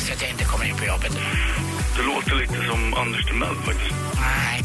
så 0.00 0.12
att 0.12 0.22
jag 0.22 0.30
inte 0.30 0.44
kommer 0.44 0.64
in 0.64 0.76
på 0.76 0.84
jobbet. 0.84 1.12
Det 1.96 2.02
låter 2.02 2.34
lite 2.34 2.66
som 2.68 2.94
Anders 2.94 3.24
Timell 3.24 3.54
faktiskt. 3.54 3.94
Nej. 4.20 4.64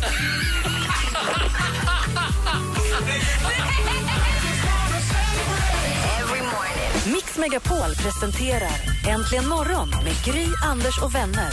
Mix 7.13 7.37
Megapol 7.37 7.95
presenterar 7.95 8.71
Äntligen 9.07 9.47
morgon 9.47 9.89
med 9.89 10.15
Gry, 10.25 10.47
Anders 10.63 11.01
och 11.01 11.15
vänner. 11.15 11.51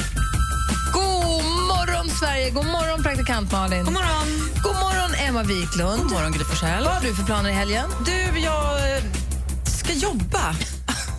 God 0.93 1.45
morgon, 1.45 2.11
Sverige! 2.11 2.51
God 2.51 2.67
morgon, 2.67 3.03
praktikant 3.03 3.53
Malin. 3.53 3.85
God 3.85 3.93
morgon, 3.93 4.29
God 4.63 4.75
morgon 4.75 5.15
Emma 5.29 5.43
Wiklund. 5.43 6.03
God 6.03 6.11
morgon, 6.13 6.33
Gry 6.33 6.45
Forssell. 6.45 6.85
Vad 6.85 6.95
har 6.95 7.01
du 7.01 7.15
för 7.15 7.25
planer 7.25 7.51
i 7.51 7.53
helgen? 7.53 7.91
Du, 8.07 8.41
jag 8.41 8.97
eh, 8.97 9.03
ska 9.65 9.93
jobba. 9.93 10.55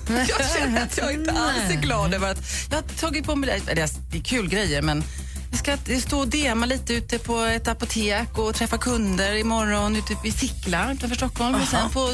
Jag 0.27 0.49
känner 0.57 0.83
att 0.83 0.97
jag 0.97 1.13
inte 1.13 1.31
alls 1.31 1.69
är 1.69 1.81
glad 1.81 2.13
över 2.13 2.31
att... 2.31 2.37
Jag 2.69 2.77
har 2.77 2.83
tagit 2.83 3.25
på 3.25 3.35
mig... 3.35 3.49
det- 3.65 3.71
eller 3.71 3.89
Det 4.11 4.17
är 4.17 4.21
kul 4.23 4.49
grejer, 4.49 4.81
men 4.81 5.03
jag 5.51 5.59
ska 5.59 5.77
stå 6.07 6.19
och 6.19 6.27
dema 6.27 6.65
lite 6.65 6.93
ute 6.93 7.19
på 7.19 7.39
ett 7.39 7.67
apotek 7.67 8.37
och 8.37 8.55
träffa 8.55 8.77
kunder 8.77 9.33
imorgon 9.35 9.95
ute 9.95 10.15
vid 10.23 10.33
Sickla 10.39 10.91
utanför 10.93 11.15
Stockholm. 11.15 11.55
Och 11.55 11.67
sen 11.67 11.89
på 11.89 12.09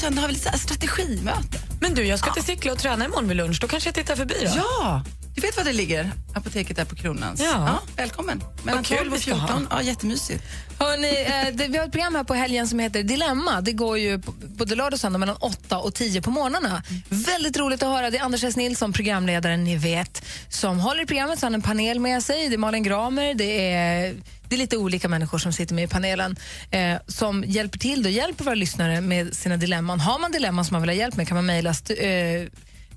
söndag 0.00 0.20
har 0.20 0.28
vi 0.28 0.34
lite 0.34 0.58
strategimöte. 0.58 1.58
Men 1.80 1.94
du, 1.94 2.04
jag 2.04 2.18
ska 2.18 2.32
till 2.32 2.42
cykla 2.44 2.72
och 2.72 2.78
träna 2.78 3.04
imorgon 3.04 3.28
vid 3.28 3.36
lunch. 3.36 3.58
Då 3.60 3.68
kanske 3.68 3.88
jag 3.88 3.94
tittar 3.94 4.16
förbi 4.16 4.34
då. 4.40 4.50
Ja! 4.56 5.02
Du 5.40 5.46
vet 5.46 5.56
var 5.56 5.64
det 5.64 5.72
ligger? 5.72 6.10
Apoteket 6.34 6.76
där 6.76 6.84
på 6.84 6.96
Kronans. 6.96 7.40
Ja. 7.40 7.80
välkommen. 7.96 8.42
Mellan 8.62 8.84
kul 8.84 8.98
12 8.98 9.12
och 9.12 9.16
vi 9.16 9.20
ska 9.22 9.34
ha. 9.34 9.46
14. 9.48 9.66
Ja, 9.70 9.82
jättemysigt. 9.82 10.44
Hörrni, 10.78 11.24
eh, 11.24 11.54
det, 11.56 11.68
vi 11.68 11.78
har 11.78 11.84
ett 11.86 11.92
program 11.92 12.14
här 12.14 12.24
på 12.24 12.34
helgen 12.34 12.68
som 12.68 12.78
heter 12.78 13.02
Dilemma. 13.02 13.60
Det 13.60 13.72
går 13.72 13.98
ju 13.98 14.16
både 14.46 14.74
lördag 14.74 14.92
och 14.92 15.00
söndag 15.00 15.18
mellan 15.18 15.36
8 15.40 15.78
och 15.78 15.94
10 15.94 16.22
på 16.22 16.30
morgnarna. 16.30 16.82
Väldigt 17.08 17.56
roligt 17.58 17.82
att 17.82 17.88
höra. 17.88 18.10
Det 18.10 18.18
är 18.18 18.22
Anders 18.22 18.44
S. 18.44 18.56
Nilsson, 18.56 18.92
programledaren, 18.92 19.64
ni 19.64 19.76
vet, 19.76 20.22
som 20.48 20.80
håller 20.80 21.02
i 21.02 21.06
programmet. 21.06 21.38
Så 21.38 21.46
han 21.46 21.52
har 21.52 21.58
en 21.58 21.62
panel 21.62 22.00
med 22.00 22.22
sig. 22.22 22.48
Det 22.48 22.54
är 22.54 22.58
Malin 22.58 22.82
Gramer, 22.82 23.34
det 23.34 23.72
är, 23.74 24.14
det 24.48 24.54
är 24.56 24.58
lite 24.58 24.76
olika 24.76 25.08
människor 25.08 25.38
som 25.38 25.52
sitter 25.52 25.74
med 25.74 25.84
i 25.84 25.88
panelen 25.88 26.36
eh, 26.70 26.96
som 27.06 27.44
hjälper 27.46 27.78
till 27.78 28.04
och 28.04 28.10
hjälper 28.10 28.44
våra 28.44 28.54
lyssnare 28.54 29.00
med 29.00 29.34
sina 29.36 29.56
dilemman. 29.56 30.00
Har 30.00 30.18
man 30.18 30.32
dilemman 30.32 30.64
som 30.64 30.74
man 30.74 30.82
vill 30.82 30.88
ha 30.90 30.94
hjälp 30.96 31.16
med 31.16 31.28
kan 31.28 31.34
man 31.34 31.46
mejla 31.46 31.70
st- 31.70 32.06
eh, 32.06 32.48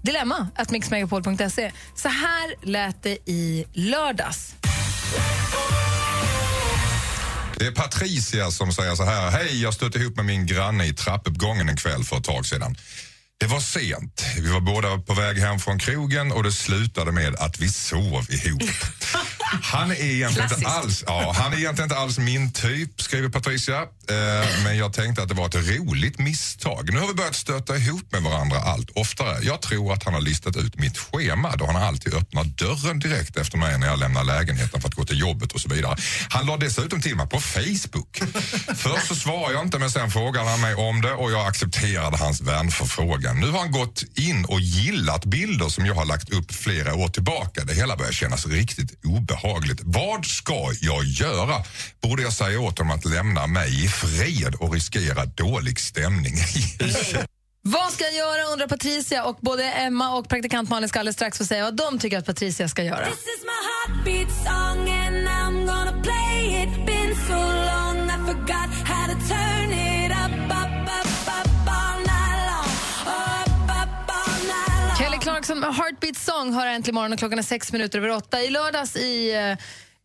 dilemma 0.01 0.47
at 0.55 0.71
mixmegapol.se. 0.71 1.71
Så 1.95 2.07
här 2.07 2.67
lät 2.67 3.03
det 3.03 3.17
i 3.25 3.65
lördags. 3.73 4.55
Det 7.57 7.67
är 7.67 7.71
Patricia 7.71 8.51
som 8.51 8.73
säger 8.73 8.95
så 8.95 9.03
här. 9.03 9.31
Hej, 9.31 9.61
jag 9.61 9.73
stötte 9.73 9.99
ihop 9.99 10.15
med 10.15 10.25
min 10.25 10.45
granne 10.45 10.85
i 10.85 10.93
trappuppgången 10.93 11.69
en 11.69 11.77
kväll 11.77 12.03
för 12.03 12.17
ett 12.17 12.23
tag 12.23 12.45
sedan. 12.45 12.75
Det 13.39 13.47
var 13.47 13.59
sent. 13.59 14.25
Vi 14.35 14.51
var 14.51 14.59
båda 14.59 14.97
på 14.97 15.13
väg 15.13 15.37
hem 15.37 15.59
från 15.59 15.79
krogen 15.79 16.31
och 16.31 16.43
det 16.43 16.51
slutade 16.51 17.11
med 17.11 17.35
att 17.35 17.59
vi 17.59 17.69
sov 17.69 18.25
ihop. 18.29 18.61
Han 19.61 19.91
är 19.91 19.95
egentligen, 19.95 20.49
inte 20.53 20.67
alls, 20.67 21.03
ja, 21.07 21.33
han 21.37 21.53
är 21.53 21.57
egentligen 21.57 21.85
inte 21.85 21.97
alls 21.97 22.17
min 22.17 22.51
typ, 22.51 23.01
skriver 23.01 23.29
Patricia. 23.29 23.81
Eh, 23.81 24.63
men 24.63 24.77
jag 24.77 24.93
tänkte 24.93 25.23
att 25.23 25.29
det 25.29 25.35
var 25.35 25.45
ett 25.45 25.55
roligt 25.55 26.19
misstag. 26.19 26.93
Nu 26.93 26.99
har 26.99 27.07
vi 27.07 27.13
börjat 27.13 27.35
stöta 27.35 27.77
ihop 27.77 28.11
med 28.11 28.21
varandra 28.21 28.57
allt 28.57 28.89
oftare. 28.95 29.37
Jag 29.41 29.61
tror 29.61 29.93
att 29.93 30.03
han 30.03 30.13
har 30.13 30.21
listat 30.21 30.57
ut 30.57 30.75
mitt 30.79 30.97
schema 30.97 31.55
då 31.55 31.65
han 31.65 31.75
alltid 31.75 32.13
öppnar 32.13 32.43
dörren 32.43 32.99
direkt 32.99 33.37
efter 33.37 33.57
mig 33.57 33.79
när 33.79 33.87
jag 33.87 33.99
lämnar 33.99 34.23
lägenheten 34.23 34.81
för 34.81 34.87
att 34.87 34.95
gå 34.95 35.05
till 35.05 35.19
jobbet 35.19 35.51
och 35.51 35.61
så 35.61 35.69
vidare. 35.69 35.97
Han 36.29 36.45
la 36.45 36.57
dessutom 36.57 37.01
till 37.01 37.15
mig 37.15 37.27
på 37.27 37.39
Facebook. 37.39 38.21
Först 38.75 39.07
så 39.07 39.15
svarade 39.15 39.53
jag 39.53 39.65
inte 39.65 39.79
men 39.79 39.91
sen 39.91 40.11
frågade 40.11 40.49
han 40.49 40.61
mig 40.61 40.75
om 40.75 41.01
det 41.01 41.13
och 41.13 41.31
jag 41.31 41.47
accepterade 41.47 42.17
hans 42.17 42.41
vänförfrågan. 42.41 43.39
Nu 43.39 43.49
har 43.49 43.59
han 43.59 43.71
gått 43.71 44.03
in 44.15 44.45
och 44.45 44.61
gillat 44.61 45.25
bilder 45.25 45.69
som 45.69 45.85
jag 45.85 45.95
har 45.95 46.05
lagt 46.05 46.29
upp 46.33 46.53
flera 46.53 46.95
år 46.95 47.07
tillbaka. 47.07 47.63
Det 47.63 47.73
hela 47.73 47.97
börjar 47.97 48.11
kännas 48.11 48.45
riktigt 48.45 49.05
obehagligt. 49.05 49.40
Vad 49.85 50.25
ska 50.25 50.53
jag 50.81 51.03
göra? 51.03 51.55
Borde 52.01 52.21
jag 52.21 52.33
säga 52.33 52.59
åt 52.59 52.77
honom 52.79 52.97
att 52.97 53.05
lämna 53.05 53.47
mig 53.47 53.85
i 53.85 53.87
fred 53.87 54.55
och 54.59 54.73
riskera 54.73 55.25
dålig 55.25 55.79
stämning? 55.79 56.33
Vad 57.63 57.91
ska 57.91 58.03
jag 58.03 58.13
göra 58.13 58.43
undrar 58.53 58.67
Patricia 58.67 59.23
och 59.23 59.37
både 59.41 59.63
Emma 59.63 60.17
och 60.17 60.29
praktikant 60.29 60.69
Malin 60.69 60.89
ska 60.89 60.99
alldeles 60.99 61.15
strax 61.15 61.37
få 61.37 61.45
säga 61.45 61.63
vad 61.63 61.75
de 61.75 61.99
tycker 61.99 62.17
att 62.17 62.25
Patricia 62.25 62.69
ska 62.69 62.83
göra. 62.83 63.07
Clarkson 75.41 75.59
med 75.59 75.75
Heartbeat 75.75 76.17
Song 76.17 76.53
hör 76.53 76.67
äntligen 76.67 76.95
morgon 76.95 77.13
och 77.13 77.19
klockan 77.19 77.39
är 77.39 77.43
sex 77.43 77.71
minuter 77.71 77.99
över 77.99 78.09
åtta. 78.09 78.41
I 78.41 78.49
lördags 78.49 78.95
i 78.95 79.33
eh, 79.35 79.57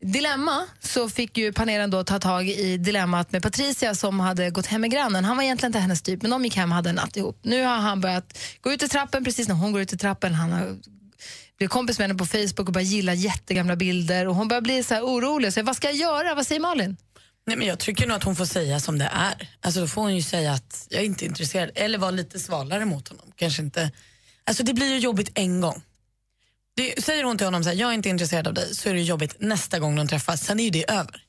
Dilemma 0.09 0.65
så 0.81 1.09
fick 1.09 1.39
ju 1.39 1.53
panelen 1.53 1.91
då 1.91 2.05
ta 2.05 2.19
tag 2.19 2.49
i 2.49 2.77
dilemmat 2.77 3.33
med 3.33 3.43
Patricia 3.43 3.95
som 3.95 4.21
hade 4.21 4.51
gått 4.51 4.67
hem 4.67 4.81
med 4.81 4.91
grannen. 4.91 5.25
Han 5.25 5.37
var 5.37 5.45
egentligen 5.45 5.69
inte 5.69 5.79
hennes 5.79 6.03
typ, 6.03 6.23
men 6.23 6.31
de 6.31 6.45
gick 6.45 6.57
hem 6.57 6.71
och 6.71 6.77
hade 6.77 6.91
en 6.91 6.95
natt 6.95 7.17
ihop. 7.17 7.39
Nu 7.43 7.65
har 7.65 7.77
han 7.77 8.01
börjat 8.01 8.39
gå 8.61 8.73
ut 8.73 8.83
i 8.83 8.89
trappen 8.89 9.25
precis 9.25 9.49
när 9.49 9.55
hon 9.55 9.73
går 9.73 9.81
ut 9.81 9.93
i 9.93 9.97
trappen. 9.99 10.35
Han 10.35 10.53
har 10.53 10.77
blivit 11.57 11.73
kompis 11.73 11.99
med 11.99 12.09
henne 12.09 12.19
på 12.19 12.27
Facebook 12.27 12.69
och 12.69 12.73
börjat 12.73 12.89
gilla 12.89 13.15
jättegamla 13.15 13.77
bilder 13.77 14.29
och 14.29 14.35
hon 14.35 14.49
börjar 14.49 14.63
bli 14.63 14.83
så 14.83 14.95
här 14.95 15.03
orolig. 15.03 15.53
Så, 15.53 15.63
vad 15.63 15.77
ska 15.77 15.87
jag 15.87 15.97
göra? 15.97 16.35
Vad 16.35 16.47
säger 16.47 16.61
Malin? 16.61 16.97
Nej, 17.47 17.57
men 17.57 17.67
jag 17.67 17.79
tycker 17.79 18.07
nog 18.07 18.17
att 18.17 18.25
hon 18.25 18.37
får 18.37 18.45
säga 18.45 18.81
som 18.81 18.99
det 18.99 19.11
är. 19.13 19.49
Alltså, 19.61 19.81
då 19.81 19.89
får 19.89 20.03
hon 20.03 20.17
ju 20.17 20.23
säga 20.23 20.53
att 20.53 20.87
jag 20.91 21.01
är 21.01 21.05
inte 21.05 21.25
är 21.25 21.27
intresserad 21.27 21.71
eller 21.75 21.99
vara 21.99 22.11
lite 22.11 22.39
svalare 22.39 22.85
mot 22.85 23.09
honom. 23.09 23.33
Kanske 23.37 23.63
inte. 23.63 23.91
Alltså, 24.47 24.62
det 24.62 24.75
blir 24.75 24.93
ju 24.93 24.99
jobbigt 24.99 25.31
en 25.34 25.61
gång. 25.61 25.83
Det, 26.77 27.05
säger 27.05 27.25
hon 27.25 27.39
till 27.39 27.47
honom 27.47 27.65
så 27.65 27.71
här, 27.71 27.77
jag 27.77 27.91
är 27.91 27.95
inte 27.95 28.09
intresserad 28.09 28.49
av 28.49 28.55
dig, 28.55 28.75
så 28.75 28.89
är 28.89 28.95
det 28.95 29.03
jobbigt 29.03 29.37
nästa 29.41 29.79
gång 29.79 29.97
de 29.97 30.09
träffas. 30.09 30.45
Sen 30.45 30.61
är 30.61 30.65
ju 30.65 30.71
det 30.71 30.91
över. 30.91 31.23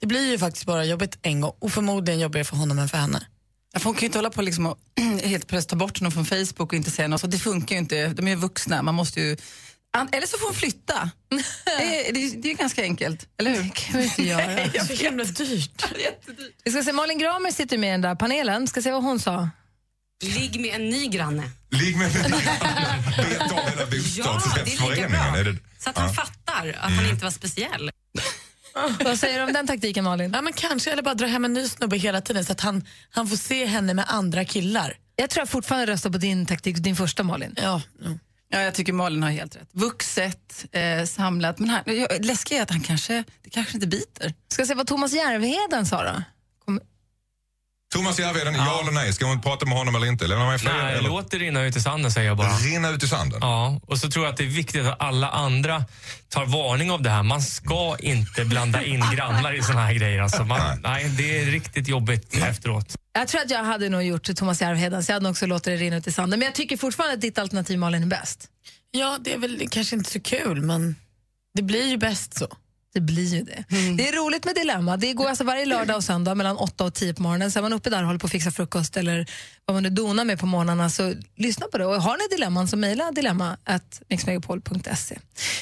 Det 0.00 0.06
blir 0.06 0.30
ju 0.30 0.38
faktiskt 0.38 0.66
bara 0.66 0.84
jobbigt 0.84 1.18
en 1.22 1.40
gång 1.40 1.52
och 1.58 1.72
förmodligen 1.72 2.20
jobbigare 2.20 2.44
för 2.44 2.56
honom 2.56 2.78
än 2.78 2.88
för 2.88 2.98
henne. 2.98 3.26
Ja, 3.72 3.78
för 3.80 3.84
hon 3.84 3.94
kan 3.94 4.00
ju 4.00 4.06
inte 4.06 4.18
hålla 4.18 4.30
på 4.30 4.42
liksom 4.42 4.66
och 4.66 4.78
helt 5.24 5.46
plötsligt 5.46 5.68
ta 5.70 5.76
bort 5.76 5.98
honom 5.98 6.12
från 6.12 6.26
Facebook 6.26 6.60
och 6.60 6.74
inte 6.74 6.90
säga 6.90 7.08
något. 7.08 7.20
Så 7.20 7.26
det 7.26 7.38
funkar 7.38 7.74
ju 7.74 7.78
inte. 7.78 8.08
De 8.08 8.26
är 8.26 8.30
ju 8.30 8.36
vuxna. 8.36 8.82
Man 8.82 8.94
måste 8.94 9.20
ju... 9.20 9.36
Eller 10.12 10.26
så 10.26 10.38
får 10.38 10.46
hon 10.46 10.54
flytta. 10.54 11.10
det, 11.78 12.08
är, 12.08 12.12
det, 12.12 12.20
är- 12.24 12.36
det 12.42 12.50
är 12.50 12.54
ganska 12.54 12.82
enkelt, 12.82 13.28
eller 13.38 13.50
hur? 13.50 13.62
Det 13.62 13.70
kan 13.74 13.98
vi 14.00 14.04
inte 14.04 14.22
göra. 14.22 14.70
Så 14.86 14.92
himla 14.92 15.24
dyrt. 15.24 15.84
Vi 16.64 16.70
ska 16.70 16.82
se, 16.82 16.92
Malin 16.92 17.18
Gramer 17.18 17.50
sitter 17.50 17.78
med 17.78 17.88
i 17.88 17.92
den 17.92 18.00
där 18.00 18.14
panelen. 18.14 18.66
Ska 18.66 18.82
se 18.82 18.92
vad 18.92 19.02
hon 19.02 19.20
sa. 19.20 19.48
Ligg 20.22 20.60
med 20.60 20.74
en 20.74 20.88
ny 20.90 21.06
granne. 21.08 21.50
Ligg 21.70 21.96
med 21.96 22.10
Vet 22.12 22.22
av 23.52 23.70
hela 23.70 23.86
bostadsrättsföreningen. 23.86 25.34
Är 25.34 25.44
det, 25.44 25.56
Så 25.78 25.90
att 25.90 25.98
han 25.98 26.14
fattar 26.14 26.76
att 26.80 26.92
han 26.92 27.06
inte 27.10 27.24
var 27.24 27.30
speciell. 27.30 27.90
Vad 29.04 29.18
säger 29.18 29.38
du 29.38 29.44
om 29.44 29.52
den 29.52 29.66
taktiken, 29.66 30.04
Malin? 30.04 30.30
Ja, 30.34 30.42
men 30.42 30.52
kanske, 30.52 30.92
eller 30.92 31.02
bara 31.02 31.14
dra 31.14 31.26
hem 31.26 31.44
en 31.44 31.52
ny 31.52 31.68
snubbe 31.68 31.96
hela 31.96 32.20
tiden 32.20 32.44
så 32.44 32.52
att 32.52 32.60
han, 32.60 32.84
han 33.10 33.28
får 33.28 33.36
se 33.36 33.66
henne 33.66 33.94
med 33.94 34.04
andra 34.08 34.44
killar. 34.44 34.96
Jag 35.16 35.30
tror 35.30 35.40
jag 35.40 35.48
fortfarande 35.48 35.86
röstar 35.92 36.10
på 36.10 36.18
din 36.18 36.46
taktik, 36.46 36.76
din 36.76 36.96
första 36.96 37.22
Malin. 37.22 37.54
Ja, 37.56 37.82
ja. 38.02 38.10
Ja, 38.50 38.60
jag 38.60 38.74
tycker 38.74 38.92
Malin 38.92 39.22
har 39.22 39.30
helt 39.30 39.56
rätt. 39.56 39.68
Vuxet, 39.72 40.64
eh, 40.72 41.04
samlat. 41.04 41.58
Men 41.58 41.70
jag- 41.86 42.24
läskigt 42.24 42.58
är 42.58 42.62
att 42.62 42.70
han 42.70 42.80
kanske, 42.80 43.24
det 43.44 43.50
kanske 43.50 43.74
inte 43.74 43.86
biter. 43.86 44.34
Ska 44.52 44.66
se 44.66 44.74
vad 44.74 44.86
Thomas 44.86 45.12
Järvheden 45.12 45.86
sa 45.86 46.04
då. 46.04 46.22
Thomas 47.92 48.18
Järvheden, 48.18 48.54
ja. 48.54 48.80
eller 48.82 48.92
nej? 48.92 49.12
Ska 49.12 49.26
hon 49.26 49.40
prata 49.40 49.66
med 49.66 49.78
honom 49.78 49.94
eller 49.94 50.06
inte? 50.06 50.26
Lämna 50.26 50.46
mig? 50.46 50.58
Nej, 50.64 50.96
eller? 50.96 51.08
låt 51.08 51.30
det 51.30 51.38
rinna 51.38 51.62
ut 51.64 51.76
i 51.76 51.80
sanden 51.80 52.12
säger 52.12 52.26
jag 52.26 52.36
bara. 52.36 52.48
Rinna 52.48 52.88
ut 52.90 53.02
i 53.02 53.08
sanden? 53.08 53.38
Ja, 53.42 53.80
och 53.86 53.98
så 53.98 54.10
tror 54.10 54.24
jag 54.24 54.32
att 54.32 54.36
det 54.38 54.44
är 54.44 54.48
viktigt 54.48 54.86
att 54.86 55.00
alla 55.02 55.28
andra 55.30 55.84
tar 56.28 56.46
varning 56.46 56.90
av 56.90 57.02
det 57.02 57.10
här. 57.10 57.22
Man 57.22 57.42
ska 57.42 57.96
inte 57.98 58.44
blanda 58.44 58.82
in 58.82 59.00
grannar 59.14 59.54
i 59.54 59.62
såna 59.62 59.80
här 59.86 59.92
grejer. 59.94 60.20
Alltså 60.20 60.44
man, 60.44 60.80
nej, 60.82 61.08
det 61.08 61.38
är 61.38 61.46
riktigt 61.46 61.88
jobbigt 61.88 62.34
efteråt. 62.36 62.96
jag 63.12 63.28
tror 63.28 63.40
att 63.40 63.50
jag 63.50 63.64
hade 63.64 63.88
nog 63.88 64.02
gjort 64.02 64.36
Thomas 64.36 64.60
Järvheden, 64.60 65.04
så 65.04 65.10
jag 65.10 65.14
hade 65.14 65.24
nog 65.24 65.30
också 65.30 65.46
låtit 65.46 65.64
det 65.64 65.76
rinna 65.76 65.96
ut 65.96 66.06
i 66.06 66.12
sanden. 66.12 66.38
Men 66.38 66.46
jag 66.46 66.54
tycker 66.54 66.76
fortfarande 66.76 67.14
att 67.14 67.20
ditt 67.20 67.38
alternativ 67.38 67.78
Malin 67.78 68.02
är 68.02 68.06
bäst. 68.06 68.48
ja, 68.90 69.18
det 69.20 69.32
är 69.32 69.38
väl 69.38 69.68
kanske 69.70 69.96
inte 69.96 70.10
så 70.10 70.20
kul 70.20 70.60
men 70.62 70.96
det 71.54 71.62
blir 71.62 71.86
ju 71.86 71.96
bäst 71.96 72.38
så. 72.38 72.48
Det 72.94 73.00
blir 73.00 73.34
ju 73.34 73.42
det. 73.42 73.64
Det 73.96 74.08
är 74.08 74.12
roligt 74.12 74.44
med 74.44 74.54
Dilemma. 74.54 74.96
Det 74.96 75.12
går 75.12 75.28
alltså 75.28 75.44
varje 75.44 75.66
lördag 75.66 75.96
och 75.96 76.04
söndag 76.04 76.34
mellan 76.34 76.56
8 76.56 76.84
och 76.84 76.94
10 76.94 77.14
på 77.14 77.22
morgonen. 77.22 77.50
Så 77.50 77.58
är 77.58 77.62
man 77.62 77.72
uppe 77.72 77.90
där 77.90 78.00
och 78.00 78.06
håller 78.06 78.18
på 78.18 78.26
att 78.26 78.30
fixa 78.32 78.50
frukost 78.50 78.96
eller 78.96 79.26
vad 79.64 79.74
man 79.74 79.82
nu 79.82 79.90
donar 79.90 80.24
med 80.24 80.38
på 80.40 80.46
morgnarna 80.46 80.90
så 80.90 81.14
lyssna 81.36 81.66
på 81.72 81.78
det. 81.78 81.86
Och 81.86 82.02
har 82.02 82.16
ni 82.16 82.36
dilemman 82.36 82.68
så 82.68 82.76
mejla 82.76 83.10
dilemma 83.10 83.56
at 83.64 84.02
mixmegapol.se. 84.08 85.18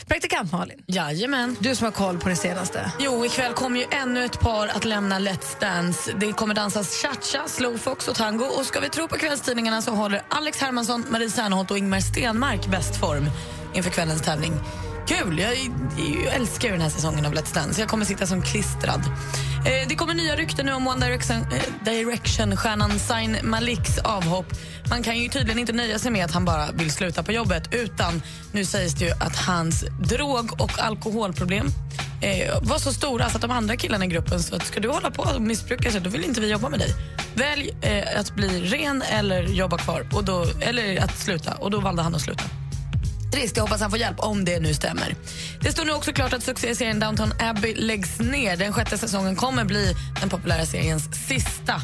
Praktikant 0.07 0.53
Malin, 0.53 0.83
Jajamän. 0.87 1.57
du 1.61 1.77
som 1.77 1.85
har 1.85 1.93
koll 1.93 2.19
på 2.19 2.29
det 2.29 2.37
senaste. 2.37 2.93
Jo, 3.01 3.27
ikväll 3.27 3.53
kommer 3.53 3.81
ju 3.81 3.87
ännu 3.91 4.25
ett 4.25 4.41
par 4.41 4.69
att 4.69 4.85
lämna 4.85 5.19
Let's 5.19 5.61
Dance. 5.61 6.13
Det 6.21 6.33
kommer 6.33 6.55
dansas 6.55 7.03
cha-cha, 7.03 7.49
slowfox 7.49 8.09
och 8.09 8.15
tango. 8.15 8.45
Och 8.45 8.67
ska 8.67 8.81
vi 8.81 8.89
tro 8.89 9.09
på 9.09 9.17
kvällstidningarna 9.17 9.83
så 9.83 9.91
håller 9.91 10.23
Alex 10.29 10.59
Hermansson, 10.61 11.05
Marie 11.11 11.31
Serneholt 11.31 11.71
och 11.71 11.79
Ingmar 11.79 12.01
Stenmark 12.01 12.67
bäst 12.67 12.97
form 13.01 13.31
inför 13.75 13.91
kvällens 13.91 14.23
tävling. 14.23 14.53
Kul! 15.07 15.39
Jag, 15.39 15.57
jag 16.25 16.35
älskar 16.35 16.69
ju 16.69 16.73
den 16.73 16.81
här 16.81 16.89
säsongen 16.89 17.27
av 17.27 17.35
Let's 17.35 17.55
Dance. 17.55 17.81
Jag 17.81 17.89
kommer 17.89 18.05
sitta 18.05 18.27
som 18.27 18.43
klistrad. 18.43 19.01
Eh, 19.67 19.89
det 19.89 19.95
kommer 19.95 20.15
nya 20.15 20.37
rykten 20.37 20.67
nu 20.67 20.73
om 20.73 20.87
One 20.87 21.07
Direction, 21.07 21.37
eh, 21.37 21.85
Direction-stjärnan 21.85 22.99
Zayn 22.99 23.37
Maliks 23.43 23.99
avhopp. 23.99 24.47
Man 24.91 25.03
kan 25.03 25.19
ju 25.19 25.29
tydligen 25.29 25.59
inte 25.59 25.73
nöja 25.73 25.99
sig 25.99 26.11
med 26.11 26.25
att 26.25 26.31
han 26.33 26.45
bara 26.45 26.73
vill 26.73 26.91
sluta 26.91 27.23
på 27.23 27.33
jobbet 27.33 27.75
utan 27.75 28.23
nu 28.53 28.65
sägs 28.65 28.95
det 28.95 29.05
ju 29.05 29.11
att 29.11 29.37
hans 29.37 29.85
drog 30.01 30.61
och 30.61 30.79
alkoholproblem 30.79 31.67
eh, 32.21 32.55
var 32.63 32.79
så 32.79 32.93
stora 32.93 33.31
så 33.31 33.37
att 33.37 33.43
de 33.43 33.51
andra 33.51 33.77
killarna 33.77 34.05
i 34.05 34.09
gruppen 34.09 34.43
sa 34.43 34.57
att 34.57 34.67
ska 34.67 34.81
du 34.81 34.89
hålla 34.89 35.11
på 35.11 35.23
och 35.23 35.43
missbruka 35.43 35.91
så 35.91 35.99
då 35.99 36.11
vill 36.11 36.25
inte 36.25 36.41
vi 36.41 36.51
jobba 36.51 36.69
med 36.69 36.79
dig. 36.79 36.95
Välj 37.35 37.71
eh, 37.81 38.21
att 38.21 38.35
bli 38.35 38.61
ren 38.61 39.03
eller 39.03 39.43
jobba 39.43 39.79
kvar, 39.79 40.07
och 40.13 40.25
då, 40.25 40.47
eller 40.61 41.03
att 41.03 41.19
sluta. 41.19 41.55
Och 41.55 41.71
då 41.71 41.81
valde 41.81 42.03
han 42.03 42.15
att 42.15 42.21
sluta. 42.21 42.45
Trist, 43.33 43.57
jag 43.57 43.65
hoppas 43.65 43.81
han 43.81 43.91
får 43.91 43.99
hjälp 43.99 44.17
om 44.19 44.45
det 44.45 44.61
nu 44.61 44.75
stämmer. 44.75 45.15
Det 45.61 45.73
står 45.73 45.85
nu 45.85 45.93
också 45.93 46.13
klart 46.13 46.33
att 46.33 46.43
succéserien 46.43 47.01
Downton 47.01 47.33
Abbey 47.41 47.75
läggs 47.75 48.19
ner. 48.21 48.57
Den 48.57 48.73
sjätte 48.73 48.99
säsongen 48.99 49.37
kommer 49.37 49.65
bli 49.65 49.95
den 50.21 50.29
populära 50.29 50.67
seriens 50.67 51.27
sista. 51.29 51.75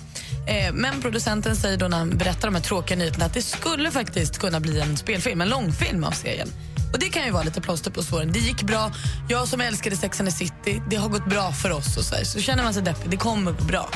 Eh, 0.46 0.72
men 0.72 1.02
producenten 1.02 1.56
säger 1.56 1.76
då 1.76 1.88
när 1.88 1.98
han 1.98 2.10
berättar 2.18 2.48
de 2.48 2.54
här 2.54 2.62
tråkiga 2.62 2.96
nyheterna 2.98 3.24
att 3.24 3.34
det 3.34 3.42
skulle 3.42 3.90
faktiskt 3.90 4.38
kunna 4.38 4.60
bli 4.60 4.80
en 4.80 4.96
spelfilm, 4.96 5.40
en 5.40 5.48
långfilm 5.48 6.04
av 6.04 6.10
serien. 6.10 6.48
Och 6.92 6.98
Det 6.98 7.08
kan 7.08 7.24
ju 7.24 7.30
vara 7.30 7.42
lite 7.42 7.60
plåster 7.60 7.90
på 7.90 8.02
såren. 8.02 8.32
Det 8.32 8.38
gick 8.38 8.62
bra. 8.62 8.92
Jag 9.28 9.48
som 9.48 9.60
älskade 9.60 9.96
Sex 9.96 10.20
and 10.20 10.28
the 10.30 10.36
City, 10.36 10.82
det 10.90 10.96
har 10.96 11.08
gått 11.08 11.26
bra 11.26 11.52
för 11.52 11.70
oss. 11.70 11.96
och 11.96 12.04
Så, 12.04 12.14
här. 12.14 12.24
så 12.24 12.40
känner 12.40 12.62
man 12.62 12.74
sig 12.74 12.82
deppig, 12.82 13.10
det 13.10 13.16
kommer 13.16 13.52
gå 13.52 13.64
bra. 13.64 13.90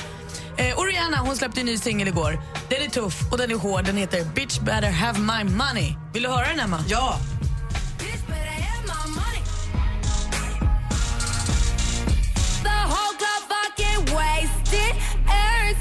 Eh, 0.59 0.79
och 0.79 0.87
Rihanna 0.87 1.17
hon 1.17 1.37
släppte 1.37 1.61
en 1.61 1.67
ny 1.67 1.79
singel 1.79 2.09
igår. 2.09 2.41
Den 2.69 2.83
är 2.83 2.89
tuff 2.89 3.33
och 3.33 3.39
den 3.39 3.51
är 3.51 3.55
hård. 3.55 3.85
Den 3.85 3.97
heter 3.97 4.25
Bitch 4.35 4.59
better 4.59 4.91
have 4.91 5.19
my 5.19 5.45
money. 5.55 5.95
Vill 6.15 6.23
du 6.23 6.29
höra 6.29 6.49
den, 6.49 6.61
Emma? 6.61 6.85
Ja. 6.89 7.19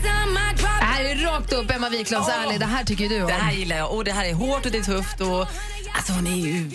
Det 0.01 0.85
här 0.85 1.03
är 1.03 1.15
rakt 1.15 1.53
upp 1.53 1.71
Emma 1.71 1.89
Wiklunds 1.89 2.27
Åh. 2.29 2.43
ärlig. 2.43 2.59
Det 2.59 2.65
här 2.65 2.83
tycker 2.83 3.09
du 3.09 3.21
om. 3.21 3.27
Det 3.27 3.33
här 3.33 3.51
gillar 3.51 3.77
jag. 3.77 3.91
Och 3.91 4.03
det 4.03 4.11
här 4.11 4.25
är 4.25 4.33
hårt 4.33 4.65
och 4.65 4.71
det 4.71 4.77
är 4.77 4.83
tufft. 4.83 5.21
Och, 5.21 5.47
alltså 5.97 6.13
hon 6.13 6.27
är 6.27 6.35
ju 6.35 6.71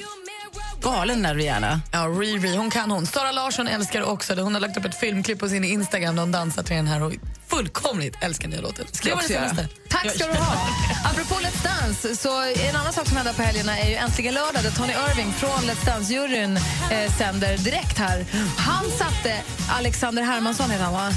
galen 0.83 1.23
där 1.23 1.35
Rihanna. 1.35 1.81
Ja, 1.93 1.99
Riri, 1.99 2.57
hon 2.57 2.71
kan 2.71 2.91
hon. 2.91 3.07
Sara 3.07 3.33
Larsson 3.33 3.69
älskar 3.69 4.03
också 4.03 4.35
det. 4.35 4.43
Hon 4.43 4.55
har 4.55 4.61
lagt 4.61 4.77
upp 4.77 4.85
ett 4.85 5.01
filmklipp 5.01 5.39
på 5.39 5.49
sin 5.49 5.65
Instagram 5.65 6.17
där 6.17 6.23
hon 6.23 6.33
dansar 6.33 6.63
till 6.63 6.77
den 6.77 6.87
här 6.87 7.03
och 7.03 7.13
fullkomligt 7.49 8.17
älskar 8.21 8.49
nya 8.49 8.61
låten. 8.61 8.87
Ska 8.93 9.09
jag 9.09 9.13
Det 9.13 9.17
var 9.17 9.23
också 9.23 9.29
det 9.29 9.35
göra. 9.35 9.49
senaste. 9.49 9.69
Tack 9.89 10.15
ska 10.15 10.27
du 10.27 10.33
ha. 10.39 10.69
Apropå 11.11 11.35
Let's 11.35 11.65
Dance, 11.65 12.17
så 12.17 12.43
en 12.43 12.77
annan 12.77 12.93
sak 12.93 13.07
som 13.09 13.17
händer 13.17 13.33
på 13.33 13.43
helgerna 13.43 13.79
är 13.79 13.89
ju 13.89 13.95
Äntligen 13.95 14.35
lördag 14.35 14.63
där 14.63 14.71
Tony 14.71 14.93
Irving 15.11 15.33
från 15.33 15.51
Let's 15.51 15.85
Dance-juryn 15.87 16.57
eh, 16.91 17.13
sänder 17.19 17.59
direkt 17.59 17.99
här. 17.99 18.27
Han 18.57 18.91
satte 18.91 19.35
Alexander 19.71 20.23
Hermansson, 20.23 20.71
heter 20.71 20.85
han 20.85 20.93
va? 20.93 21.11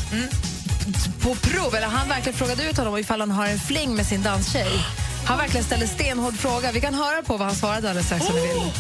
På 1.22 1.36
prov, 1.36 1.76
eller 1.76 1.88
han 1.88 2.10
verkligen 2.10 2.38
frågade 2.38 2.70
ut 2.70 2.78
honom 2.78 2.98
ifall 2.98 3.20
han 3.20 3.32
har 3.32 3.48
en 3.48 3.60
fling 3.60 3.96
med 3.96 4.06
sin 4.06 4.24
danstjej. 4.24 4.86
Han 5.26 5.38
verkligen 5.38 5.64
ställde 5.64 5.88
stenhård 5.88 6.34
fråga. 6.34 6.72
Vi 6.72 6.82
kan 6.82 6.94
höra 6.94 7.22
på 7.22 7.38
vad 7.38 7.48
han 7.48 7.56
svarade 7.56 7.90
alldeles 7.90 8.06
strax 8.06 8.30
om 8.30 8.36
ni 8.36 8.42
vill. 8.42 8.72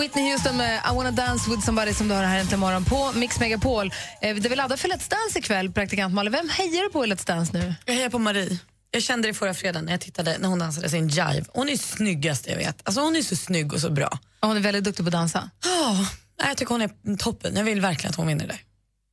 Whitney 0.00 0.32
Houston 0.32 0.56
med 0.56 0.80
I 0.90 0.94
wanna 0.94 1.10
dance 1.10 1.50
with 1.50 1.64
somebody 1.64 1.94
som 1.94 2.08
du 2.08 2.14
har 2.14 2.22
här 2.22 2.38
äntligen 2.38 2.60
morgon 2.60 2.84
på 2.84 3.12
Mix 3.14 3.40
Megapol. 3.40 3.92
Eh, 4.20 4.36
det 4.36 4.48
vi 4.48 4.56
laddar 4.56 4.76
för 4.76 4.88
Let's 4.88 5.10
Dance 5.10 5.38
ikväll, 5.38 5.72
praktikant 5.72 6.14
Malin. 6.14 6.32
Vem 6.32 6.48
hejar 6.48 6.82
du 6.82 6.90
på 6.90 7.04
i 7.04 7.08
Let's 7.08 7.26
Dance 7.26 7.52
nu? 7.52 7.74
Jag 7.84 7.94
hejar 7.94 8.10
på 8.10 8.18
Marie. 8.18 8.58
Jag 8.94 9.02
kände 9.02 9.28
det 9.28 9.34
förra 9.34 9.54
fredagen 9.54 9.84
när 9.84 9.92
jag 9.92 10.00
tittade 10.00 10.38
när 10.38 10.48
hon 10.48 10.58
dansade 10.58 10.88
sin 10.88 11.08
jive. 11.08 11.44
Hon 11.48 11.68
är 11.68 11.76
snyggast 11.76 12.46
jag 12.46 12.56
vet. 12.56 12.80
Alltså 12.84 13.00
hon 13.00 13.16
är 13.16 13.22
så 13.22 13.36
snygg 13.36 13.72
och 13.72 13.80
så 13.80 13.90
bra. 13.90 14.18
Hon 14.40 14.56
är 14.56 14.60
väldigt 14.60 14.84
duktig 14.84 15.04
på 15.04 15.08
att 15.08 15.12
dansa. 15.12 15.50
Oh, 15.64 16.10
jag 16.36 16.56
tycker 16.56 16.74
hon 16.74 16.82
är 16.82 17.16
toppen. 17.16 17.56
Jag 17.56 17.64
vill 17.64 17.80
verkligen 17.80 18.10
att 18.10 18.16
hon 18.16 18.26
vinner 18.26 18.46
det. 18.46 18.58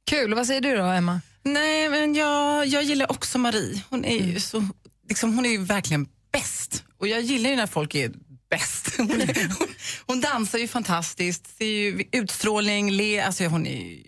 Kul. 0.10 0.34
Vad 0.34 0.48
säger 0.48 0.62
du 0.62 0.76
då, 0.78 0.84
Emma? 0.84 1.22
Nej, 1.44 1.90
men 1.90 2.16
jag, 2.16 2.66
jag 2.66 2.84
gillar 2.84 3.12
också 3.12 3.38
Marie. 3.38 3.82
Hon 3.90 4.06
är 4.06 4.26
ju 4.26 4.40
så, 4.40 4.68
liksom, 5.10 5.36
hon 5.36 5.46
är 5.46 5.50
ju 5.50 5.58
verkligen 5.58 6.08
bäst. 6.32 6.84
Och 6.98 7.08
jag 7.08 7.22
gillar 7.22 7.50
ju 7.50 7.56
när 7.56 7.68
folk 7.68 7.96
är 7.96 8.12
bäst. 8.50 8.94
Hon, 8.98 9.22
är, 9.22 9.60
hon, 9.60 9.68
hon 10.06 10.22
dansar 10.22 10.60
ju 10.60 10.68
fantastiskt, 10.68 11.58
ser 11.58 11.66
ju 11.66 12.04
utstrålning, 12.12 12.92
le, 12.92 13.22
alltså 13.22 13.46
hon 13.46 13.68
är 13.68 13.82
ju, 13.82 14.04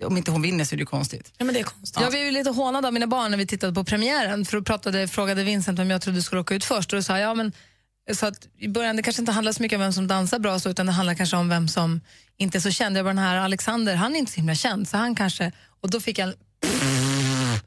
om, 0.00 0.16
inte 0.16 0.30
hon 0.30 0.42
vinner 0.42 0.64
så 0.64 0.74
är 0.74 0.76
det 0.76 0.80
ju 0.82 0.86
konstigt. 0.86 1.32
Ja, 1.36 1.44
men 1.44 1.54
det 1.54 1.60
är 1.60 1.64
konstigt. 1.64 2.00
Jag 2.02 2.10
blev 2.10 2.24
ju 2.24 2.30
lite 2.30 2.50
hånad 2.50 2.86
av 2.86 2.92
mina 2.92 3.06
barn 3.06 3.30
när 3.30 3.38
vi 3.38 3.46
tittade 3.46 3.72
på 3.72 3.84
premiären. 3.84 4.44
För 4.44 4.56
då 4.56 4.64
pratade, 4.64 5.08
frågade 5.08 5.44
Vincent 5.44 5.78
om 5.78 5.90
jag 5.90 6.02
trodde 6.02 6.22
skulle 6.22 6.40
åka 6.40 6.54
ut 6.54 6.64
först. 6.64 6.92
Och 6.92 6.96
då 6.98 7.02
sa 7.02 7.18
jag, 7.18 7.30
ja, 7.30 7.34
men, 7.34 7.52
så 8.14 8.26
att 8.26 8.48
I 8.58 8.68
början 8.68 8.96
det 8.96 9.02
kanske 9.02 9.22
inte 9.22 9.32
handlar 9.32 9.52
så 9.52 9.62
mycket 9.62 9.76
om 9.76 9.80
vem 9.80 9.92
som 9.92 10.06
dansar 10.08 10.38
bra, 10.38 10.58
så, 10.58 10.70
utan 10.70 10.86
det 10.86 10.92
handlar 10.92 11.14
kanske 11.14 11.36
om 11.36 11.48
vem 11.48 11.68
som 11.68 12.00
inte 12.36 12.58
är 12.58 12.60
så 12.60 12.70
känd. 12.70 12.96
Jag 12.96 13.04
bara, 13.04 13.14
den 13.14 13.18
här 13.18 13.36
Alexander, 13.36 13.94
han 13.94 14.14
är 14.14 14.18
inte 14.18 14.32
så 14.32 14.36
himla 14.36 14.54
känd, 14.54 14.88
så 14.88 14.96
han 14.96 15.14
kanske... 15.14 15.52
Och 15.80 15.90
då 15.90 16.00
fick 16.00 16.18
jag 16.18 16.28
en 16.28 16.34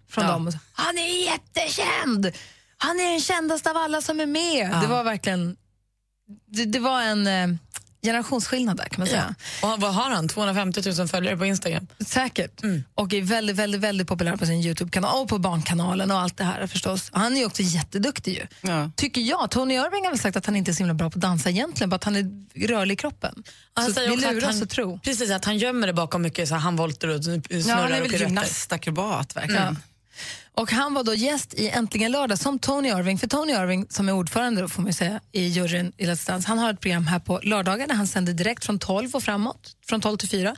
från 0.10 0.24
Ja. 0.26 0.32
dem. 0.32 0.48
Och 0.48 0.54
så, 0.54 0.60
han 0.74 0.98
är 0.98 1.26
jättekänd! 1.26 2.32
Han 2.78 3.00
är 3.00 3.12
den 3.12 3.22
kändaste 3.22 3.72
av 3.72 3.78
alla 3.78 4.02
som 4.02 4.20
är 4.20 4.26
med. 4.26 4.70
Ja. 4.74 4.82
Det 4.82 4.88
var 4.88 5.04
verkligen... 5.04 5.58
Det, 6.48 6.66
det 6.66 6.80
var 6.80 7.02
en 7.02 7.60
generationsskillnad 8.06 8.78
där, 8.78 8.86
kan 8.86 9.00
man 9.00 9.08
säga. 9.08 9.36
Ja. 9.62 9.74
Och 9.74 9.82
vad 9.82 9.94
har 9.94 10.10
han? 10.10 10.28
250 10.28 10.82
000 10.98 11.08
följare 11.08 11.38
på 11.38 11.46
Instagram. 11.46 11.88
Säkert. 12.08 12.62
Och 12.96 13.14
är 13.14 13.22
väldigt, 13.22 13.56
väldigt, 13.56 13.82
väldigt 13.82 14.08
populär 14.08 14.36
på 14.38 14.46
sin 14.46 14.62
Youtube-kanal 14.62 15.22
och 15.24 15.30
på 15.30 15.38
Barnkanalen 15.40 16.12
och 16.12 16.20
allt 16.20 16.38
det 16.38 16.44
här 16.44 16.68
förstås. 16.68 17.10
Han 17.14 17.36
är 17.36 17.40
ju 17.40 17.46
också 17.46 17.62
jätteduktig 17.62 18.34
ju. 18.34 18.48
Ja. 18.72 18.92
Tycker 18.96 19.22
jag. 19.22 19.52
Tony 19.52 19.74
Irving 19.74 20.04
har 20.04 20.12
väl 20.12 20.20
sagt 20.20 20.38
att 20.38 20.46
han 20.46 20.56
inte 20.56 20.72
är 20.72 20.74
så 20.74 20.78
himla 20.78 20.94
bra 20.94 21.10
på 21.10 21.18
att 21.18 21.22
dansa 21.22 21.50
egentligen, 21.50 21.90
bara 21.90 21.96
att 21.96 22.04
han 22.04 22.16
är 22.16 22.26
rörlig 22.68 22.94
i 22.94 22.98
kroppen. 22.98 23.44
Han 23.74 23.86
så 23.86 23.92
säger 23.94 24.10
vi 24.10 24.16
luras 24.18 24.44
han- 24.54 24.64
att 24.64 24.70
tro. 24.70 25.00
Precis, 25.00 25.32
att 25.32 25.46
han 25.46 25.58
gömmer 25.58 25.88
det 25.88 25.94
bakom 25.94 26.22
mycket 26.22 26.48
så 26.48 26.54
här 26.56 26.62
handvolter 26.62 27.08
och 27.08 27.24
snurrar 27.24 27.42
Ja, 27.50 27.74
han 27.76 27.84
är 27.86 27.90
väl 27.90 28.02
piruetter. 28.02 28.26
gymnast, 28.26 28.72
akrobat 28.74 29.36
verkligen. 29.36 29.64
Ja. 29.64 29.76
Och 30.52 30.72
han 30.72 30.94
var 30.94 31.04
då 31.04 31.14
gäst 31.14 31.54
i 31.54 31.70
Äntligen 31.70 32.12
lördag 32.12 32.40
som 32.40 32.60
Tony 32.60 32.90
Irving. 32.90 33.18
För 33.18 33.28
Tony 33.28 33.54
Irving, 33.54 33.88
som 33.90 34.10
är 34.10 34.14
ordförande 34.14 34.62
då, 34.62 34.68
får 34.68 34.82
man 34.82 34.94
säga, 34.94 35.20
i 35.32 35.48
juryn 35.48 35.94
i 35.98 36.06
Let's 36.06 36.28
Dance, 36.28 36.48
han 36.48 36.58
har 36.58 36.74
ett 36.74 36.80
program 36.80 37.08
här 37.08 37.20
på 37.20 37.40
lördagar 37.44 37.88
där 37.88 37.96
han 37.96 38.08
sänder 38.08 38.34
direkt 38.34 38.66
från 38.66 38.80
12 38.80 39.16
och 39.16 39.24
framåt, 39.24 39.76
från 39.88 40.02
12 40.02 40.18
till 40.18 40.30
4. 40.30 40.56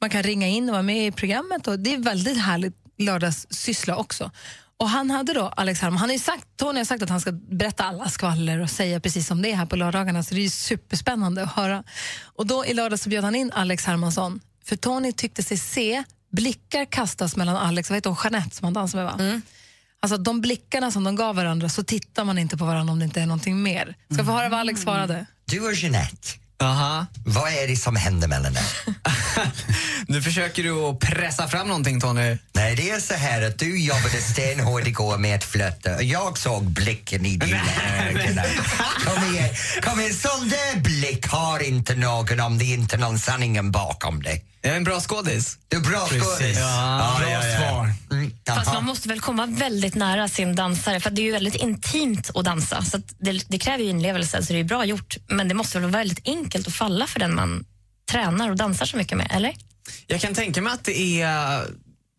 Man 0.00 0.10
kan 0.10 0.22
ringa 0.22 0.48
in 0.48 0.68
och 0.68 0.72
vara 0.72 0.82
med 0.82 1.06
i 1.06 1.12
programmet 1.12 1.66
och 1.66 1.78
det 1.78 1.94
är 1.94 1.98
väldigt 1.98 2.38
härligt 2.38 2.74
lördagssyssla 2.98 3.96
också. 3.96 4.30
Och 4.80 4.88
han 4.88 5.10
hade 5.10 5.32
då, 5.32 5.46
Alex 5.46 5.80
Harm, 5.80 5.96
han 5.96 6.08
har 6.08 6.14
ju 6.14 6.18
sagt, 6.18 6.46
Tony 6.56 6.80
har 6.80 6.84
sagt 6.84 7.02
att 7.02 7.08
han 7.08 7.20
ska 7.20 7.32
berätta 7.32 7.84
alla 7.84 8.08
skvaller 8.08 8.60
och 8.60 8.70
säga 8.70 9.00
precis 9.00 9.26
som 9.26 9.42
det 9.42 9.50
är 9.50 9.56
här 9.56 9.66
på 9.66 9.76
lördagarna, 9.76 10.22
så 10.22 10.34
det 10.34 10.40
är 10.40 10.42
ju 10.42 10.50
superspännande 10.50 11.42
att 11.42 11.52
höra. 11.52 11.84
Och 12.22 12.46
då 12.46 12.66
i 12.66 12.74
lördag 12.74 12.98
så 13.00 13.08
bjöd 13.08 13.24
han 13.24 13.34
in 13.34 13.52
Alex 13.52 13.84
Hermansson, 13.84 14.40
för 14.64 14.76
Tony 14.76 15.12
tyckte 15.12 15.42
sig 15.42 15.56
se 15.56 16.04
blickar 16.30 16.84
kastas 16.84 17.36
mellan 17.36 17.56
Alex, 17.56 17.90
vad 17.90 17.96
heter 17.96 18.10
hon, 18.10 18.18
Jeanette 18.24 18.56
som 18.56 18.64
han 18.64 18.72
dansar 18.72 18.98
med 18.98 19.06
va? 19.06 19.40
Alltså 20.02 20.16
de 20.16 20.40
blickarna 20.40 20.90
som 20.90 21.04
de 21.04 21.16
gav 21.16 21.36
varandra 21.36 21.68
så 21.68 21.82
tittar 21.82 22.24
man 22.24 22.38
inte 22.38 22.56
på 22.56 22.64
varandra 22.64 22.92
om 22.92 22.98
det 22.98 23.04
inte 23.04 23.20
är 23.20 23.26
någonting 23.26 23.62
mer. 23.62 23.96
Ska 24.14 24.24
få 24.24 24.32
höra 24.32 24.48
vad 24.48 24.60
Alex 24.60 24.80
svarade. 24.80 25.26
Du 25.44 25.60
och 25.60 25.74
Jeanette, 25.74 26.28
Aha. 26.62 27.06
vad 27.26 27.52
är 27.52 27.68
det 27.68 27.76
som 27.76 27.96
händer 27.96 28.28
mellan 28.28 28.52
er? 28.56 28.62
Nu 30.06 30.22
försöker 30.22 30.62
du 30.62 30.72
att 30.72 30.98
pressa 30.98 31.48
fram 31.48 31.68
någonting, 31.68 32.00
Tony. 32.00 32.38
Nej, 32.52 32.76
det 32.76 32.90
är 32.90 33.00
så 33.00 33.14
här 33.14 33.42
att 33.42 33.58
du 33.58 33.80
jobbade 33.84 34.20
stenhårt 34.20 34.86
igår 34.86 35.18
med 35.18 35.34
att 35.36 35.44
flirta 35.44 35.96
och 35.96 36.02
jag 36.02 36.38
såg 36.38 36.64
blicken 36.64 37.26
i 37.26 37.36
dina 37.36 37.60
ögon. 38.08 38.44
Kom 39.04 39.34
igen, 39.34 39.50
kom 39.82 40.00
igen, 40.00 40.14
sån 40.14 40.48
där 40.48 40.80
blick 40.80 41.26
har 41.26 41.62
inte 41.62 41.94
någon 41.94 42.40
om 42.40 42.58
det 42.58 42.64
inte 42.64 42.96
är 42.96 43.00
någon 43.00 43.18
sanningen 43.18 43.70
bakom 43.70 44.22
det. 44.22 44.40
Jag 44.62 44.72
är 44.72 44.76
en 44.76 44.84
bra 44.84 45.00
skådis. 45.00 45.58
Du 45.68 45.76
är 45.76 45.80
bra 45.80 46.06
Precis. 46.08 46.24
skådis. 46.24 46.58
Ja, 46.58 47.16
bra 47.20 47.42
svar. 47.42 47.92
Mm, 48.10 48.32
Fast 48.46 48.72
man 48.72 48.84
måste 48.84 49.08
väl 49.08 49.20
komma 49.20 49.46
väldigt 49.46 49.94
nära 49.94 50.28
sin 50.28 50.54
dansare 50.54 51.00
för 51.00 51.10
det 51.10 51.22
är 51.22 51.24
ju 51.24 51.32
väldigt 51.32 51.54
intimt 51.54 52.30
att 52.34 52.44
dansa. 52.44 52.82
Så 52.82 52.96
att 52.96 53.14
det, 53.18 53.44
det 53.48 53.58
kräver 53.58 53.84
ju 53.84 53.90
inlevelse, 53.90 54.42
så 54.42 54.52
det 54.52 54.58
är 54.58 54.64
bra 54.64 54.84
gjort. 54.84 55.16
Men 55.28 55.48
det 55.48 55.54
måste 55.54 55.78
väl 55.80 55.90
vara 55.90 56.00
väldigt 56.00 56.28
enkelt 56.28 56.66
att 56.66 56.74
falla 56.74 57.06
för 57.06 57.20
den 57.20 57.34
man 57.34 57.64
tränar 58.10 58.50
och 58.50 58.56
dansar 58.56 58.86
så 58.86 58.96
mycket 58.96 59.18
med, 59.18 59.28
eller? 59.30 59.54
Jag 60.06 60.20
kan 60.20 60.34
tänka 60.34 60.62
mig 60.62 60.72
att 60.72 60.84
det 60.84 61.22
är... 61.22 61.66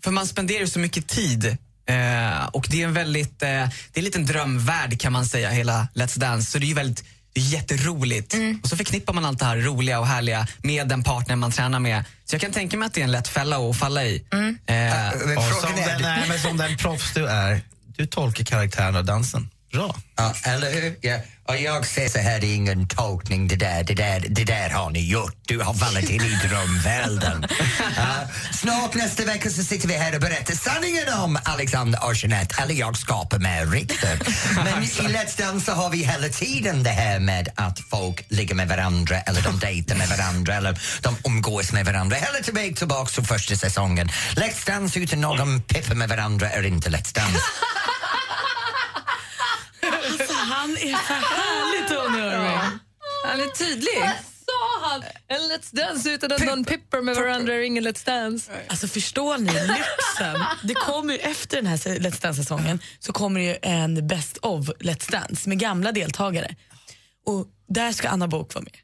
För 0.03 0.11
man 0.11 0.27
spenderar 0.27 0.59
ju 0.59 0.67
så 0.67 0.79
mycket 0.79 1.07
tid 1.07 1.57
Eh, 1.91 2.45
och 2.45 2.67
det 2.69 2.81
är 2.81 2.85
en 2.85 2.93
väldigt, 2.93 3.43
eh, 3.43 3.47
det 3.49 3.93
är 3.93 3.99
en 3.99 4.03
liten 4.03 4.25
drömvärld 4.25 4.99
kan 4.99 5.13
man 5.13 5.25
säga, 5.25 5.49
hela 5.49 5.87
Let's 5.93 6.19
Dance. 6.19 6.51
Så 6.51 6.57
det 6.57 6.65
är 6.65 6.67
ju 6.67 6.73
väldigt 6.73 7.03
det 7.33 7.39
är 7.41 7.43
jätteroligt. 7.45 8.35
Och 8.63 8.69
så 8.69 8.77
förknippar 8.77 9.13
man 9.13 9.25
allt 9.25 9.39
det 9.39 9.45
här 9.45 9.57
roliga 9.57 9.99
och 9.99 10.07
härliga 10.07 10.47
med 10.61 10.87
den 10.87 11.03
partner 11.03 11.35
man 11.35 11.51
tränar 11.51 11.79
med. 11.79 12.05
Så 12.25 12.35
jag 12.35 12.41
kan 12.41 12.51
tänka 12.51 12.77
mig 12.77 12.85
att 12.85 12.93
det 12.93 13.01
är 13.01 13.03
en 13.05 13.11
lätt 13.11 13.27
fälla 13.27 13.57
att 13.69 13.77
falla 13.77 14.03
i. 14.05 14.23
Eh, 14.65 15.09
Och 15.37 15.43
som 15.61 15.75
den, 15.75 16.01
nej, 16.01 16.25
men 16.27 16.39
som 16.39 16.57
den 16.57 16.77
proffs 16.77 17.13
du 17.13 17.27
är, 17.27 17.61
du 17.97 18.05
tolkar 18.05 18.43
karaktären 18.43 18.95
och 18.95 19.05
dansen 19.05 19.49
bra. 19.71 19.95
Ja, 20.15 20.33
eller 20.43 20.71
hur? 20.71 20.95
Ja. 21.01 21.17
Och 21.47 21.57
jag 21.57 21.85
säger 21.85 22.09
så 22.09 22.19
här, 22.19 22.39
det 22.39 22.47
är 22.47 22.55
ingen 22.55 22.87
tolkning, 22.87 23.47
det 23.47 23.55
där, 23.55 23.83
det 23.83 23.93
där, 23.93 24.25
det 24.29 24.43
där 24.43 24.69
har 24.69 24.89
ni 24.89 25.09
gjort. 25.09 25.35
Du 25.47 25.59
har 25.59 25.73
fallit 25.73 26.09
in 26.09 26.21
i 26.21 26.39
drömvärlden. 26.47 27.45
Ja, 27.97 28.27
snart 28.51 28.93
nästa 28.93 29.25
vecka 29.25 29.49
så 29.49 29.63
sitter 29.63 29.87
vi 29.87 29.93
här 29.93 30.15
och 30.15 30.21
berättar 30.21 30.53
sanningen 30.53 31.13
om 31.23 31.39
Alexander 31.43 32.05
och 32.05 32.15
Jeanette, 32.15 32.61
eller 32.61 32.73
jag 32.73 32.97
skapar 32.97 33.39
med 33.39 33.71
rykten. 33.71 34.19
Men 34.55 34.83
i 34.83 34.87
Let's 34.87 35.37
Dance 35.37 35.65
så 35.65 35.71
har 35.71 35.89
vi 35.89 35.97
hela 35.97 36.29
tiden 36.29 36.83
det 36.83 36.89
här 36.89 37.19
med 37.19 37.49
att 37.55 37.79
folk 37.79 38.25
ligger 38.27 38.55
med 38.55 38.67
varandra 38.67 39.21
eller 39.21 39.41
de 39.41 39.59
dejtar 39.59 39.95
med 39.95 40.09
varandra 40.09 40.55
eller 40.55 40.79
de 41.01 41.15
umgås 41.25 41.71
med 41.71 41.85
varandra. 41.85 42.17
Hela 42.17 42.43
tillbaka 42.43 42.75
tillbaka 42.75 43.11
till 43.11 43.23
första 43.23 43.55
säsongen. 43.55 44.09
Let's 44.35 44.65
Dance 44.67 44.99
utan 44.99 45.21
någon 45.21 45.61
pippa 45.61 45.93
med 45.93 46.09
varandra 46.09 46.49
är 46.49 46.65
inte 46.65 46.89
Let's 46.89 47.15
Dance. 47.15 47.39
Han 50.41 50.71
är 50.71 50.95
för 50.95 51.13
härlig, 51.13 51.87
Tony 51.89 52.19
Irving. 52.19 52.79
Han 53.25 53.39
är 53.39 53.47
tydlig. 53.47 54.11
Sa 54.45 54.87
han? 54.89 55.03
En 55.27 55.41
Let's 55.41 55.75
Dance 55.75 56.09
utan 56.09 56.31
att 56.31 56.45
någon 56.45 56.65
pippar 56.65 57.01
med 57.01 57.15
varandra 57.15 57.53
är 57.53 57.59
ingen 57.59 57.87
Let's 57.87 58.05
Dance. 58.05 58.51
Alltså 58.67 58.87
förstår 58.87 59.37
ni 59.37 59.53
lyxen? 59.53 60.45
Det 60.63 60.73
kommer 60.73 61.13
ju 61.13 61.19
efter 61.19 61.57
den 61.57 61.65
här 61.65 61.77
Let's 61.77 62.21
Dance-säsongen 62.21 62.79
så 62.99 63.13
kommer 63.13 63.39
det 63.39 63.45
ju 63.45 63.57
en 63.61 64.07
Best 64.07 64.37
of 64.37 64.69
Let's 64.69 65.11
Dance 65.11 65.49
med 65.49 65.59
gamla 65.59 65.91
deltagare. 65.91 66.55
Och 67.25 67.47
där 67.69 67.91
ska 67.91 68.09
Anna 68.09 68.27
Bok 68.27 68.53
vara 68.55 68.63
med. 68.63 68.77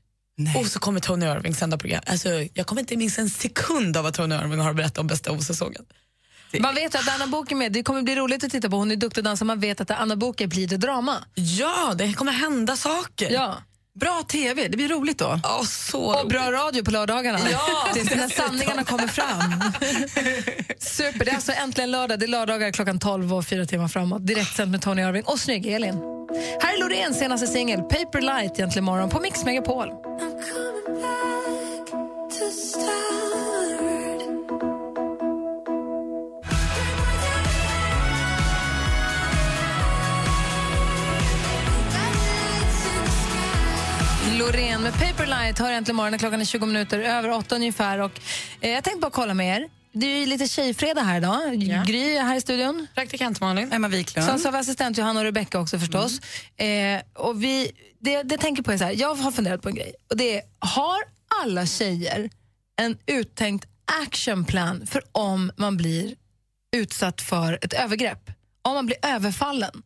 Och 0.55 0.67
så 0.67 0.79
kommer 0.79 0.99
Tony 0.99 1.25
Irving 1.25 1.55
sända 1.55 1.77
program. 1.77 2.03
Alltså, 2.05 2.29
jag 2.53 2.67
kommer 2.67 2.81
inte 2.81 2.97
minst 2.97 3.17
en 3.17 3.29
sekund 3.29 3.97
av 3.97 4.03
vad 4.03 4.13
Tony 4.13 4.35
Irving 4.35 4.59
har 4.59 4.69
att 4.69 4.75
berätta 4.75 5.01
om 5.01 5.07
Best 5.07 5.27
of-säsongen. 5.27 5.85
Man 6.59 6.75
vet 6.75 6.95
att 6.95 7.15
Anna 7.15 7.27
Book 7.27 7.51
är 7.51 7.55
med. 7.55 7.71
Det 7.71 7.83
kommer 7.83 8.01
bli 8.01 8.15
roligt 8.15 8.43
att 8.43 8.51
titta 8.51 8.69
på. 8.69 8.75
Hon 8.77 8.91
är 8.91 8.95
duktig 8.95 9.23
dansare. 9.23 9.45
Man 9.47 9.59
vet 9.59 9.81
att 9.81 9.91
Anna 9.91 10.15
Book 10.15 10.45
blir 10.45 10.67
det 10.67 10.77
drama. 10.77 11.15
Ja, 11.35 11.93
det 11.97 12.13
kommer 12.13 12.31
hända 12.31 12.75
saker. 12.75 13.31
Ja. 13.31 13.57
Bra 13.99 14.23
TV, 14.27 14.67
det 14.67 14.77
blir 14.77 14.89
roligt 14.89 15.17
då. 15.19 15.39
Ja, 15.43 15.61
så 15.65 15.99
Och 15.99 16.27
bra 16.27 16.51
radio 16.51 16.83
på 16.83 16.91
lördagarna. 16.91 17.39
Ja. 17.51 17.89
Tills 17.93 18.15
när 18.15 18.29
sanningarna 18.29 18.83
kommer 18.83 19.07
fram. 19.07 19.63
Super. 20.79 21.25
Det 21.25 21.31
är 21.31 21.35
alltså 21.35 21.51
äntligen 21.51 21.91
lördag. 21.91 22.19
Det 22.19 22.25
är 22.25 22.27
lördagar 22.27 22.71
klockan 22.71 22.99
12 22.99 23.33
och 23.33 23.45
fyra 23.45 23.65
timmar 23.65 23.87
framåt. 23.87 24.27
Direktsänt 24.27 24.71
med 24.71 24.81
Tony 24.81 25.01
Irving 25.01 25.23
och 25.23 25.39
snygg 25.39 25.65
Elin. 25.65 25.95
Här 26.61 26.73
är 26.73 26.79
Loreens 26.79 27.19
senaste 27.19 27.47
singel, 27.47 27.81
Paper 27.81 28.21
Light, 28.21 28.59
egentligen 28.59 28.85
morgon 28.85 29.09
på 29.09 29.19
Mix 29.19 29.43
Megapol. 29.43 29.89
Loreen 44.47 44.81
med 44.81 44.93
Paper 44.93 45.25
Light 45.25 45.59
hör 45.59 45.71
äntligen 45.71 45.95
morgonen. 45.95 46.19
Klockan 46.19 46.41
är 46.41 46.45
20 46.45 46.65
minuter 46.65 46.99
över 46.99 47.31
åtta 47.31 47.55
ungefär. 47.55 47.99
Och, 47.99 48.11
eh, 48.61 48.69
jag 48.69 48.83
tänkte 48.83 48.99
bara 48.99 49.11
kolla 49.11 49.33
med 49.33 49.57
er. 49.57 49.69
Det 49.91 50.05
är 50.05 50.19
ju 50.19 50.25
lite 50.25 50.47
tjejfredag 50.47 51.01
här 51.01 51.17
idag. 51.17 51.85
Gry 51.87 52.15
är 52.15 52.23
här 52.23 52.35
i 52.35 52.41
studion. 52.41 52.87
Praktikant 52.95 53.41
Malin. 53.41 53.71
Emma 53.71 53.87
Wiklund. 53.87 54.27
Sen 54.27 54.39
så 54.39 54.47
har 54.47 54.51
vi 54.51 54.57
assistent 54.57 54.97
Johanna 54.97 55.19
och 55.19 55.23
Rebecca 55.23 55.59
också 55.59 55.79
förstås. 55.79 56.19
Eh, 56.57 57.01
och 57.13 57.43
vi, 57.43 57.71
det, 57.99 58.23
det 58.23 58.37
tänker 58.37 58.63
på 58.63 58.71
är 58.71 58.77
så 58.77 58.83
här, 58.83 58.95
jag 58.97 59.15
har 59.15 59.31
funderat 59.31 59.61
på 59.61 59.69
en 59.69 59.75
grej. 59.75 59.93
Och 60.09 60.17
det 60.17 60.37
är, 60.37 60.41
har 60.59 60.97
alla 61.43 61.65
tjejer 61.65 62.29
en 62.75 62.97
uttänkt 63.05 63.65
actionplan 64.01 64.87
för 64.87 65.03
om 65.11 65.51
man 65.57 65.77
blir 65.77 66.15
utsatt 66.75 67.21
för 67.21 67.59
ett 67.61 67.73
övergrepp? 67.73 68.31
Om 68.61 68.73
man 68.73 68.85
blir 68.85 68.97
överfallen? 69.05 69.83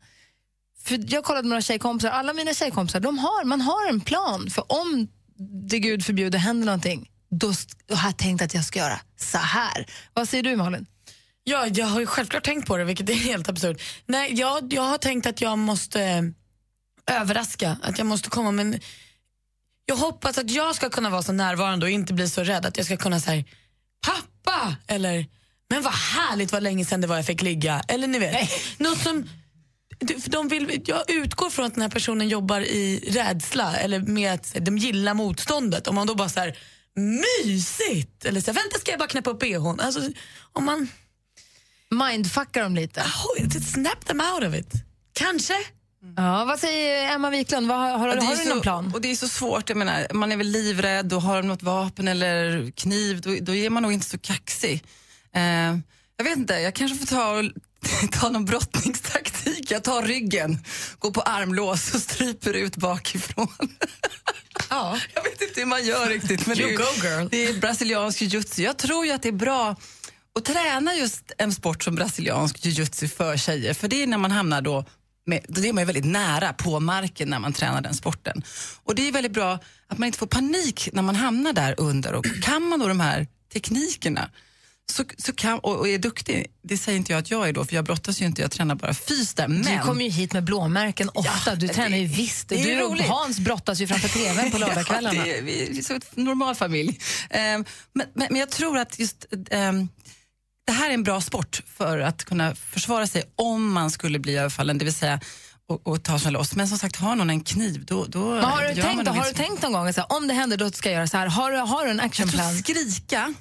För 0.84 1.14
jag 1.14 1.24
kollade 1.24 1.44
med 1.44 1.50
några 1.50 1.62
tjejkompisar, 1.62 2.10
alla 2.10 2.34
mina 2.34 2.54
tjejkompisar, 2.54 3.00
de 3.00 3.18
har, 3.18 3.44
man 3.44 3.62
har 3.62 3.90
en 3.90 4.02
plan 4.02 4.50
för 4.50 4.72
om 4.72 5.08
det 5.70 5.80
gud 5.80 6.06
förbjuder 6.06 6.40
händer 6.40 6.66
någonting, 6.66 7.10
då 7.30 7.48
har 7.96 8.10
jag 8.10 8.18
tänkt 8.18 8.42
att 8.42 8.54
jag 8.54 8.66
ska 8.66 8.80
göra 8.80 9.00
så 9.18 9.38
här. 9.38 9.86
Vad 10.14 10.30
säger 10.30 10.44
du 10.44 10.56
Malin? 10.56 10.86
Ja, 11.44 11.68
jag 11.68 11.86
har 11.86 12.00
ju 12.00 12.06
självklart 12.06 12.44
tänkt 12.44 12.68
på 12.68 12.78
det, 12.78 12.84
vilket 12.84 13.10
är 13.10 13.14
helt 13.14 13.50
absurt. 13.50 13.82
Nej, 14.06 14.34
jag, 14.34 14.74
jag 14.74 14.82
har 14.82 14.98
tänkt 14.98 15.26
att 15.26 15.42
jag 15.42 15.58
måste 15.58 16.02
eh, 16.02 17.22
överraska, 17.22 17.78
att 17.84 17.98
jag 17.98 18.08
måste 18.08 18.30
komma 18.30 18.52
med 18.52 18.66
en... 18.66 18.80
Jag 19.86 19.96
hoppas 19.96 20.38
att 20.38 20.52
jag 20.52 20.76
ska 20.76 20.90
kunna 20.90 21.10
vara 21.10 21.22
så 21.22 21.32
närvarande 21.32 21.86
och 21.86 21.90
inte 21.90 22.14
bli 22.14 22.30
så 22.30 22.44
rädd 22.44 22.66
att 22.66 22.78
jag 22.78 22.86
ska 22.86 22.98
kunna 22.98 23.20
säga 23.20 23.44
pappa 24.08 24.76
eller 24.88 25.26
men 25.70 25.82
vad 25.82 25.94
härligt 25.94 26.52
vad 26.52 26.64
länge 26.64 26.86
sedan 26.86 27.02
det 27.02 27.08
var 27.08 27.16
jag 27.16 27.26
fick 27.26 27.42
ligga. 27.42 27.82
Eller 27.88 28.08
ni 28.08 28.20
vet, 28.20 28.50
något 28.78 28.98
som 28.98 29.30
de 30.26 30.48
vill, 30.48 30.82
jag 30.86 31.10
utgår 31.12 31.50
från 31.50 31.66
att 31.66 31.74
den 31.74 31.82
här 31.82 31.90
personen 31.90 32.30
jobbar 32.30 32.62
i 32.62 33.10
rädsla 33.12 33.76
eller 33.76 34.00
med 34.00 34.34
att 34.34 34.56
de 34.62 34.78
gillar 34.78 35.14
motståndet. 35.14 35.88
Om 35.88 35.96
man 35.96 36.08
då 36.08 36.16
bara 36.16 36.30
så 36.30 36.40
här, 36.40 36.58
mysigt! 36.96 38.26
Eller 38.26 38.42
så 38.42 38.52
här, 38.52 38.54
vänta 38.54 38.80
ska 38.80 38.92
jag 38.92 39.00
bara 39.00 39.10
knäppa 39.10 39.30
upp 39.30 39.40
bhn. 39.40 39.80
Alltså, 39.80 40.02
om 40.54 40.66
man... 40.66 40.88
Mindfuckar 42.10 42.64
dem 42.64 42.76
lite? 42.76 43.02
Oh, 43.02 43.50
snap 43.50 44.06
them 44.06 44.22
out 44.22 44.44
of 44.44 44.56
it. 44.56 44.74
Kanske. 45.14 45.54
Ja, 46.18 46.46
vad 46.46 46.60
säger 46.60 47.16
Emma 47.16 47.30
Wiklund? 47.30 47.68
Vad, 47.68 47.78
har, 47.78 47.98
har, 47.98 48.08
har 48.08 48.36
du 48.36 48.44
så- 48.44 48.50
någon 48.50 48.62
plan? 48.62 48.92
Och 48.94 49.02
det 49.02 49.12
är 49.12 49.16
så 49.16 49.28
svårt, 49.28 49.70
jag 49.70 49.78
menar, 49.78 50.08
man 50.14 50.32
är 50.32 50.38
väl 50.38 50.48
livrädd 50.48 51.14
och 51.14 51.22
har 51.22 51.38
de 51.38 51.48
något 51.48 51.64
vapen 51.64 52.08
eller 52.08 52.72
kniv, 52.72 53.22
då, 53.22 53.36
då 53.42 53.56
är 53.56 53.70
man 53.70 53.84
nog 53.84 53.94
inte 53.94 54.10
så 54.10 54.18
kaxig. 54.18 54.84
Eh, 55.36 55.78
jag 56.18 56.24
vet 56.24 56.38
inte, 56.38 56.54
jag 56.54 56.76
kanske 56.76 56.98
får 56.98 57.16
ta, 57.16 57.32
och, 57.32 57.44
ta 58.12 58.30
någon 58.30 58.46
brottningstaktik. 58.46 59.72
Jag 59.72 59.84
tar 59.84 60.04
ryggen, 60.04 60.60
går 61.00 61.12
på 61.12 61.22
armlås 61.22 61.94
och 61.94 62.02
stryper 62.02 62.54
ut 62.54 62.78
bakifrån. 62.78 63.48
ja. 64.70 64.98
Jag 65.14 65.24
vet 65.24 65.42
inte 65.42 65.60
hur 65.60 65.68
man 65.68 65.86
gör 65.86 66.10
riktigt. 66.10 66.48
Men 66.48 66.58
det, 66.58 66.64
är, 66.64 66.68
You 66.68 66.78
go, 66.78 67.08
girl. 67.08 67.28
det 67.32 67.46
är 67.46 67.60
brasiliansk 67.60 68.22
jiu-jitsu. 68.22 68.62
Jag 68.62 68.78
tror 68.78 69.06
ju 69.06 69.12
att 69.12 69.22
det 69.22 69.30
är 69.30 69.34
bra 69.34 69.76
att 70.40 70.46
träna 70.46 70.96
just 70.96 71.32
en 71.38 71.54
sport 71.54 71.84
som 71.84 71.96
brasiliansk 71.96 72.66
jiu-jitsu 72.66 73.08
för 73.08 73.38
tjejer. 73.38 73.74
För 73.74 73.88
det 73.88 74.04
är 74.04 74.08
när 74.08 74.18
man 74.18 74.32
hamnar 74.32 74.62
då 74.62 74.86
med, 75.26 75.46
då 75.48 75.66
är 75.66 75.74
man 75.74 75.86
väldigt 75.86 76.06
nära 76.06 76.54
på 76.54 76.80
marken 76.80 77.30
när 77.30 77.40
man 77.40 77.54
tränar 77.54 77.82
den 77.82 77.94
sporten. 77.94 78.44
Och 78.84 78.96
det 78.96 79.08
är 79.08 79.12
väldigt 79.12 79.32
bra 79.32 79.60
att 79.88 79.98
man 79.98 80.08
inte 80.08 80.20
får 80.20 80.28
panik 80.28 80.90
när 80.94 81.02
man 81.02 81.16
hamnar 81.16 81.54
där 81.54 81.76
under. 81.78 82.14
Och 82.14 82.26
kan 82.42 82.62
man 82.64 82.80
då 82.80 82.88
de 82.88 83.00
här 83.00 83.28
teknikerna 83.54 84.30
så, 84.92 85.04
så 85.18 85.34
kan, 85.34 85.60
och, 85.60 85.76
och 85.76 85.88
är 85.88 85.98
duktig, 85.98 86.48
det 86.64 86.78
säger 86.78 86.98
inte 86.98 87.12
jag 87.12 87.20
att 87.20 87.32
jag 87.32 87.50
är 87.50 87.54
då, 87.54 87.66
för 87.66 87.76
jag 87.76 87.86
brottas 87.86 88.22
ju 88.22 88.26
inte, 88.26 88.42
jag 88.42 88.52
tränar 88.52 88.76
bara 88.76 88.94
fys 88.94 89.34
där. 89.34 89.48
Men 89.48 89.62
Du 89.62 89.80
kommer 89.80 90.04
ju 90.04 90.10
hit 90.10 90.34
med 90.34 90.44
blåmärken 90.44 91.10
ofta. 91.14 91.56
du 91.56 91.68
tränar 91.68 91.98
ju 91.98 92.06
visst. 92.06 92.50
det 92.50 92.62
är 92.62 92.76
Du 92.78 92.84
och 92.84 92.92
roligt. 92.92 93.08
Hans 93.08 93.40
brottas 93.40 93.82
ju 93.82 93.88
framför 93.88 94.08
tvn 94.10 94.52
på 94.52 94.58
lördagskvällarna. 94.58 95.18
Ja, 95.18 95.24
det 95.24 95.38
är, 95.38 95.42
vi 95.42 95.80
är 95.80 95.84
så 95.84 95.94
ett 95.94 96.18
normal 96.18 96.56
familj. 96.56 97.00
Ehm, 97.30 97.66
men, 97.94 98.08
men, 98.14 98.28
men 98.30 98.40
jag 98.40 98.50
tror 98.50 98.78
att 98.78 99.00
just 99.00 99.26
ehm, 99.50 99.90
det 100.68 100.72
här 100.72 100.90
är 100.90 100.94
en 100.94 101.04
bra 101.04 101.22
sport 101.22 101.62
för 101.78 102.00
att 102.00 102.24
kunna 102.24 102.56
försvara 102.56 103.08
sig 103.08 103.24
om 103.36 103.74
man 103.74 103.92
skulle 103.92 104.20
bli 104.20 104.38
överfallen, 104.38 104.78
det 104.78 104.86
vill 104.86 104.94
säga 104.94 105.20
och, 105.70 105.88
och 105.88 106.04
ta 106.04 106.20
sig 106.20 106.32
loss. 106.32 106.56
Men 106.56 106.68
som 106.68 106.78
sagt, 106.78 106.96
har 106.96 107.16
någon 107.16 107.30
en 107.30 107.44
kniv 107.44 107.86
då, 107.86 108.06
då 108.06 108.20
Men 108.20 108.44
har 108.44 108.62
du, 108.62 108.82
tänkt, 108.82 109.08
har 109.08 109.24
du 109.24 109.30
så 109.30 109.36
tänkt 109.36 109.62
någon 109.62 109.72
gång 109.72 109.88
att 109.88 110.12
om 110.12 110.28
det 110.28 110.34
händer 110.34 110.58
då 110.58 110.72
ska 110.72 110.90
jag 110.90 110.96
göra 110.96 111.08
så 111.08 111.18
här? 111.18 111.28
Har 111.28 111.52
har 111.52 111.86
du 111.86 111.92
en 111.92 112.00
actionplan? 112.00 112.58
skrika. 112.58 113.34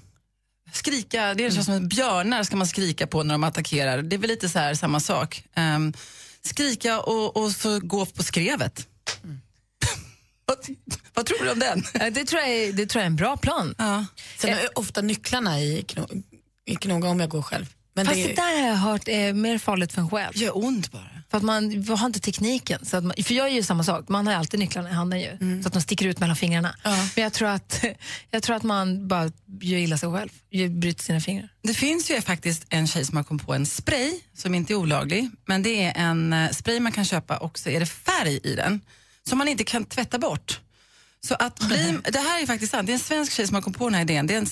Skrika, 0.73 1.35
det 1.35 1.47
är 1.47 1.51
så 1.51 1.63
som 1.63 1.89
björnar 1.89 2.43
ska 2.43 2.57
man 2.57 2.67
skrika 2.67 3.07
på 3.07 3.23
när 3.23 3.35
de 3.35 3.45
attackerar. 3.45 4.03
Det 4.03 4.17
är 4.17 4.19
väl 4.19 4.31
lite 4.31 4.49
så 4.49 4.59
här 4.59 4.75
samma 4.75 5.01
sak. 5.01 5.45
Ehm, 5.55 5.93
skrika 6.43 7.01
och, 7.01 7.37
och 7.37 7.51
så 7.51 7.81
gå 7.81 8.07
på 8.07 8.23
skrevet. 8.23 8.89
vad, 10.45 10.59
vad 11.15 11.27
tror 11.27 11.45
du 11.45 11.51
om 11.51 11.59
den? 11.59 12.13
Det 12.13 12.25
tror 12.25 12.43
jag 12.43 12.51
är, 12.51 12.73
det 12.73 12.87
tror 12.87 13.01
jag 13.01 13.05
är 13.05 13.11
en 13.11 13.17
bra 13.17 13.37
plan. 13.37 13.75
Ja. 13.79 14.07
Sen 14.39 14.53
har 14.55 14.61
jag 14.61 14.79
ofta 14.79 15.01
nycklarna 15.03 15.61
i, 15.61 15.85
kno, 15.89 16.07
i 16.67 16.77
knogen 16.77 17.11
om 17.11 17.21
jag 17.21 17.31
går 17.31 17.43
själv. 17.43 17.67
Men 17.95 18.07
Fast 18.07 18.17
det, 18.17 18.27
det, 18.27 18.35
där 18.35 18.61
har 18.63 18.69
jag 18.69 18.77
hört 18.77 19.09
är 19.09 19.33
mer 19.33 19.59
farligt 19.59 19.93
för 19.93 20.01
en 20.01 20.11
själv. 20.11 20.37
gör 20.37 20.57
ont 20.65 20.93
bara. 20.93 21.20
För 21.31 21.37
att 21.39 21.43
man 21.45 21.85
har 21.89 22.07
inte 22.07 22.21
tekniken. 22.21 22.85
Så 22.85 22.97
att 22.97 23.05
man, 23.05 23.15
för 23.25 23.35
jag 23.35 23.47
är 23.47 23.51
ju 23.53 23.63
samma 23.63 23.85
sak, 23.85 24.09
man 24.09 24.27
har 24.27 24.35
alltid 24.35 24.61
nycklarna 24.61 24.91
i 24.91 24.93
handen 24.93 25.21
ju, 25.21 25.63
så 25.63 25.69
att 25.69 25.73
de 25.73 25.83
sticker 25.83 26.07
ut 26.07 26.19
mellan 26.21 26.37
fingrarna. 26.37 26.75
Men 27.17 27.23
jag 27.25 27.33
tror, 27.33 27.49
att, 27.49 27.85
jag 28.31 28.43
tror 28.43 28.57
att 28.57 28.63
man 28.63 29.09
bara 29.09 29.31
gör 29.61 29.79
illa 29.79 29.99
sig 29.99 30.13
själv, 30.13 30.29
gör- 30.51 30.69
bryter 30.69 31.05
sina 31.05 31.21
fingrar. 31.21 31.49
Det 31.63 31.75
finns 31.75 32.11
ju 32.11 32.21
faktiskt 32.21 32.67
en 32.69 32.87
tjej 32.87 33.05
som 33.05 33.17
har 33.17 33.25
kommit 33.25 33.47
på 33.47 33.55
en 33.55 33.67
spray 33.67 34.13
som 34.37 34.55
inte 34.55 34.73
är 34.73 34.75
olaglig. 34.75 35.31
Men 35.47 35.63
det 35.63 35.83
är 35.85 35.93
en 35.97 36.33
eh, 36.33 36.51
spray 36.51 36.81
man 36.81 36.93
kan 36.93 37.05
köpa 37.05 37.37
och 37.37 37.59
så 37.59 37.69
är 37.71 37.81
det 37.81 37.87
färg 37.87 38.41
i 38.45 38.55
den 38.55 38.81
som 39.29 39.39
man 39.39 39.49
inte 39.49 39.65
kan 39.65 39.85
tvätta 39.85 40.19
bort. 40.19 40.61
Så 41.27 41.35
att 41.35 41.59
bli, 41.61 41.99
det 42.13 42.19
här 42.19 42.43
är 42.43 42.47
faktiskt 42.47 42.73
sant. 42.73 42.87
Det 42.87 42.93
är 42.93 42.95
en 42.95 42.99
svensk 43.01 43.33
tjej 43.33 43.47
som 43.47 43.55
har 43.55 43.63
kommit 43.63 43.79
på 43.79 43.85
den 43.85 43.95
här 43.95 44.03
idén. 44.03 44.27
Det 44.27 44.35
är 44.35 44.39
en 44.39 44.47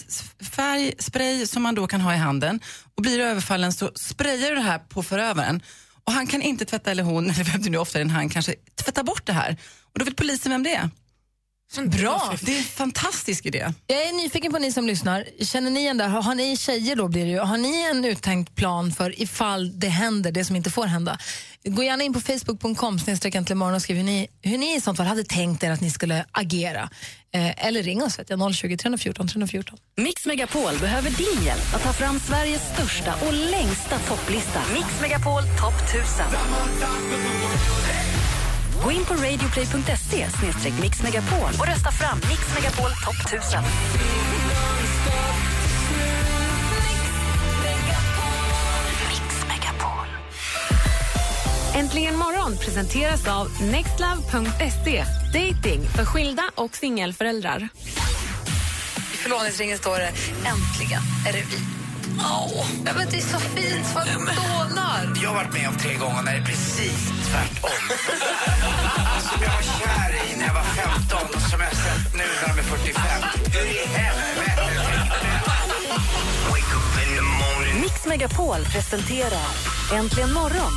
färgspray 0.59 1.47
som 1.47 1.63
man 1.63 1.75
då 1.75 1.87
kan 1.87 2.01
ha 2.01 2.15
i 2.15 2.17
handen. 2.17 2.61
Och 2.97 3.03
blir 3.03 3.19
du 3.19 3.25
överfallen 3.25 3.73
så 3.73 3.91
sprayar 3.95 4.51
du 4.51 4.57
det 4.57 4.63
här 4.63 4.79
på 4.79 5.03
förövaren. 5.03 5.63
Och 6.09 6.15
han 6.15 6.27
kan 6.27 6.43
inte 6.43 6.65
tvätta, 6.65 6.91
eller 6.91 7.03
hon, 7.03 7.25
eller 7.31 7.45
vem 7.45 7.63
det 7.63 7.71
nu 7.71 7.79
ofta 7.79 7.99
är 7.99 8.03
än 8.03 8.11
han, 8.11 8.29
kanske 8.29 8.55
tvätta 8.75 9.03
bort 9.03 9.27
det 9.27 9.33
här. 9.33 9.57
Och 9.93 9.99
då 9.99 10.05
vet 10.05 10.17
polisen 10.17 10.53
vem 10.53 10.63
det 10.63 10.75
är. 10.75 10.91
Bra! 11.77 12.35
Det 12.43 12.55
är 12.55 12.59
en 12.59 12.65
fantastisk 12.65 13.47
idé. 13.47 13.73
Jag 13.87 14.03
är 14.03 14.13
nyfiken 14.13 14.53
på 14.53 14.59
ni 14.59 14.73
som 14.73 14.87
lyssnar. 14.87 15.25
Känner 15.45 15.71
ni 15.71 15.81
igen 15.81 15.97
det? 15.97 16.05
Har, 16.05 16.35
ni 16.35 16.57
tjejer 16.57 16.97
då 16.97 17.09
blir 17.09 17.25
det 17.25 17.31
ju. 17.31 17.39
Har 17.39 17.57
ni 17.57 17.83
en 17.91 18.05
uttänkt 18.05 18.55
plan 18.55 18.93
för 18.93 19.23
ifall 19.23 19.79
det 19.79 19.89
händer, 19.89 20.33
det 20.33 20.45
som 20.45 20.57
inte 20.57 20.71
får 20.71 20.87
hända? 20.87 21.19
Gå 21.65 21.83
gärna 21.83 22.05
in 22.05 22.13
på 22.13 22.21
facebook.com 22.21 22.99
och 23.75 23.83
skriv 23.83 23.97
hur 23.97 24.05
ni, 24.05 24.29
hur 24.43 24.59
ni 24.59 24.77
i 24.77 24.81
sånt 24.81 24.97
fall 24.97 25.07
hade 25.07 25.25
tänkt 25.25 25.65
er 25.65 25.71
att 25.71 25.81
ni 25.81 25.91
skulle 25.91 26.25
agera. 26.33 26.91
Eh, 27.35 27.67
eller 27.67 27.83
ring 27.83 28.03
oss, 28.03 28.19
vet 28.19 28.31
jag, 28.31 28.55
020 28.55 28.77
314 28.77 29.29
314. 29.29 29.79
Mix 29.97 30.27
Megapol 30.27 30.79
behöver 30.81 31.11
din 31.11 31.45
hjälp 31.45 31.75
att 31.75 31.83
ta 31.83 31.93
fram 31.93 32.21
Sveriges 32.21 32.63
största 32.75 33.15
och 33.27 33.33
längsta 33.33 33.99
topplista. 33.99 34.63
Mix 34.75 35.01
Megapol 35.01 35.43
topp 35.43 35.75
1000. 35.91 36.27
Gå 38.85 38.91
in 38.91 39.05
på 39.05 39.15
radioplay.se 39.15 40.27
mixmegapol 40.83 41.51
och 41.59 41.67
rösta 41.67 41.91
fram 41.91 42.19
Mix 42.29 42.55
Megapol 42.55 42.91
topp 42.91 43.35
1000. 43.35 43.63
Äntligen 51.75 52.17
morgon 52.17 52.57
presenteras 52.57 53.29
av 53.29 53.63
nextlove.se. 53.63 55.05
Dating 55.33 55.89
för 55.97 56.05
skilda 56.05 56.43
och 56.55 56.77
singelföräldrar. 56.77 57.69
I 59.13 59.17
förlovningsringen 59.17 59.79
står 59.79 59.97
det 59.97 60.13
äntligen 60.49 61.03
är 61.29 61.33
det 61.33 61.45
vi. 61.51 61.78
Ja, 62.19 62.49
men 62.85 63.07
det 63.11 63.17
är 63.17 63.21
så 63.21 63.39
fint 63.39 63.87
för 63.87 64.01
att 64.01 64.07
dånar. 64.07 65.13
Jag 65.23 65.29
har 65.29 65.35
varit 65.35 65.53
med 65.53 65.69
om 65.69 65.77
tre 65.77 65.95
gånger 65.95 66.23
när 66.23 66.33
det 66.33 66.39
är 66.39 66.45
precis 66.45 67.01
tvärtom. 67.29 67.83
som 69.29 69.39
jag 69.43 69.53
var 69.59 69.63
kär 69.79 70.11
i 70.25 70.37
när 70.39 70.47
jag 70.47 70.55
var 70.55 70.63
15 70.63 71.19
och 71.37 71.43
som 71.51 71.61
jag 71.61 71.73
sett 71.85 72.15
nu 72.15 72.25
när 72.41 72.49
de 72.55 72.61
är 72.61 72.65
45. 72.65 73.03
Hur 73.53 73.67
i 73.67 73.87
helvete 73.99 74.63
Wake 76.51 76.73
up 76.79 76.95
in 77.03 77.17
the 77.17 77.23
morning. 77.23 77.81
Mix 77.81 78.07
Megapol 78.07 78.65
presenterar 78.73 79.49
Äntligen 79.93 80.33
morgon 80.33 80.73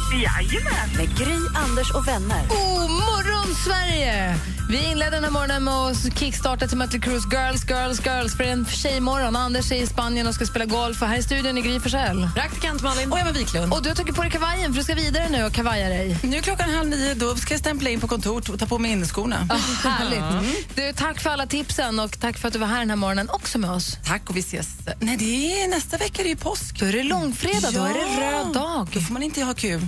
med 0.97 1.17
Gry, 1.17 1.39
Anders 1.55 1.91
och 1.91 2.07
vänner. 2.07 2.47
God 2.49 2.89
morgon, 2.89 3.55
Sverige! 3.65 4.35
Vi 4.69 4.91
inledde 4.91 5.11
den 5.11 5.23
här 5.23 5.31
morgonen 5.31 5.63
med 5.63 5.73
att 5.73 6.19
kickstarta 6.19 6.67
till 6.67 6.77
Mötley 6.77 7.01
Crües 7.01 7.33
Girls, 7.33 7.69
Girls, 7.69 8.05
Girls 8.05 8.37
för 8.37 8.43
en 8.43 8.65
tjejmorgon. 8.65 9.35
Anders 9.35 9.71
är 9.71 9.75
i 9.75 9.87
Spanien 9.87 10.27
och 10.27 10.35
ska 10.35 10.45
spela 10.45 10.65
golf. 10.65 11.01
Och 11.01 11.07
här 11.07 11.17
i 11.17 11.23
studion 11.23 11.57
är 11.57 11.61
Gry 11.61 11.79
Forssell. 11.79 12.29
Praktikant 12.35 12.81
Malin. 12.81 13.11
Och 13.11 13.19
Emma 13.19 13.31
Wiklund. 13.31 13.73
Och 13.73 13.83
du 13.83 13.89
har 13.89 13.95
tagit 13.95 14.15
på 14.15 14.21
dig 14.21 14.31
kavajen 14.31 14.73
för 14.73 14.77
du 14.77 14.83
ska 14.83 14.95
vidare 14.95 15.29
nu 15.29 15.43
och 15.43 15.53
kavaja 15.53 15.89
dig. 15.89 16.17
Nu 16.23 16.37
är 16.37 16.41
klockan 16.41 16.69
halv 16.69 16.89
nio, 16.89 17.13
då 17.13 17.35
ska 17.35 17.53
jag 17.53 17.59
stämpla 17.59 17.89
in 17.89 17.99
på 17.99 18.07
kontor 18.07 18.51
och 18.51 18.59
ta 18.59 18.65
på 18.65 18.77
mig 18.77 18.91
inneskorna. 18.91 19.47
Ah, 19.49 19.89
härligt. 19.89 20.51
Du, 20.75 20.93
tack 20.93 21.19
för 21.19 21.29
alla 21.29 21.45
tipsen 21.45 21.99
och 21.99 22.19
tack 22.19 22.37
för 22.37 22.47
att 22.47 22.53
du 22.53 22.59
var 22.59 22.67
här 22.67 22.79
den 22.79 22.89
här 22.89 22.97
morgonen 22.97 23.29
också 23.29 23.57
med 23.57 23.71
oss. 23.71 23.97
Tack 24.05 24.29
och 24.29 24.35
vi 24.35 24.39
ses. 24.39 24.67
Nej, 24.99 25.17
det 25.17 25.63
är 25.63 25.67
nästa 25.67 25.97
vecka, 25.97 26.23
det 26.23 26.31
är 26.31 26.35
påsk. 26.35 26.79
Då 26.79 26.85
är 26.85 26.93
det 26.93 27.03
långfredag, 27.03 27.73
då 27.73 27.83
är 27.83 27.93
det 27.93 28.21
röd 28.21 28.53
dag. 28.53 28.87
Då 28.93 29.01
får 29.01 29.13
man 29.13 29.23
inte 29.23 29.43
ha 29.43 29.53
kul. 29.53 29.87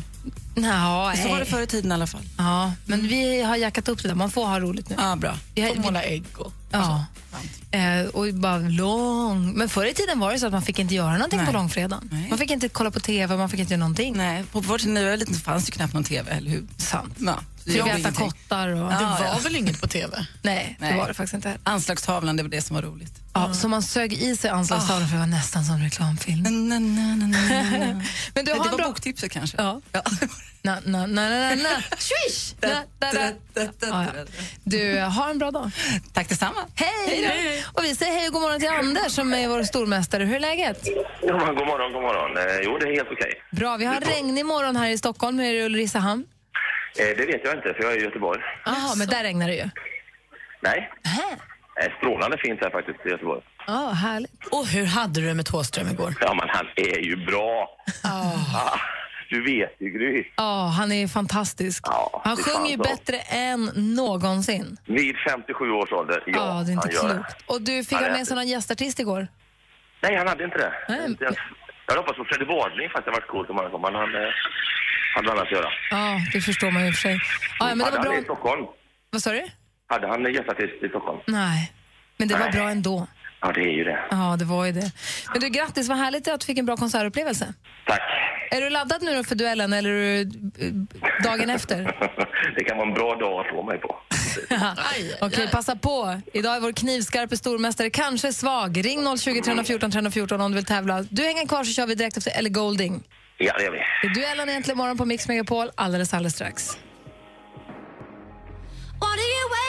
Nå, 0.56 1.14
Så 1.24 1.30
var 1.30 1.40
det 1.40 1.46
förr 1.46 1.62
i 1.62 1.68
tiden 1.68 1.92
i 1.92 1.94
alla 1.94 2.08
fall. 2.08 2.22
Ja, 2.38 2.74
men 2.86 3.08
vi 3.08 3.42
har 3.42 3.56
jackat 3.56 3.88
upp 3.88 4.02
det 4.02 4.08
där. 4.08 4.16
Man 4.16 4.32
får 4.32 4.46
ha 4.46 4.60
roligt 4.60 4.90
nu. 4.90 4.96
Ja, 5.00 5.16
bra. 5.16 5.38
Vi 5.56 5.62
har, 5.62 5.76
måla 5.76 6.04
ägg 6.04 6.24
och... 6.38 6.54
Ja. 6.72 7.06
Eh, 7.72 8.06
och 8.06 8.34
bara 8.34 8.58
lång. 8.58 9.54
Men 9.54 9.70
förr 9.70 9.86
i 9.86 9.94
tiden 9.94 10.20
var 10.20 10.34
det 10.34 10.40
så 10.40 10.46
att 10.46 10.52
man 10.52 10.62
fick 10.62 10.80
inte 10.80 10.96
göra 10.96 11.14
någonting 11.14 11.38
Nej. 11.38 11.48
på 11.48 11.54
långfredagen. 11.54 12.10
Nej. 12.12 12.30
Man 12.30 12.38
fick 12.40 12.52
inte 12.52 12.70
kolla 12.70 12.92
på 12.92 13.00
TV, 13.00 13.38
man 13.38 13.50
fick 13.50 13.60
inte 13.60 13.74
göra 13.74 13.80
någonting. 13.80 14.18
Nej, 14.18 14.44
på 14.52 14.60
vår 14.60 14.78
tid 14.78 14.90
när 14.90 15.02
jag 15.02 15.10
var 15.10 15.18
liten 15.18 15.36
fanns 15.36 15.66
det 15.66 15.72
knappt 15.72 15.94
någon 15.94 16.04
TV, 16.04 16.32
eller 16.32 16.52
hur? 16.52 16.64
Sant. 16.78 17.14
Ja, 17.18 17.40
jag 17.66 18.00
äta 18.00 18.12
kottar 18.12 18.68
och... 18.70 18.78
Ja, 18.94 18.98
Det 19.00 19.06
var 19.06 19.26
ja. 19.26 19.40
väl 19.44 19.56
inget 19.56 19.82
på 19.82 19.88
TV? 19.88 20.26
Nej, 20.42 20.76
det 20.80 20.86
Nej. 20.86 20.98
var 20.98 21.08
det 21.08 21.14
faktiskt 21.14 21.34
inte. 21.34 21.58
Anslagstavlan, 21.64 22.38
det 22.38 22.44
var 22.44 22.50
det 22.50 22.62
som 22.62 22.76
var 22.76 22.84
roligt. 22.84 23.14
Ja, 23.34 23.54
Så 23.54 23.68
man 23.68 23.84
sög 23.84 24.14
i 24.14 24.36
sig 24.36 24.50
anslagstavlan 24.50 25.08
för 25.08 25.16
det 25.16 25.20
var 25.20 25.28
nästan 25.28 25.66
som 25.66 25.76
en 25.76 25.84
reklamfilm. 25.84 26.44
Na, 26.44 26.80
na, 26.80 26.80
na. 26.80 27.38
Men 28.36 28.46
du 28.46 28.52
Nej, 28.52 28.58
har 28.58 28.64
det 28.64 28.68
en 28.68 28.72
var 28.72 28.78
bra... 28.78 28.88
boktipset 28.88 29.32
kanske. 29.32 29.58
Ja. 29.58 29.82
Na, 30.66 30.78
na, 30.86 31.06
na, 31.08 31.30
na, 31.30 31.56
na. 31.56 31.70
Swish! 31.98 32.54
Na, 32.62 32.70
da, 33.00 33.12
da. 33.14 33.68
Ja, 33.80 34.04
ja. 34.16 34.26
Du, 34.64 35.00
ha 35.02 35.30
en 35.30 35.38
bra 35.38 35.52
dag. 35.52 35.72
Tack 36.14 36.30
detsamma. 36.30 36.60
Hej! 36.76 37.26
då. 37.66 37.80
Och 37.80 37.84
vi 37.86 37.96
säger 37.96 38.12
hej 38.14 38.28
och 38.28 38.34
god 38.34 38.42
morgon 38.42 38.60
till 38.60 38.70
Anders 38.70 39.12
som 39.12 39.34
är 39.34 39.48
vår 39.48 39.64
stormästare. 39.64 40.24
Hur 40.26 40.36
är 40.36 40.40
läget? 40.40 40.84
God 41.22 41.32
morgon, 41.32 41.94
god 41.94 42.02
morgon. 42.02 42.38
Eh, 42.38 42.44
jo, 42.64 42.78
det 42.78 42.86
är 42.86 42.96
helt 42.96 43.10
okej. 43.12 43.34
Bra, 43.52 43.78
vi 43.78 43.86
har 43.86 44.02
regnig 44.02 44.46
morgon 44.46 44.76
här 44.76 44.90
i 44.90 44.98
Stockholm. 44.98 45.40
Hur 45.40 45.46
är 45.48 45.54
det 45.54 45.60
i 45.60 45.64
Ulricehamn? 45.66 46.26
Eh, 47.00 47.18
det 47.18 47.26
vet 47.26 47.42
jag 47.46 47.56
inte, 47.56 47.74
för 47.74 47.84
jag 47.84 47.94
är 47.94 47.98
i 47.98 48.04
Göteborg. 48.04 48.42
Jaha, 48.66 48.96
men 48.98 49.08
där 49.08 49.24
regnar 49.24 49.48
det 49.48 49.56
ju. 49.56 49.70
Nej. 50.62 50.92
Eh, 51.82 51.92
strålande 51.98 52.38
fint 52.38 52.60
här 52.62 52.70
faktiskt 52.70 53.06
i 53.06 53.10
Göteborg. 53.10 53.42
Ja, 53.68 53.90
härligt. 53.90 54.46
Och 54.52 54.68
hur 54.68 54.86
hade 54.86 55.22
du 55.22 55.28
det 55.28 55.34
med 55.34 55.46
Thåström 55.46 55.88
igår? 55.88 56.14
Ja, 56.22 56.34
men 56.34 56.50
han 56.50 56.66
är 56.76 57.00
ju 57.00 57.26
bra. 57.26 57.78
Ah, 58.04 58.78
du 59.30 59.44
vet 59.44 59.76
ju, 59.80 59.90
Gry. 59.90 60.24
Ja, 60.38 60.68
han 60.78 60.92
är 60.92 61.08
fantastisk. 61.08 61.84
Ja, 61.88 62.22
han 62.26 62.38
sjunger 62.38 62.72
ju 62.72 62.78
bättre 62.78 63.18
än 63.20 63.72
någonsin. 63.76 64.78
Vid 64.86 65.16
57 65.30 65.72
års 65.72 65.92
ålder, 65.92 66.24
ja, 66.26 66.34
Ja, 66.36 66.64
det 66.66 66.72
är 66.72 66.74
inte 66.74 66.88
klokt. 66.88 67.44
Och 67.48 67.62
du 67.62 67.84
fick 67.84 67.98
Han 67.98 68.04
ha 68.04 68.12
med 68.18 68.28
sig 68.28 68.36
någon 68.36 68.48
gästartist 68.48 69.00
igår. 69.00 69.28
Nej, 70.02 70.16
han 70.18 70.28
hade 70.28 70.44
inte 70.44 70.58
det. 70.58 70.74
Nej. 70.90 71.06
Inte 71.06 71.24
ens- 71.24 71.38
Jag 71.86 71.92
hade 71.94 72.02
hoppats 72.02 72.18
på 72.18 72.26
Freddie 72.26 72.46
Wadling 72.54 72.90
faktiskt. 72.90 73.06
Det 73.06 73.12
hade 73.12 73.20
varit 73.22 73.28
coolt 73.34 73.50
om 73.50 73.58
han 73.58 73.72
kom. 73.72 73.84
Han 73.84 73.96
eh, 73.96 74.32
hade 75.16 75.32
annat 75.32 75.44
att 75.44 75.52
göra. 75.52 75.70
Ja, 75.92 76.20
det 76.34 76.42
förstår 76.42 76.72
man 76.72 76.82
ju 76.82 76.88
i 76.88 76.92
och 76.92 76.96
för 76.96 77.02
sig. 77.02 77.20
Ja, 77.60 77.66
men 77.66 77.78
det 77.78 77.84
hade 77.86 77.98
var 77.98 78.06
han 78.06 78.14
i 78.14 78.18
bra. 78.18 78.24
Stockholm? 78.36 78.66
Vad 79.10 79.22
sa 79.22 79.32
du? 79.32 79.44
Hade 79.88 80.08
han 80.08 80.34
gästartist 80.34 80.84
i 80.84 80.90
Stockholm? 80.90 81.20
Nej, 81.28 81.72
men 82.18 82.28
det 82.28 82.34
var 82.34 82.42
Nej. 82.42 82.52
bra 82.52 82.70
ändå. 82.70 83.08
Ja, 83.42 83.52
det 83.52 83.62
är 83.62 83.76
ju 83.80 83.84
det. 83.84 84.00
Ja, 84.12 84.36
det 84.40 84.46
var 84.46 84.66
ju 84.66 84.72
det. 84.72 84.92
Men 85.32 85.42
du, 85.42 85.50
grattis, 85.50 85.90
vad 85.90 85.98
härligt 85.98 86.28
att 86.28 86.40
du 86.40 86.46
fick 86.46 86.58
en 86.58 86.66
bra 86.66 86.78
konsertupplevelse. 86.78 87.54
Tack. 87.88 88.02
Är 88.52 88.62
du 88.62 88.70
laddad 88.70 89.02
nu 89.02 89.16
då 89.16 89.24
för 89.24 89.36
duellen 89.36 89.74
eller 89.74 89.90
är 89.90 90.26
du 90.26 90.66
eh, 90.66 90.74
dagen 91.24 91.50
efter? 91.50 91.78
det 92.56 92.64
kan 92.64 92.78
vara 92.78 92.88
en 92.88 92.94
bra 92.94 93.16
dag 93.16 93.40
att 93.40 93.48
få 93.56 93.64
mig 93.64 93.78
på. 93.78 93.96
Okej, 95.26 95.50
passa 95.52 95.76
på. 95.76 96.22
Idag 96.34 96.56
är 96.56 96.60
vår 96.60 96.72
knivskarpe 96.72 97.38
stormästare 97.38 97.90
kanske 97.90 98.34
svag. 98.34 98.86
Ring 98.86 99.18
020 99.18 99.42
314 99.42 99.92
314 99.92 100.42
om 100.42 100.52
du 100.52 100.56
vill 100.56 100.66
tävla. 100.66 101.02
Du 101.02 101.24
hänger 101.24 101.48
kvar 101.48 101.64
så 101.64 101.74
kör 101.74 101.88
vi 101.88 101.96
direkt 101.96 102.18
efter 102.18 102.32
Ellie 102.40 102.50
Golding. 102.50 103.04
Ja, 103.38 103.54
det 103.58 103.64
gör 103.64 103.72
vi. 103.72 103.78
Det 104.02 104.08
är 104.08 104.14
duellen 104.14 104.50
egentligen 104.50 104.78
morgon 104.78 104.98
på 104.98 105.06
Mix 105.06 105.28
Megapol 105.28 105.72
alldeles, 105.76 106.14
alldeles 106.14 106.34
strax. 106.34 106.78
What 109.00 109.14
are 109.20 109.32
you 109.38 109.63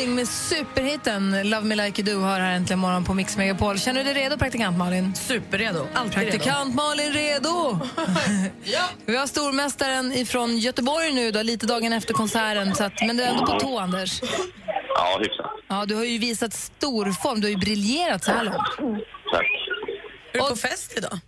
Golding 0.00 0.14
med 0.14 0.28
superhitten 0.28 1.50
Love 1.50 1.66
Me 1.66 1.74
Like 1.74 2.02
You 2.02 2.14
Do 2.14 2.20
har 2.20 2.40
här 2.40 2.56
äntligen 2.56 2.78
morgon 2.78 3.04
på 3.04 3.14
Mix 3.14 3.36
Megapol. 3.36 3.78
Känner 3.78 4.04
du 4.04 4.12
dig 4.14 4.22
redo, 4.22 4.36
praktikant 4.36 4.78
Malin? 4.78 5.14
Superredo. 5.14 5.86
Alltid 5.94 6.14
Praktikant 6.14 6.74
Malin 6.74 7.12
redo! 7.12 7.80
Vi 9.06 9.16
har 9.16 9.26
stormästaren 9.26 10.12
ifrån 10.12 10.58
Göteborg 10.58 11.12
nu, 11.12 11.30
då, 11.30 11.42
lite 11.42 11.66
dagen 11.66 11.92
efter 11.92 12.14
konserten. 12.14 12.74
Så 12.74 12.84
att, 12.84 12.92
men 13.06 13.16
du 13.16 13.22
är 13.22 13.28
ändå 13.28 13.46
på 13.46 13.60
tå, 13.60 13.78
Anders. 13.78 14.20
Ja, 14.94 15.18
hyfsat. 15.18 15.50
Ja, 15.68 15.86
du 15.86 15.94
har 15.94 16.04
ju 16.04 16.18
visat 16.18 16.52
stor 16.52 17.12
form. 17.12 17.40
Du 17.40 17.46
har 17.46 17.52
ju 17.52 17.58
briljerat 17.58 18.24
så 18.24 18.32
här 18.32 18.44
långt. 18.44 18.56
Tack. 19.32 19.46
Är 20.32 20.38
du 20.38 20.48
på 20.48 20.56
fest 20.56 20.92
idag? 20.96 21.18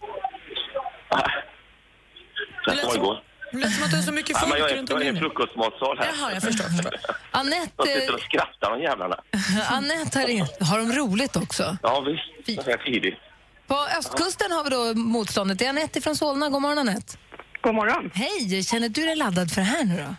Jag 2.66 2.86
var 2.86 2.96
igår. 2.96 3.31
Det 3.52 3.58
lät 3.58 3.74
som 3.74 3.84
att 3.84 3.90
du 3.90 3.96
har 3.96 4.02
så 4.02 4.12
mycket 4.12 4.36
Ja, 4.40 4.46
folk 4.48 4.60
är, 4.60 4.76
runt 4.76 4.90
jag 4.90 5.00
är 5.00 5.04
i 5.04 5.08
omkring 5.08 5.08
en 5.08 5.16
frukostmatsal 5.16 5.98
här. 5.98 6.06
Jaha, 6.18 6.32
jag 6.32 6.42
förstår. 6.42 6.64
förstår. 6.64 6.90
De 7.32 7.38
Anette, 7.38 7.82
sitter 7.86 8.14
och 8.14 8.20
skrattar, 8.20 8.70
de 8.70 8.82
jävlarna. 8.82 9.16
Anette 9.70 10.18
har, 10.18 10.26
ringt. 10.26 10.56
har 10.60 10.78
de 10.78 10.92
roligt 10.92 11.36
också? 11.36 11.76
Ja, 11.82 12.00
visst. 12.00 12.66
Jag 12.66 12.68
är 12.80 12.84
tidigt. 12.92 13.18
På 13.66 13.76
östkusten 13.98 14.52
har 14.52 14.64
vi 14.64 14.70
då 14.70 14.94
motståndet. 15.00 15.58
Det 15.58 15.64
är 15.64 15.68
Anette 15.68 16.00
från 16.00 16.16
Solna. 16.16 16.48
God 16.48 16.62
morgon, 16.62 16.78
Anette. 16.78 17.16
God 17.62 17.74
morgon. 17.74 18.10
Hej! 18.14 18.62
Känner 18.62 18.88
du 18.88 19.06
dig 19.06 19.16
laddad 19.16 19.50
för 19.52 19.60
det 19.60 19.66
här 19.66 19.84
nu 19.84 19.96
då? 19.96 20.14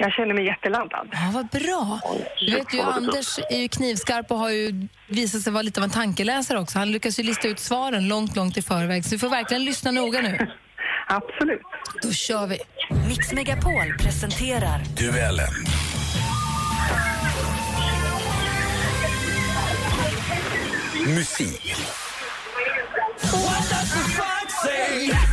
Jag 0.00 0.12
känner 0.12 0.34
mig 0.34 0.44
jätteladdad. 0.46 1.08
Ja, 1.12 1.30
vad 1.34 1.46
bra. 1.46 2.00
Du 2.40 2.54
vet 2.54 2.74
ju, 2.74 2.80
Anders 2.80 3.38
är 3.50 3.58
ju 3.58 3.68
knivskarp 3.68 4.30
och 4.30 4.38
har 4.38 4.50
ju 4.50 4.88
visat 5.08 5.42
sig 5.42 5.52
vara 5.52 5.62
lite 5.62 5.80
av 5.80 5.84
en 5.84 5.90
tankeläsare 5.90 6.58
också. 6.58 6.78
Han 6.78 6.92
lyckas 6.92 7.18
ju 7.18 7.22
lista 7.22 7.48
ut 7.48 7.58
svaren 7.58 8.08
långt, 8.08 8.36
långt 8.36 8.56
i 8.56 8.62
förväg. 8.62 9.04
Så 9.04 9.10
vi 9.10 9.18
får 9.18 9.28
verkligen 9.28 9.64
lyssna 9.64 9.90
noga 9.90 10.20
nu. 10.20 10.46
Absolut. 11.08 11.60
Då 12.02 12.12
kör 12.12 12.46
vi. 12.46 12.58
Mix 12.88 13.32
Megapol 13.32 13.94
presenterar 13.96 14.80
Duellen. 14.94 15.66
Musik. 21.06 21.76
I 23.22 23.36
lördags 23.36 25.27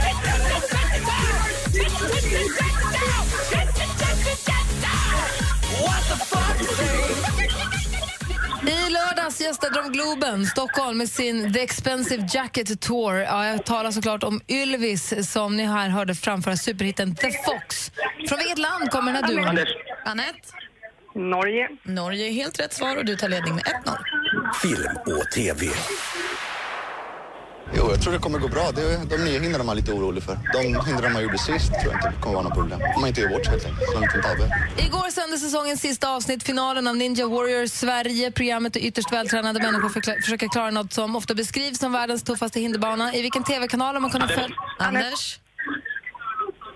gästade 9.32 9.82
de 9.82 9.92
Globen, 9.92 10.46
Stockholm, 10.46 10.98
med 10.98 11.10
sin 11.10 11.54
The 11.54 11.60
Expensive 11.60 12.28
Jacket 12.34 12.82
Tour. 12.82 13.16
Ja, 13.16 13.48
jag 13.48 13.66
talar 13.66 13.92
såklart 13.92 14.24
om 14.24 14.42
Ylvis 14.48 15.32
som 15.32 15.58
ni 15.58 15.64
här 15.64 15.90
hörde 15.90 16.16
framföra 16.16 16.58
superhitten 16.58 17.16
The 17.16 17.32
Fox. 17.32 17.92
Från 18.30 18.38
vilket 18.38 18.58
land 18.58 18.92
kommer 18.92 19.14
den 19.14 19.24
här 19.24 19.32
duon? 19.32 19.48
Anders. 19.48 19.70
Anette? 20.06 20.40
Norge. 21.16 21.70
Norge 21.84 22.28
är 22.28 22.32
helt 22.32 22.60
rätt 22.60 22.74
svar 22.74 22.98
och 22.98 23.06
du 23.06 23.16
tar 23.16 23.30
ledning 23.30 23.56
med 23.56 23.64
1-0. 23.64 23.98
Film 24.62 25.18
och 25.18 25.32
TV. 25.32 25.66
Jo, 27.74 27.92
jag 27.92 28.02
tror 28.02 28.14
det 28.14 28.20
kommer 28.20 28.40
gå 28.40 28.48
bra. 28.48 28.72
Det 28.72 28.98
de 29.10 29.18
nya 29.18 29.40
hindren 29.40 29.66
man 29.66 29.78
är 29.78 29.82
lite 29.82 29.92
orolig 29.92 30.24
för. 30.24 30.40
De 30.54 30.86
hindren 30.86 31.14
man 31.14 31.24
gjorde 31.24 31.38
sist 31.38 31.72
tror 31.82 31.94
jag 31.94 31.96
inte 31.96 32.22
kommer 32.22 32.36
vara 32.36 32.44
något 32.44 32.54
problem. 32.54 32.82
Om 32.96 33.02
man 33.02 33.08
inte 33.08 33.22
gör 33.22 33.30
vårt 33.30 33.48
helt 33.48 33.66
enkelt. 33.66 33.90
Så 33.92 33.96
en 33.96 34.02
liten 34.02 34.22
tabbe. 34.22 34.50
Igår 34.78 35.10
sändes 35.12 35.42
säsongens 35.42 35.82
sista 35.82 36.10
avsnitt, 36.10 36.44
finalen 36.44 36.88
av 36.88 36.96
Ninja 36.96 37.28
Warrior 37.28 37.68
Sverige. 37.68 38.32
Programmet 38.32 38.76
är 38.76 38.80
ytterst 38.80 39.12
vältränade 39.12 39.60
människor 39.60 40.22
försöker 40.22 40.48
klara 40.48 40.72
något 40.72 40.94
som 40.94 41.16
ofta 41.16 41.34
beskrivs 41.34 41.80
som 41.80 41.92
världens 41.92 42.24
tuffaste 42.24 42.60
hinderbana. 42.60 43.14
I 43.14 43.22
vilken 43.22 43.44
tv-kanal 43.44 43.96
har 43.96 44.02
man 44.02 44.12
kunnat 44.12 44.32
följa... 44.32 44.56
Anders? 44.80 45.40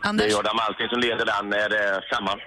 Det 0.02 0.06
är 0.06 0.10
Anders? 0.10 0.32
Jordan 0.32 0.56
Malting 0.56 0.88
som 0.90 1.00
leder 1.00 1.26
den. 1.26 1.54
Är 1.54 1.70
det 1.70 2.02
femman? 2.16 2.40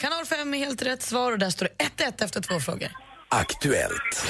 Kanal 0.00 0.24
5 0.26 0.54
är 0.54 0.58
helt 0.58 0.82
rätt 0.82 1.02
svar 1.02 1.32
och 1.32 1.38
där 1.38 1.50
står 1.50 1.68
det 1.78 2.04
1-1 2.04 2.24
efter 2.24 2.40
två 2.40 2.60
frågor. 2.60 2.88
Aktuellt. 3.28 4.26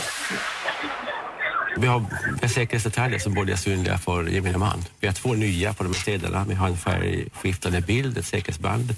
Vi 1.78 1.86
har 1.86 2.04
säkerhetsdetaljer 2.48 3.18
som 3.18 3.34
både 3.34 3.52
är 3.52 3.56
synliga 3.56 3.98
för 3.98 4.26
gemene 4.26 4.58
man. 4.58 4.84
Vi 5.00 5.06
har 5.06 5.14
två 5.14 5.34
nya 5.34 5.74
på 5.74 5.82
de 5.82 5.92
här 5.92 6.00
städerna. 6.00 6.44
Vi 6.48 6.54
har 6.54 6.68
en 6.68 6.76
färgskiftande 6.76 7.80
bild, 7.80 8.18
ett 8.18 8.26
säkerhetsband. 8.26 8.94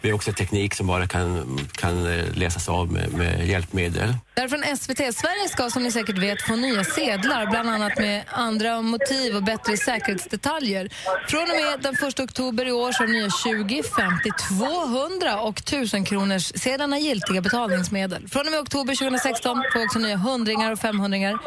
Vi 0.00 0.10
har 0.10 0.16
också 0.16 0.32
teknik 0.32 0.74
som 0.74 0.86
bara 0.86 1.06
kan, 1.06 1.58
kan 1.72 2.06
eh, 2.06 2.24
läsas 2.34 2.68
av 2.68 2.92
med, 2.92 3.12
med 3.12 3.48
hjälpmedel. 3.48 4.14
Därifrån 4.34 4.76
SVT. 4.76 4.96
Sverige 4.96 5.48
ska 5.48 5.70
som 5.70 5.82
ni 5.82 5.90
säkert 5.92 6.18
vet 6.18 6.42
få 6.42 6.56
nya 6.56 6.84
sedlar, 6.84 7.46
bland 7.46 7.70
annat 7.70 7.98
med 7.98 8.24
andra 8.28 8.82
motiv 8.82 9.36
och 9.36 9.42
bättre 9.42 9.76
säkerhetsdetaljer. 9.76 10.88
Från 11.28 11.42
och 11.42 11.48
med 11.48 11.80
den 11.82 12.08
1 12.08 12.20
oktober 12.20 12.66
i 12.66 12.72
år 12.72 12.92
så 12.92 13.02
är 13.02 13.08
nya 13.08 13.30
20, 13.30 13.82
50, 13.82 14.30
200 14.48 15.40
och 15.40 15.58
1000 15.58 16.04
kronors 16.04 16.52
sedlarna 16.54 16.98
giltiga 16.98 17.40
betalningsmedel. 17.40 18.28
Från 18.28 18.46
och 18.46 18.52
med 18.52 18.60
oktober 18.60 18.94
2016 18.94 19.62
får 19.72 19.84
också 19.84 19.98
nya 19.98 20.16
hundringar 20.16 20.72
och 20.72 20.78
500 20.78 21.38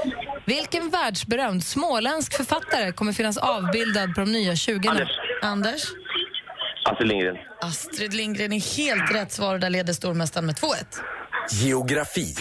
Vilken 0.46 0.90
världsberömd 0.90 1.64
småländsk 1.64 2.38
författare 2.38 2.92
kommer 2.92 3.14
finnas 3.14 3.38
avbildad 3.38 4.16
på 4.16 4.22
de 4.22 4.32
nya 4.32 4.56
20 4.56 4.88
Anders. 4.88 5.10
Anders? 5.42 6.07
Astrid 6.92 7.08
Lindgren. 7.08 7.38
Astrid 7.62 8.14
Lindgren 8.14 8.54
är 8.54 8.78
helt 8.78 9.16
rätt 9.16 9.32
svar 9.32 9.54
och 9.54 9.60
där 9.60 9.70
leder 9.70 9.94
stormästaren 9.94 10.46
med 10.46 10.56
2-1. 10.56 10.66
Geografi. 11.52 12.36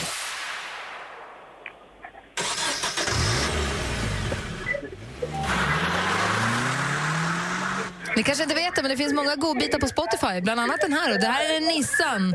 Ni 8.16 8.22
kanske 8.22 8.42
inte 8.42 8.54
vet 8.54 8.76
det, 8.76 8.82
men 8.82 8.90
det 8.90 8.96
finns 8.96 9.12
många 9.12 9.36
godbitar 9.36 9.78
på 9.78 9.86
Spotify. 9.86 10.40
Bland 10.40 10.60
annat 10.60 10.80
den 10.80 10.92
här. 10.92 11.12
Och 11.12 11.20
det 11.20 11.26
här 11.26 11.52
är 11.52 11.56
en 11.56 11.62
Nissan, 11.62 12.34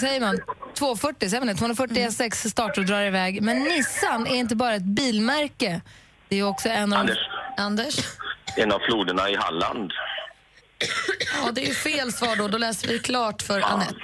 säger 0.00 0.20
man, 0.20 0.38
240, 0.78 1.28
säger 1.28 1.40
man 1.40 1.48
det? 1.48 1.54
240 1.54 1.96
S6 1.96 2.48
startar 2.48 2.82
och 2.82 2.86
drar 2.86 3.02
iväg. 3.02 3.42
Men 3.42 3.58
Nissan 3.58 4.26
är 4.26 4.34
inte 4.34 4.56
bara 4.56 4.74
ett 4.74 4.82
bilmärke. 4.82 5.80
Det 6.28 6.36
är 6.36 6.42
också 6.42 6.68
en 6.68 6.92
av... 6.92 6.98
Anders. 6.98 7.18
Anders? 7.56 7.98
En 8.56 8.72
av 8.72 8.78
floderna 8.78 9.30
i 9.30 9.36
Halland. 9.36 9.92
Ja, 11.44 11.50
det 11.52 11.68
är 11.68 11.74
fel 11.74 12.12
svar 12.12 12.36
då. 12.36 12.48
Då 12.48 12.58
läser 12.58 12.88
vi 12.88 12.98
klart 12.98 13.42
för 13.42 13.60
Anette. 13.60 13.94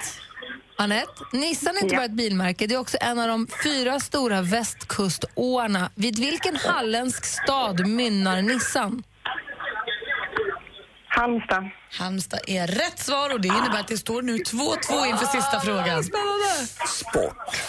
Anette, 0.77 1.11
Nissan 1.33 1.77
är 1.77 1.83
inte 1.83 1.95
bara 1.95 2.05
ett 2.05 2.11
bilmärke, 2.11 2.67
det 2.67 2.75
är 2.75 2.79
också 2.79 2.97
en 3.01 3.19
av 3.19 3.27
de 3.27 3.47
fyra 3.63 3.99
stora 3.99 4.41
västkuståarna. 4.41 5.91
Vid 5.95 6.19
vilken 6.19 6.55
halländsk 6.55 7.25
stad 7.25 7.87
mynnar 7.87 8.41
Nissan? 8.41 9.03
Halmstad. 11.07 11.69
Halmstad 11.91 12.39
är 12.47 12.67
rätt 12.67 12.99
svar 12.99 13.33
och 13.33 13.41
det 13.41 13.47
innebär 13.47 13.79
att 13.79 13.87
det 13.87 13.97
står 13.97 14.21
nu 14.21 14.37
2-2 14.37 15.05
inför 15.05 15.25
sista 15.25 15.59
frågan. 15.59 16.03
Sport. 16.87 17.61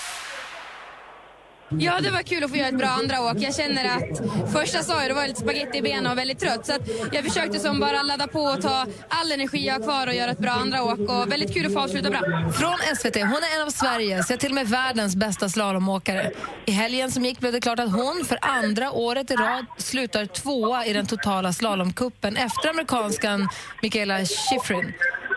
Ja, 1.78 2.00
det 2.00 2.11
var 2.11 2.22
kul 2.22 2.44
att 2.44 2.50
få 2.50 2.56
göra 2.56 2.68
ett 2.68 2.78
bra 2.78 2.88
andra 2.88 3.20
åk. 3.20 3.37
Jag 3.38 3.54
känner 3.54 3.85
att 3.85 4.20
första 4.52 4.83
sa 4.83 5.00
jag, 5.00 5.11
det 5.11 5.14
var 5.14 5.26
lite 5.26 5.40
spagetti 5.40 5.78
i 5.78 5.83
benen 5.83 6.12
och 6.12 6.18
väldigt 6.18 6.38
trött. 6.38 6.66
Så 6.66 6.72
att 6.72 6.83
jag 7.12 7.24
försökte 7.24 7.59
som 7.59 7.80
bara 7.80 8.02
ladda 8.02 8.26
på 8.26 8.40
och 8.40 8.62
ta 8.62 8.87
all 9.09 9.33
energi 9.33 9.66
jag 9.66 9.74
har 9.74 9.83
kvar 9.83 10.06
och 10.06 10.14
göra 10.14 10.30
ett 10.30 10.38
bra 10.38 10.50
andra 10.50 10.83
åk. 10.85 10.98
Och 10.98 11.33
väldigt 11.33 11.54
kul 11.54 11.66
att 11.66 11.72
få 11.72 11.80
avsluta 11.80 12.11
bra. 12.11 12.20
Från 12.52 12.96
SVT. 12.96 13.16
Hon 13.16 13.22
är 13.22 13.56
en 13.56 13.66
av 13.66 13.70
Sveriges, 13.70 14.30
ja, 14.30 14.37
till 14.37 14.48
och 14.50 14.54
med 14.54 14.68
världens 14.68 15.16
bästa 15.16 15.48
slalomåkare. 15.48 16.30
I 16.66 16.70
helgen 16.72 17.11
som 17.11 17.24
gick 17.24 17.40
blev 17.40 17.52
det 17.52 17.61
klart 17.61 17.78
att 17.78 17.92
hon 17.92 18.24
för 18.28 18.38
andra 18.42 18.92
året 18.92 19.30
i 19.30 19.35
rad 19.35 19.66
slutar 19.78 20.26
tvåa 20.26 20.87
i 20.87 20.92
den 20.92 21.06
totala 21.06 21.52
slalomkuppen 21.52 22.37
efter 22.37 22.68
amerikanskan 22.68 23.48
Michaela 23.83 24.18
Schifrin. 24.18 24.92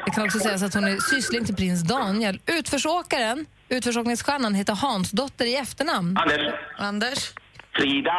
Det 0.06 0.12
kan 0.12 0.24
också 0.24 0.40
sägas 0.40 0.64
att 0.64 0.74
hon 0.74 0.84
är 0.84 0.98
syssling 1.16 1.46
till 1.46 1.56
prins 1.56 1.82
Daniel. 1.84 2.40
Utförsåkaren, 2.46 3.46
utförsåkningsstjärnan, 3.74 4.54
heter 4.56 4.74
Hansdotter 4.74 5.46
i 5.46 5.56
efternamn. 5.56 6.18
Anders. 6.18 6.54
Anders? 6.78 7.32
Frida. 7.76 8.14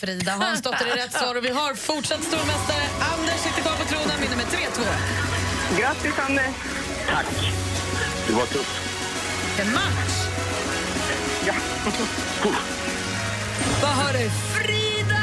Frida 0.00 0.32
Hansdotter 0.32 0.86
är 0.86 0.96
rätt 0.96 1.12
svar 1.12 1.34
och 1.34 1.44
vi 1.44 1.50
har 1.50 1.74
fortsatt 1.74 2.22
stormästare. 2.22 2.82
Anders 3.14 3.40
sitter 3.40 3.62
kvar 3.62 3.76
på 3.76 3.84
tronen, 3.84 4.20
vinner 4.20 4.36
med 4.36 4.46
3-2. 4.46 5.80
Grattis, 5.80 6.18
Anders. 6.28 6.54
Tack. 7.08 7.26
Du 8.26 8.32
var 8.32 8.46
tuff. 8.46 8.86
En 9.60 9.72
match. 9.72 10.26
Ja. 11.46 11.54
Vad 13.82 13.90
hör 13.90 14.12
du? 14.12 14.30
Frida! 14.30 15.22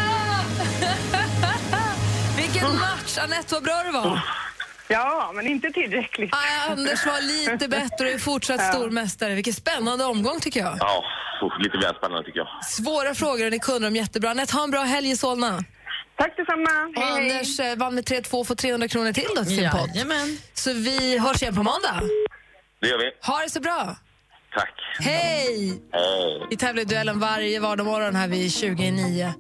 Vilken 2.38 2.80
match! 2.80 3.18
Anette, 3.18 3.54
vad 3.54 3.64
bra 3.64 3.84
du 3.86 3.92
var. 3.92 4.22
Ja, 4.88 5.32
men 5.36 5.48
inte 5.48 5.70
tillräckligt. 5.72 6.34
Ah, 6.34 6.72
Anders 6.72 7.06
var 7.06 7.22
lite 7.22 7.68
bättre 7.78 8.06
och 8.06 8.12
är 8.12 8.18
fortsatt 8.20 8.60
Ja. 8.62 8.72
stormästare. 8.74 9.36
Vilken 9.36 9.54
spännande 9.54 10.06
omgång 10.06 10.40
tycker 10.40 10.60
jag. 10.60 10.78
Ja, 10.80 11.04
lite 11.60 11.78
väl 11.78 11.96
spännande 11.96 12.24
tycker 12.24 12.40
jag. 12.40 12.66
Svåra 12.66 13.14
frågor 13.16 13.46
och 13.46 13.52
ni 13.52 13.60
kunde 13.60 13.88
dem 13.88 13.96
jättebra. 13.96 14.30
Anette, 14.32 14.54
ha 14.56 14.64
en 14.64 14.72
bra 14.72 14.82
helg 14.82 15.10
i 15.10 15.18
Solna. 15.18 15.64
Tack 16.18 16.38
detsamma. 16.38 16.70
Och 16.96 17.02
Hej, 17.04 17.12
hej. 17.30 17.32
Anders 17.32 17.60
eh, 17.60 17.76
vann 17.76 17.96
med 17.96 18.04
3-2 18.04 18.40
och 18.40 18.48
får 18.48 18.56
300 18.56 18.88
kronor 18.88 19.12
till 19.14 19.28
då 19.36 19.44
till 19.44 19.56
sin. 19.56 19.64
Jajamän. 19.64 20.38
Så 20.54 20.74
vi 20.74 21.18
hörs 21.18 21.42
igen 21.42 21.56
på 21.56 21.64
måndag. 21.64 22.02
Det 22.82 22.88
gör 22.88 22.98
vi. 22.98 23.12
Ha 23.32 23.40
det 23.40 23.50
så 23.50 23.60
bra. 23.60 23.96
Tack. 24.56 24.74
Hej! 25.00 25.82
Hej. 25.92 26.48
Vi 26.50 26.58
tävlar 26.58 26.82
i 26.82 26.86
duellen 26.86 27.20
varje 27.20 27.60
vardagsmorgon 27.60 28.16
här 28.16 28.28
vid 28.28 28.54
29. 28.54 29.34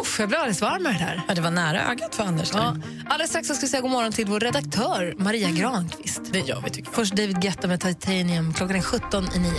Uff, 0.00 0.20
jag 0.20 0.28
blev 0.28 0.40
alldeles 0.40 0.62
varm 0.62 0.86
av 0.86 0.92
det 0.92 0.98
här. 0.98 1.22
Ja, 1.28 1.34
det 1.34 1.40
var 1.40 1.50
nära 1.50 1.90
ögat 1.90 2.14
för 2.14 2.24
Anders. 2.24 2.50
Ja. 2.52 2.76
Alldeles 3.08 3.30
strax 3.30 3.48
ska 3.48 3.56
vi 3.60 3.68
säga 3.68 3.80
god 3.80 3.90
morgon 3.90 4.12
till 4.12 4.26
vår 4.26 4.40
redaktör 4.40 5.14
Maria 5.18 5.50
Granqvist. 5.50 6.20
Det 6.32 6.38
gör 6.38 6.62
vi 6.64 6.70
tycker 6.70 6.88
jag. 6.88 6.94
Först 6.94 7.16
David 7.16 7.42
Guetta 7.42 7.68
med 7.68 7.80
Titanium. 7.80 8.54
Klockan 8.54 8.76
är 8.76 8.82
17 8.82 9.24
i 9.34 9.38
9. 9.38 9.52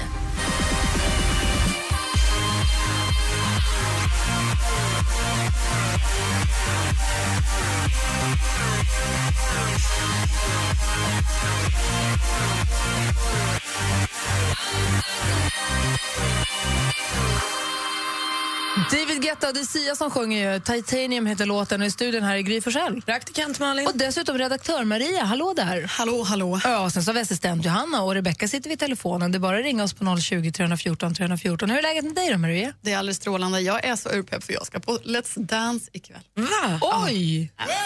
David 18.78 19.22
Guetta, 19.22 19.52
det 19.52 19.60
är 19.60 19.64
Sia 19.64 19.96
som 19.96 20.12
sjunger 20.12 20.54
ju. 20.54 20.60
Titanium 20.60 21.26
heter 21.26 21.46
låten 21.46 21.82
och 21.82 21.88
i 21.88 21.92
studion 21.92 22.24
här 22.24 22.36
är 22.36 22.40
Gry 22.40 22.62
Forssell. 22.62 23.02
Praktikant 23.02 23.60
Malin. 23.60 23.88
Och 23.88 23.98
dessutom 23.98 24.38
redaktör 24.38 24.84
Maria, 24.84 25.24
hallå 25.24 25.54
där. 25.56 25.84
Hallå, 25.88 26.24
hallå. 26.24 26.62
Ja, 26.64 26.80
och 26.80 26.92
sen 26.92 27.04
så 27.04 27.10
har 27.10 27.14
vi 27.14 27.22
assistent 27.22 27.66
Johanna 27.66 28.02
och 28.04 28.14
Rebecka 28.14 28.48
sitter 28.48 28.70
vid 28.70 28.80
telefonen. 28.80 29.32
Det 29.32 29.38
är 29.38 29.40
bara 29.40 29.58
att 29.58 29.64
ringa 29.64 29.84
oss 29.84 29.94
på 29.94 30.18
020 30.18 30.52
314 30.52 31.14
314. 31.14 31.70
Hur 31.70 31.78
är 31.78 31.82
läget 31.82 32.04
med 32.06 32.16
dig 32.16 32.32
då 32.32 32.38
Maria? 32.38 32.74
Det 32.82 32.94
är 32.94 32.98
alldeles 32.98 33.18
strålande. 33.18 33.62
Jag 33.62 33.86
är 33.86 33.96
så 33.96 34.10
urpepp 34.10 34.44
för 34.44 34.54
jag 34.54 34.66
ska 34.66 34.80
på 34.80 34.98
Let's 34.98 35.40
Dance 35.40 35.90
ikväll. 35.94 36.22
Va? 36.36 36.80
Oj! 36.82 37.52
Arriba, 37.58 37.78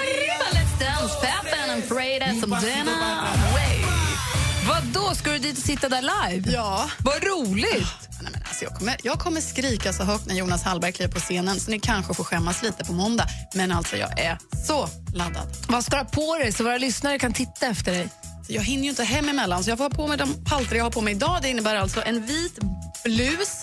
arriba, 0.00 0.44
Let's 0.52 0.78
Danspeppen 0.80 1.70
and 1.70 1.84
afraid 1.84 2.22
as 2.22 2.42
of 2.42 2.50
Dana 2.50 3.24
Way. 3.52 3.76
Vad 4.68 4.82
då 4.82 5.06
Ska 5.26 5.30
du 5.30 5.36
och 5.36 5.42
sitta 5.66 5.88
där 5.88 6.02
live? 6.30 6.50
Ja. 6.52 6.90
Vad 6.98 7.24
roligt! 7.24 7.86
Nej, 8.22 8.32
men 8.32 8.42
alltså, 8.48 8.64
jag, 8.64 8.74
kommer, 8.74 8.96
jag 9.02 9.18
kommer 9.18 9.40
skrika 9.40 9.92
så 9.92 10.02
högt 10.04 10.26
när 10.26 10.34
Jonas 10.34 10.62
Hallberg 10.62 10.92
kliver 10.92 11.12
på 11.12 11.20
scenen 11.20 11.60
så 11.60 11.70
ni 11.70 11.80
kanske 11.80 12.14
får 12.14 12.24
skämmas 12.24 12.62
lite 12.62 12.84
på 12.84 12.92
måndag. 12.92 13.26
Men 13.54 13.72
alltså, 13.72 13.96
jag 13.96 14.18
är 14.20 14.38
så 14.66 14.88
laddad. 15.14 15.48
Vad 15.68 15.84
ska 15.84 15.96
du 15.96 16.02
ha 16.02 16.08
på 16.08 16.38
dig 16.38 16.52
så 16.52 16.64
våra 16.64 16.78
lyssnare 16.78 17.18
kan 17.18 17.32
titta 17.32 17.66
efter 17.66 17.92
dig? 17.92 18.08
Jag 18.48 18.62
hinner 18.62 18.82
ju 18.84 18.90
inte 18.90 19.04
hem 19.04 19.28
emellan 19.28 19.64
så 19.64 19.70
jag 19.70 19.78
får 19.78 19.84
ha 19.84 19.90
på 19.90 20.06
mig 20.06 20.18
de 20.18 20.44
palter 20.44 20.76
jag 20.76 20.84
har 20.84 20.90
på 20.90 21.00
mig 21.00 21.14
idag. 21.14 21.38
Det 21.42 21.48
innebär 21.48 21.76
alltså 21.76 22.02
en 22.06 22.26
vit 22.26 22.58
blus 23.04 23.62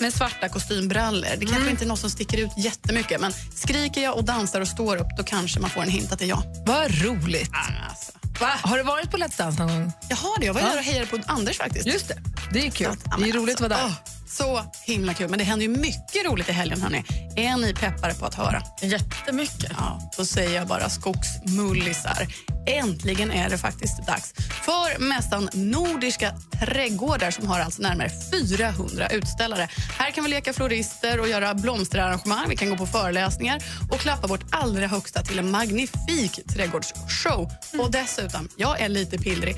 med 0.00 0.14
svarta 0.14 0.48
kostymbrallor. 0.48 1.28
Det 1.38 1.44
kanske 1.46 1.56
Mm. 1.56 1.68
inte 1.68 1.84
är 1.84 1.88
något 1.88 1.98
som 2.00 2.10
sticker 2.10 2.38
ut 2.38 2.50
jättemycket 2.56 3.20
men 3.20 3.32
skriker 3.54 4.00
jag 4.02 4.16
och 4.16 4.24
dansar 4.24 4.60
och 4.60 4.68
står 4.68 4.96
upp 4.96 5.08
då 5.16 5.22
kanske 5.22 5.60
man 5.60 5.70
får 5.70 5.82
en 5.82 5.88
hint 5.90 6.12
att 6.12 6.18
det 6.18 6.24
är 6.24 6.28
jag. 6.28 6.42
Vad 6.66 6.90
roligt. 7.02 7.50
Alltså. 7.90 8.09
Har 8.46 8.76
du 8.76 8.82
varit 8.82 9.10
på 9.10 9.16
Let's 9.16 9.38
Dance 9.38 9.58
någon 9.62 9.68
gång? 9.80 9.92
Jag 10.08 10.16
har 10.16 10.40
det. 10.40 10.46
Jag 10.46 10.54
var 10.54 10.60
där 10.60 10.76
och 10.76 10.82
hejade 10.84 11.06
på 11.06 11.18
Anders 11.26 11.58
faktiskt. 11.58 11.86
Just 11.86 12.08
det. 12.08 12.22
Det 12.52 12.66
är 12.66 12.70
kul. 12.70 12.86
Ja, 13.10 13.16
det 13.18 13.28
är 13.28 13.32
roligt 13.32 13.54
att 13.54 13.60
vara 13.60 13.68
där. 13.68 13.84
åh, 13.86 13.92
så 14.30 14.62
himla 14.82 15.14
kul. 15.14 15.28
Men 15.28 15.38
det 15.38 15.44
händer 15.44 15.66
ju 15.66 15.76
mycket 15.76 16.24
roligt 16.24 16.48
i 16.48 16.52
helgen. 16.52 16.82
Hörni. 16.82 17.04
Är 17.36 17.56
ni 17.56 17.74
peppade 17.74 18.14
på 18.14 18.26
att 18.26 18.34
höra? 18.34 18.62
Jättemycket. 18.82 19.72
Ja, 19.78 20.10
då 20.16 20.24
säger 20.24 20.56
jag 20.56 20.66
bara 20.68 20.88
skogsmullisar. 20.88 22.26
Äntligen 22.66 23.30
är 23.30 23.50
det 23.50 23.58
faktiskt 23.58 24.06
dags 24.06 24.34
för 24.36 24.98
mässan 24.98 25.48
Nordiska 25.52 26.32
trädgårdar 26.60 27.30
som 27.30 27.46
har 27.46 27.60
alltså 27.60 27.82
närmare 27.82 28.10
400 28.32 29.08
utställare. 29.08 29.68
Här 29.98 30.10
kan 30.10 30.24
vi 30.24 30.30
leka 30.30 30.52
florister 30.52 31.20
och 31.20 31.28
göra 31.28 31.54
blomsterarrangemang. 31.54 32.48
Vi 32.48 32.56
kan 32.56 32.70
gå 32.70 32.76
på 32.76 32.86
föreläsningar 32.86 33.62
och 33.90 34.00
klappa 34.00 34.26
vårt 34.26 34.44
allra 34.50 34.86
högsta 34.86 35.22
till 35.22 35.38
en 35.38 35.50
magnifik 35.50 36.40
trädgårdsshow. 36.54 37.50
Och 37.78 37.90
dessutom, 37.90 38.48
jag 38.56 38.80
är 38.80 38.88
lite 38.88 39.18
pillrig, 39.18 39.56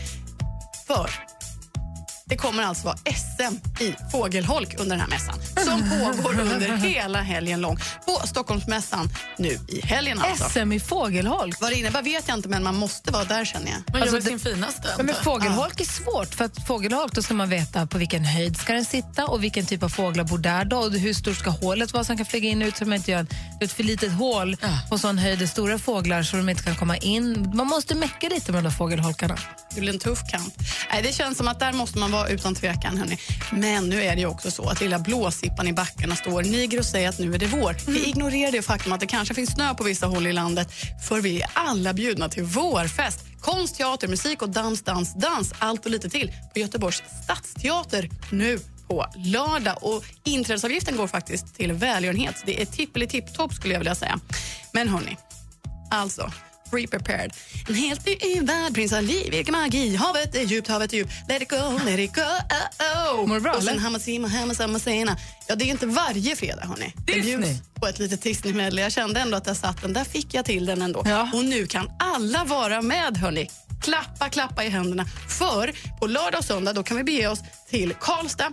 för 0.87 1.11
det 2.33 2.37
kommer 2.37 2.63
alltså 2.63 2.85
vara 2.85 2.97
SM 2.97 3.83
i 3.83 3.95
fågelholk 4.13 4.75
under 4.79 4.97
den 4.97 5.01
här 5.01 5.09
mässan 5.09 5.35
som 5.65 5.91
pågår 5.91 6.41
under 6.41 6.77
hela 6.77 7.21
helgen 7.23 7.61
lång 7.61 7.77
på 8.07 8.27
Stockholmsmässan 8.27 9.09
nu 9.39 9.59
i 9.69 9.81
helgen. 9.87 10.21
Alltså. 10.21 10.49
SM 10.49 10.73
i 10.73 10.81
fågelholk? 10.81 11.61
Vad 11.61 11.71
det 11.71 11.77
innebär 11.79 12.03
vet 12.03 12.29
jag 12.29 12.39
inte, 12.39 12.49
men 12.49 12.63
man 12.63 12.77
måste 12.77 13.11
vara 13.11 13.25
där 13.25 13.45
känner 13.45 13.67
jag. 13.67 13.75
Man 13.93 14.01
gör 14.01 14.01
Alltså, 14.01 14.17
det- 14.17 14.23
sin 14.23 14.39
finaste. 14.53 14.89
Ja, 14.99 15.03
men 15.05 15.15
fågelholk 15.15 15.81
är 15.81 15.85
svårt. 15.85 16.35
För 16.35 16.45
att 16.45 16.67
fågelholk 16.67 17.13
då 17.15 17.23
ska 17.23 17.35
man 17.35 17.49
veta 17.49 17.87
på 17.87 17.99
vilken 17.99 18.25
höjd 18.25 18.57
ska 18.57 18.73
den 18.73 18.85
sitta 18.85 19.27
och 19.27 19.45
vilken 19.45 19.67
typ 19.67 19.83
av 19.83 19.89
fåglar 19.89 20.25
bor 20.25 20.39
där 20.39 20.65
då, 20.65 20.77
och 20.77 20.93
hur 20.93 21.15
stort 21.15 21.37
ska 21.37 21.51
hålet 21.51 21.93
vara 21.93 22.05
man 22.09 22.17
kan 22.17 22.27
flyga 22.27 22.49
in 22.49 22.63
och 22.63 22.69
ut 22.69 22.77
så 22.77 22.85
man 22.85 22.95
inte 22.95 23.11
gör 23.11 23.27
ett 23.61 23.73
för 23.73 23.83
litet 23.83 24.13
hål 24.13 24.57
på 24.91 24.99
sån 24.99 25.19
höjd 25.19 25.49
stora 25.49 25.79
fåglar 25.79 26.23
så 26.23 26.37
de 26.37 26.49
inte 26.49 26.63
kan 26.63 26.75
komma 26.77 26.97
in. 26.97 27.53
Man 27.55 27.67
måste 27.67 27.95
mecka 27.95 28.29
lite 28.29 28.53
med 28.53 28.65
de 28.65 28.69
där 28.69 28.77
fågelholkarna. 28.77 29.37
Det 29.75 29.81
blir 29.81 29.93
en 29.93 29.99
tuff 29.99 30.19
kamp. 30.31 30.55
Nej, 30.93 31.03
det 31.03 31.13
känns 31.13 31.39
som 31.39 31.49
att 31.49 31.61
där 31.61 31.73
måste 31.73 31.99
man 31.99 32.11
vara 32.13 32.22
utan 32.29 32.55
tvekan. 32.55 32.99
Hörni. 32.99 33.19
Men 33.53 33.89
nu 33.89 34.03
är 34.03 34.15
det 34.15 34.21
ju 34.21 34.27
också 34.27 34.51
så 34.51 34.69
att 34.69 34.81
lilla 34.81 34.99
blåsippan 34.99 35.69
i 35.69 35.73
backarna 35.73 36.17
står 36.17 36.43
niger 36.43 36.79
och 36.79 36.85
säger 36.85 37.09
att 37.09 37.19
nu 37.19 37.35
är 37.35 37.39
det 37.39 37.47
vår. 37.47 37.77
Vi 37.87 38.09
ignorerar 38.09 38.53
det 38.53 38.63
faktum 38.63 38.93
att 38.93 39.01
det 39.01 39.07
kanske 39.07 39.35
finns 39.35 39.51
snö 39.51 39.75
på 39.75 39.85
vissa 39.85 40.07
håll 40.07 40.27
i 40.27 40.33
landet 40.33 40.69
för 41.09 41.21
vi 41.21 41.43
är 41.43 41.51
alla 41.53 41.93
bjudna 41.93 42.29
till 42.29 42.43
vårfest. 42.43 43.21
Konst, 43.41 43.77
teater, 43.77 44.09
musik 44.09 44.43
och 44.43 44.49
dans, 44.49 44.83
dans, 44.83 45.15
dans. 45.15 45.53
Allt 45.59 45.85
och 45.85 45.91
lite 45.91 46.09
till 46.09 46.33
på 46.53 46.59
Göteborgs 46.59 47.03
stadsteater 47.25 48.11
nu 48.31 48.59
på 48.89 49.07
lördag. 49.17 49.79
Och 49.81 50.05
inträdesavgiften 50.25 50.97
går 50.97 51.07
faktiskt 51.07 51.55
till 51.55 51.73
välgörenhet. 51.73 52.43
Det 52.47 52.63
är 52.63 52.67
tippeli-tipp-topp 52.67 53.55
skulle 53.55 53.75
jag 53.75 53.81
vilja 53.81 53.95
säga. 53.95 54.21
Men 54.73 54.89
hörni, 54.89 55.17
alltså 55.91 56.33
Pre 56.73 56.87
prepared. 56.87 57.33
En 57.69 57.75
helt 57.75 58.07
ny 58.07 58.41
värld, 58.41 58.75
prins 58.75 58.93
Ali, 58.93 59.29
vilken 59.31 59.53
magi. 59.53 59.97
Havet 59.97 60.35
är 60.35 60.43
djupt, 60.43 60.69
havet 60.69 60.93
är 60.93 60.97
djupt. 60.97 61.13
Let 61.29 61.43
it 61.43 61.51
go, 61.51 61.79
let 61.85 61.99
it 61.99 62.15
go, 62.15 62.21
oh, 62.23 63.21
oh. 63.21 63.27
Mår 63.27 63.41
bra, 63.41 63.53
Och 63.53 63.63
sen? 63.63 63.79
Hamasima, 63.79 64.29
Hamasama 64.29 64.79
Sena. 64.79 65.17
Ja, 65.49 65.55
det 65.55 65.65
är 65.65 65.69
inte 65.69 65.87
varje 65.87 66.37
fredag, 66.37 66.65
hörni. 66.65 66.95
Det 67.07 67.13
Disney. 67.13 67.57
på 67.75 67.87
ett 67.87 67.99
litet 67.99 68.23
Disney-medley. 68.23 68.83
Jag 68.85 68.93
kände 68.93 69.21
ändå 69.21 69.37
att 69.37 69.47
jag 69.47 69.57
satt 69.57 69.83
den. 69.83 69.93
Där 69.93 70.05
fick 70.05 70.35
jag 70.35 70.45
till 70.45 70.67
den 70.67 70.83
ändå. 70.83 71.03
Ja. 71.05 71.31
Och 71.35 71.45
nu 71.45 71.67
kan 71.67 71.91
alla 71.99 72.45
vara 72.45 72.83
med, 72.83 73.17
hörni. 73.17 73.51
Klappa, 73.83 74.29
klappa 74.29 74.65
i 74.65 74.69
händerna. 74.69 75.05
För 75.29 75.73
på 76.01 76.07
lördag 76.07 76.39
och 76.39 76.45
söndag 76.45 76.73
då 76.73 76.83
kan 76.83 76.97
vi 76.97 77.05
bege 77.05 77.29
oss 77.29 77.41
till 77.71 77.95
Karlstad 78.01 78.53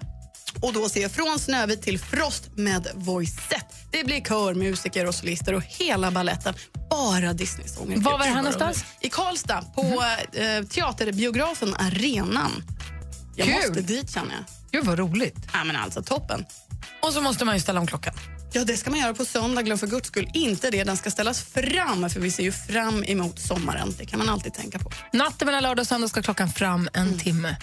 och 0.62 0.74
då 0.74 0.90
se 0.90 1.10
Från 1.10 1.40
Snövit 1.40 1.82
till 1.82 2.00
Frost 2.00 2.50
med 2.56 2.88
Voicet. 2.96 3.66
Det 3.92 4.04
blir 4.04 4.22
kör, 4.22 4.54
musiker 4.54 5.06
och 5.06 5.16
solister 5.16 5.54
och 5.54 5.64
hela 5.64 6.12
balletten. 6.12 6.54
Bara 6.90 7.34
Disney-sånger. 7.34 7.98
Var 7.98 8.12
var 8.12 8.20
det 8.20 8.26
här 8.26 8.36
någonstans? 8.36 8.86
I 9.02 9.10
Karlstad, 9.10 9.62
på 9.76 9.82
eh, 10.34 10.66
teaterbiografen 10.70 11.76
Arenan. 11.76 12.64
Jag 13.36 13.48
Kul. 13.48 13.56
måste 13.56 13.82
dit 13.82 14.14
känner 14.14 14.32
jag. 14.36 14.44
Gud 14.72 14.86
vad 14.86 15.00
roligt. 15.00 15.38
Ja, 15.54 15.64
men 15.64 15.76
alltså 15.76 16.02
toppen. 16.02 16.46
Och 17.02 17.14
så 17.14 17.22
måste 17.22 17.46
man 17.46 17.56
ju 17.56 17.62
ställa 17.62 17.80
om 17.80 17.88
klockan. 17.88 18.14
Ja, 18.54 18.64
det 18.64 18.78
ska 18.78 18.90
man 18.90 19.00
göra 19.00 19.14
på 19.14 19.26
söndag. 19.26 19.62
Glöm 19.62 19.78
för 19.78 19.88
guds 19.88 20.08
skull 20.08 20.28
inte 20.34 20.72
det. 20.72 20.84
Den 20.84 20.98
ska 20.98 21.12
ställas 21.12 21.42
fram, 21.42 22.10
för 22.10 22.20
vi 22.20 22.32
ser 22.32 22.44
ju 22.44 22.52
fram 22.52 23.04
emot 23.04 23.40
sommaren. 23.40 23.94
Det 23.98 24.06
kan 24.06 24.20
man 24.20 24.30
alltid 24.30 24.54
tänka 24.54 24.80
på. 24.80 24.92
Natten 25.14 25.46
mellan 25.46 25.64
lördag 25.64 25.84
och 25.84 25.88
söndag 25.88 26.08
ska 26.08 26.22
klockan 26.22 26.50
fram 26.50 26.90
en 26.94 27.20
timme. 27.20 27.56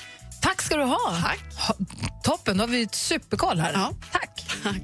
Tack 0.46 0.62
ska 0.62 0.76
du 0.76 0.82
ha. 0.82 1.16
Tack. 1.22 1.40
Ha, 1.59 1.74
toppen, 2.22 2.56
då 2.56 2.62
har 2.62 2.68
vi 2.68 2.82
ett 2.82 2.94
superkoll 2.94 3.59
här. 3.59 3.72
Ja. 3.72 3.92
Tack. 4.12 4.44
Tack. 4.62 4.82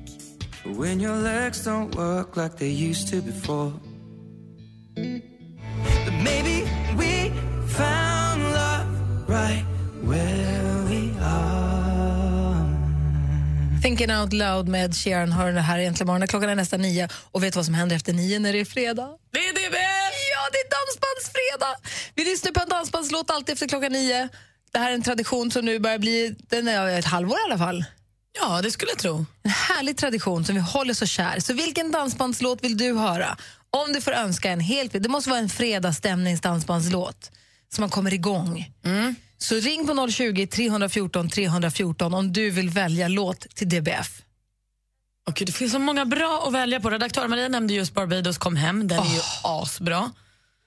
When 0.64 1.00
your 1.00 1.16
legs 1.16 1.66
don't 1.66 1.96
work 1.96 2.36
like 2.36 2.58
they 2.58 2.90
used 2.90 3.10
to 3.10 3.26
before. 3.26 3.72
But 6.04 6.14
maybe 6.24 6.64
we 6.98 7.30
found 7.68 8.42
love 8.42 8.86
right 9.28 9.64
where 10.02 10.82
we 10.88 11.24
are. 11.24 12.62
Thinking 13.82 14.10
out 14.10 14.32
loud 14.32 14.68
med 14.68 14.94
Sharon 14.96 15.32
hör 15.32 15.52
det 15.52 15.60
här 15.60 15.78
egentligen 15.78 16.06
morgon. 16.06 16.28
Klockan 16.28 16.50
är 16.50 16.54
nästan 16.54 16.82
nio 16.82 17.08
och 17.14 17.42
vet 17.42 17.52
du 17.52 17.58
vad 17.58 17.64
som 17.64 17.74
händer 17.74 17.96
efter 17.96 18.12
nio 18.12 18.38
när 18.38 18.52
det 18.52 18.60
är 18.60 18.64
fredag? 18.64 19.08
Det 19.32 19.38
är 19.38 19.54
det 19.54 19.78
Ja, 20.34 20.48
det 20.52 20.58
är 20.58 20.68
dansbandsfredag! 20.76 21.76
Vi 22.14 22.24
lyssnar 22.24 22.52
på 22.52 22.60
en 22.60 22.68
dansbandslåt 22.68 23.30
alltid 23.30 23.52
efter 23.52 23.68
klockan 23.68 23.92
nio. 23.92 24.28
Det 24.72 24.78
här 24.78 24.90
är 24.90 24.94
en 24.94 25.02
tradition 25.02 25.50
som 25.50 25.64
nu 25.64 25.78
börjar 25.78 25.98
bli 25.98 26.36
den 26.48 26.68
är 26.68 26.98
ett 26.98 27.04
halvår 27.04 27.38
i 27.38 27.50
alla 27.50 27.58
fall. 27.58 27.84
Ja, 28.40 28.62
det 28.62 28.70
skulle 28.70 28.90
jag 28.90 28.98
tro. 28.98 29.26
En 29.42 29.50
härlig 29.50 29.96
tradition 29.96 30.44
som 30.44 30.54
vi 30.54 30.60
håller 30.60 30.94
så 30.94 31.06
kär. 31.06 31.40
Så 31.40 31.52
vilken 31.52 31.90
dansbandslåt 31.90 32.64
vill 32.64 32.76
du 32.76 32.94
höra? 32.94 33.36
Om 33.70 33.92
du 33.92 34.00
får 34.00 34.12
önska 34.12 34.50
en 34.50 34.60
helt, 34.60 34.92
det 34.92 35.08
måste 35.08 35.30
vara 35.30 35.40
en 35.40 35.48
fredagsstämningsdansbandslåt 35.48 37.30
så 37.74 37.80
man 37.80 37.90
kommer 37.90 38.14
igång. 38.14 38.72
Så 39.38 39.54
ring 39.54 39.86
på 39.86 40.08
020 40.10 40.46
314 40.46 41.30
314 41.30 42.14
om 42.14 42.32
du 42.32 42.50
vill 42.50 42.70
välja 42.70 43.08
låt 43.08 43.40
till 43.40 43.68
DBF. 43.68 44.22
Och 45.28 45.42
det 45.46 45.52
finns 45.52 45.72
så 45.72 45.78
många 45.78 46.04
bra 46.06 46.44
att 46.46 46.52
välja 46.52 46.80
på. 46.80 46.90
Redaktör 46.90 47.28
Maria 47.28 47.48
nämnde 47.48 47.74
just 47.74 47.94
Barbados 47.94 48.38
kom 48.38 48.56
hem. 48.56 48.88
Den 48.88 48.98
är 48.98 49.14
ju 49.14 49.20
asbra. 49.42 50.10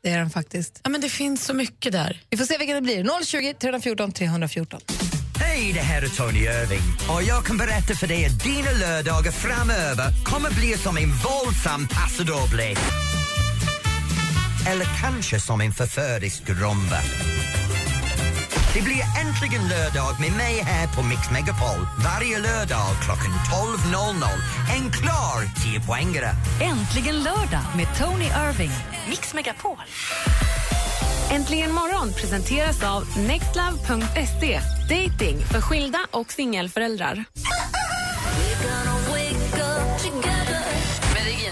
Det 0.06 0.12
är 0.12 0.18
den 0.18 0.30
faktiskt. 0.30 0.80
Ja, 0.84 0.90
men 0.90 1.02
det 1.02 1.10
finns 1.10 1.46
så 1.46 1.54
mycket 1.54 1.92
där. 1.92 2.22
Vi 2.30 2.38
får 2.38 2.46
se 2.46 2.58
vilken 2.58 2.76
det 2.76 2.82
blir. 2.82 3.26
020 3.26 3.54
314 3.54 4.12
314. 4.12 4.80
Hej, 5.40 5.72
det 5.74 5.80
här 5.80 6.02
är 6.02 6.08
Tony 6.08 6.40
Irving 6.40 6.82
och 7.10 7.24
jag 7.24 7.46
kan 7.46 7.58
berätta 7.58 7.96
för 7.96 8.08
dig 8.08 8.26
att 8.26 8.44
dina 8.44 8.72
lördagar 8.72 9.32
framöver 9.32 10.06
kommer 10.26 10.50
bli 10.50 10.78
som 10.78 10.98
en 10.98 11.10
våldsam 11.10 11.88
paso 11.88 12.24
doble. 12.24 12.76
Eller 14.68 14.86
kanske 15.02 15.40
som 15.40 15.62
en 15.62 15.72
förförisk 15.72 16.50
rumba. 16.50 17.00
Det 18.76 18.82
blir 18.82 19.04
äntligen 19.26 19.68
lördag 19.68 20.20
med 20.20 20.32
mig 20.32 20.62
här 20.64 20.88
på 20.96 21.04
Mix 21.04 21.32
Megapol 21.32 21.88
varje 22.04 22.40
lördag 22.40 22.90
klockan 23.06 23.32
12.00. 23.32 24.24
En 24.76 24.92
klar 24.92 25.40
10-poängare. 25.64 26.32
Äntligen 26.62 27.24
lördag 27.24 27.66
med 27.76 27.88
Tony 28.00 28.26
Irving. 28.26 28.72
Mix 29.10 29.34
Megapol. 29.34 29.78
Äntligen 31.32 31.72
morgon 31.72 32.14
presenteras 32.14 32.84
av 32.84 33.04
nextlove.se. 33.18 34.60
Dating 34.90 35.38
för 35.52 35.62
skilda 35.62 36.00
och 36.12 36.32
singelföräldrar. 36.32 37.26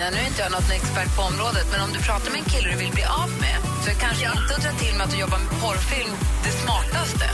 Regina, 0.04 0.18
nu 0.18 0.24
är 0.24 0.28
inte 0.28 0.42
jag 0.42 0.52
något 0.52 0.72
expert 0.72 1.16
på 1.16 1.22
området, 1.22 1.68
men 1.72 1.82
om 1.82 1.94
du 1.94 2.00
pratar 2.00 2.32
med 2.32 2.40
en 2.40 2.46
kille 2.46 2.70
du 2.72 2.78
vill 2.78 2.92
bli 2.92 3.04
av 3.04 3.30
med 3.40 3.58
så 3.84 3.90
är 3.90 3.94
kanske 3.94 4.26
inte 4.26 4.56
att 4.56 4.64
dra 4.64 4.72
till 4.72 4.96
med 4.98 5.06
att 5.06 5.12
du 5.12 5.18
jobbar 5.18 5.38
med 5.38 5.62
porrfilm 5.62 6.12
det 6.44 6.52
smartaste. 6.52 7.30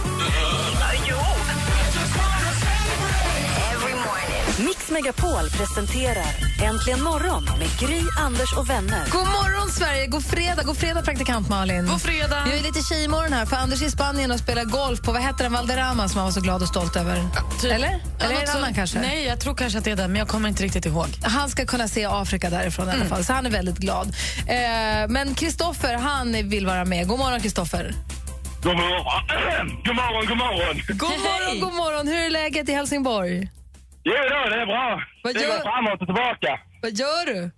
jo. 1.10 1.18
Mix 4.90 5.02
Megapol 5.04 5.50
presenterar 5.50 6.26
Äntligen 6.64 7.04
morgon 7.04 7.44
med 7.60 7.80
Gry, 7.80 8.02
Anders 8.20 8.54
och 8.58 8.70
vänner. 8.70 9.06
God 9.12 9.28
morgon, 9.28 9.70
Sverige! 9.70 10.08
God 10.08 10.26
fredag, 10.26 10.64
god 10.64 10.78
fredag 10.78 11.02
praktikant 11.02 11.50
Malin. 11.50 11.88
God 11.88 12.02
fredag. 12.02 12.44
Jag 12.50 12.58
är 12.58 12.64
lite 12.64 12.82
tjejmorgon 12.84 13.34
här, 13.34 13.46
för 13.46 13.56
Anders 13.56 13.82
är 13.82 13.86
i 13.86 13.92
Spanien 13.92 14.32
och 14.32 14.40
spelar 14.40 14.64
golf 14.64 15.02
på 15.02 15.12
vad 15.12 15.22
heter 15.22 15.44
den, 15.44 15.54
Valderrama 15.54 16.10
som 16.10 16.18
han 16.18 16.26
var 16.26 16.32
så 16.32 16.42
glad 16.42 16.62
och 16.62 16.68
stolt 16.68 16.96
över. 16.96 17.24
Typ. 17.62 17.72
Eller? 17.72 17.88
Ja, 18.20 18.26
Eller 18.26 18.36
är 18.42 18.46
det 18.46 18.52
annan 18.52 18.74
kanske? 18.74 19.00
Nej, 19.00 19.26
jag 19.26 19.40
tror 19.40 19.56
kanske 19.56 19.78
att 19.80 19.86
det 19.86 19.92
är 19.92 19.96
den, 19.96 20.12
men 20.12 20.20
jag 20.20 20.28
kommer 20.28 20.50
inte 20.50 20.64
riktigt 20.64 20.86
ihåg. 20.86 21.08
Han 21.24 21.50
ska 21.50 21.66
kunna 21.66 21.88
se 21.88 22.06
Afrika 22.06 22.50
därifrån 22.50 22.86
i 22.88 22.90
alla 22.90 22.96
Mm. 22.98 23.10
fall, 23.10 23.26
så 23.26 23.34
han 23.34 23.46
är 23.46 23.50
väldigt 23.50 23.78
glad. 23.78 24.08
Eh, 24.48 24.56
men 25.10 25.36
Kristoffer, 25.36 25.94
han 25.94 26.50
vill 26.50 26.66
vara 26.66 26.86
med. 26.86 27.08
God 27.08 27.20
morgon, 27.20 27.42
Kristoffer. 27.42 27.94
God 28.64 28.76
morgon, 28.76 29.04
god 29.86 29.96
morgon, 29.96 30.26
god 30.28 30.38
morgon. 30.38 30.82
God 30.88 31.10
morgon, 31.10 31.60
god 31.60 31.74
morgon. 31.74 32.08
Hur 32.08 32.18
är 32.26 32.30
läget 32.30 32.70
i 32.70 32.74
Helsingborg? 32.74 33.50
Jo 34.04 34.14
då, 34.30 34.50
det 34.50 34.62
är 34.62 34.66
bra. 34.66 35.04
Vad 35.24 35.34
det 35.36 35.42
gör- 35.42 35.58
går 35.58 35.64
framåt 35.72 36.02
och 36.02 36.08
tillbaka. 36.08 36.60
Vad 36.82 36.92
gör 36.92 37.26
du? 37.26 37.52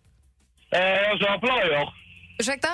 Eh, 0.78 0.82
jag 0.82 1.20
kör 1.20 1.38
plöjer. 1.38 1.94
Ursäkta? 2.40 2.68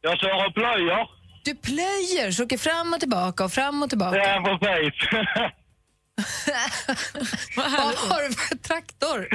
Jag 0.00 0.18
kör 0.18 0.50
plöjer. 0.52 1.08
Du 1.44 1.54
plöjer, 1.54 2.30
så 2.30 2.44
åker 2.44 2.58
fram 2.58 2.92
och 2.94 3.00
tillbaka 3.00 3.44
och 3.44 3.52
fram 3.52 3.82
och 3.82 3.88
tillbaka. 3.88 4.16
Ja, 4.18 4.58
precis. 4.60 5.08
vad 7.56 7.70
har 8.10 8.28
du 8.28 8.34
för 8.34 8.56
traktor? 8.56 9.28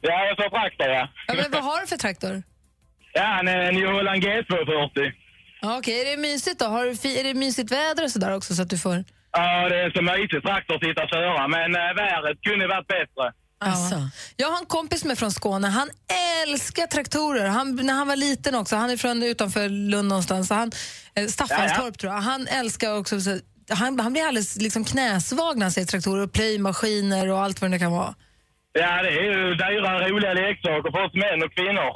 ja, 0.00 0.24
jag 0.26 0.36
kör 0.36 0.48
traktor, 0.50 0.86
ja. 0.88 1.08
Ja, 1.26 1.34
men 1.34 1.50
vad 1.50 1.64
har 1.64 1.80
du 1.80 1.86
för 1.86 1.96
traktor? 1.96 2.42
Ja, 3.12 3.38
en, 3.40 3.48
en 3.48 3.74
New 3.74 3.92
Holland 3.92 4.22
G240. 4.24 5.12
Ja, 5.60 5.78
Okej, 5.78 6.00
är 6.00 6.04
det 6.16 6.22
mysigt 6.22 6.58
då? 6.58 6.64
Har 6.64 6.84
du 6.84 6.96
fi- 6.96 7.20
är 7.20 7.24
det 7.24 7.34
mysigt 7.34 7.72
väder 7.72 8.04
och 8.04 8.10
sådär 8.10 8.36
också 8.36 8.54
så 8.54 8.62
att 8.62 8.70
du 8.70 8.78
får... 8.78 9.04
Ja, 9.38 9.68
det 9.68 9.78
är 9.84 9.90
så 9.90 10.02
mysigt 10.02 10.46
traktor 10.46 10.74
att 10.74 10.84
sitta 10.84 11.06
köra, 11.14 11.48
men 11.48 11.74
eh, 11.74 11.94
vädret 12.02 12.38
kunde 12.46 12.66
varit 12.66 12.86
bättre. 12.86 13.26
Ja. 13.60 14.10
Jag 14.36 14.48
har 14.50 14.58
en 14.58 14.66
kompis 14.66 15.04
är 15.04 15.14
från 15.14 15.32
Skåne. 15.32 15.68
Han 15.68 15.90
älskar 16.42 16.86
traktorer. 16.86 17.46
Han, 17.48 17.76
när 17.76 17.94
han 17.94 18.08
var 18.08 18.16
liten 18.16 18.54
också, 18.54 18.76
han 18.76 18.90
är 18.90 18.96
från 18.96 19.22
utanför 19.22 19.68
Lund 19.68 20.08
någonstans, 20.08 20.48
så 20.48 20.54
han, 20.54 20.72
eh, 21.14 21.26
Staffanstorp 21.26 21.78
Ja, 21.78 21.84
ja. 21.86 21.92
tror 22.00 22.12
jag. 22.12 22.20
Han 22.20 22.46
älskar 22.46 22.98
också, 22.98 23.20
så, 23.20 23.38
han, 23.70 24.00
han 24.00 24.12
blir 24.12 24.22
alldeles 24.26 24.56
liksom 24.56 24.84
knäsvag 24.84 25.56
när 25.58 25.64
han 25.64 25.72
ser 25.72 25.84
traktorer 25.84 26.22
och 26.22 26.32
plöjmaskiner 26.32 27.28
och 27.30 27.40
allt 27.40 27.60
vad 27.60 27.70
det 27.70 27.78
kan 27.78 27.92
vara. 27.92 28.14
Ja, 28.72 29.02
det 29.02 29.08
är 29.08 29.22
ju 29.22 29.54
dyra, 29.54 30.08
roliga 30.08 30.32
leksaker 30.32 30.90
för 30.90 31.04
oss 31.04 31.14
män 31.14 31.42
och 31.44 31.52
kvinnor. 31.54 31.92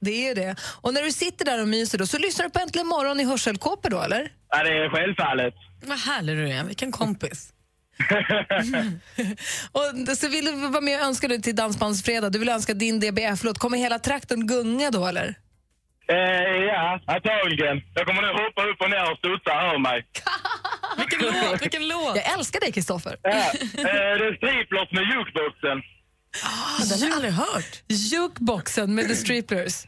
Det 0.00 0.28
är 0.28 0.34
det. 0.34 0.56
Och 0.82 0.94
när 0.94 1.02
du 1.02 1.12
sitter 1.12 1.44
där 1.44 1.60
och 1.62 1.68
myser 1.68 1.98
då, 1.98 2.06
så 2.06 2.18
lyssnar 2.18 2.44
du 2.44 2.50
på 2.50 2.58
Äntligen 2.58 2.86
morgon 2.86 3.20
i 3.20 3.24
hörselkåpor 3.24 3.90
då, 3.90 4.00
eller? 4.00 4.28
Ja, 4.50 4.62
det 4.64 4.70
är 4.70 4.88
självfallet. 4.90 5.54
Vad 5.86 5.98
härlig 5.98 6.36
du 6.36 6.48
är, 6.50 6.64
vilken 6.64 6.92
kompis. 6.92 7.50
Och 9.72 10.16
så 10.16 10.28
vill 10.28 10.44
du 10.44 10.52
vara 10.52 10.80
med 10.80 11.00
och 11.00 11.06
önska 11.06 11.28
dig 11.28 11.42
till 11.42 11.56
Dansbandsfredag. 11.56 12.32
Du 12.32 12.38
vill 12.38 12.48
önska 12.48 12.74
din 12.74 13.00
DBF-låt. 13.00 13.58
Kommer 13.58 13.78
hela 13.78 13.98
traktorn 13.98 14.46
gunga 14.46 14.90
då, 14.90 15.06
eller? 15.06 15.34
Eh, 16.08 16.16
ja, 16.72 17.00
antagligen. 17.06 17.82
Jag 17.94 18.06
kommer 18.06 18.22
nu 18.22 18.28
hoppa 18.28 18.62
upp 18.70 18.80
och 18.80 18.90
ner 18.90 19.12
och 19.12 19.18
studsa 19.18 19.52
över 19.66 19.78
mig. 19.78 20.06
Vilken 20.98 21.20
låt, 21.20 21.62
vilken 21.62 21.88
låt! 21.88 22.16
Jag 22.16 22.32
älskar 22.32 22.60
dig, 22.60 22.72
Kristoffer. 22.72 23.16
Ja, 23.22 23.30
eh, 23.30 23.42
det 23.74 24.26
är 24.26 24.36
striplers 24.36 24.90
med 24.92 25.02
jukeboxen. 25.02 25.82
Ah, 26.44 26.84
den 26.90 27.00
har 27.00 27.06
jag 27.08 27.14
aldrig 27.16 27.32
hört. 27.32 27.82
Jukeboxen 27.88 28.94
med 28.94 29.08
The 29.08 29.14
Striplers. 29.14 29.86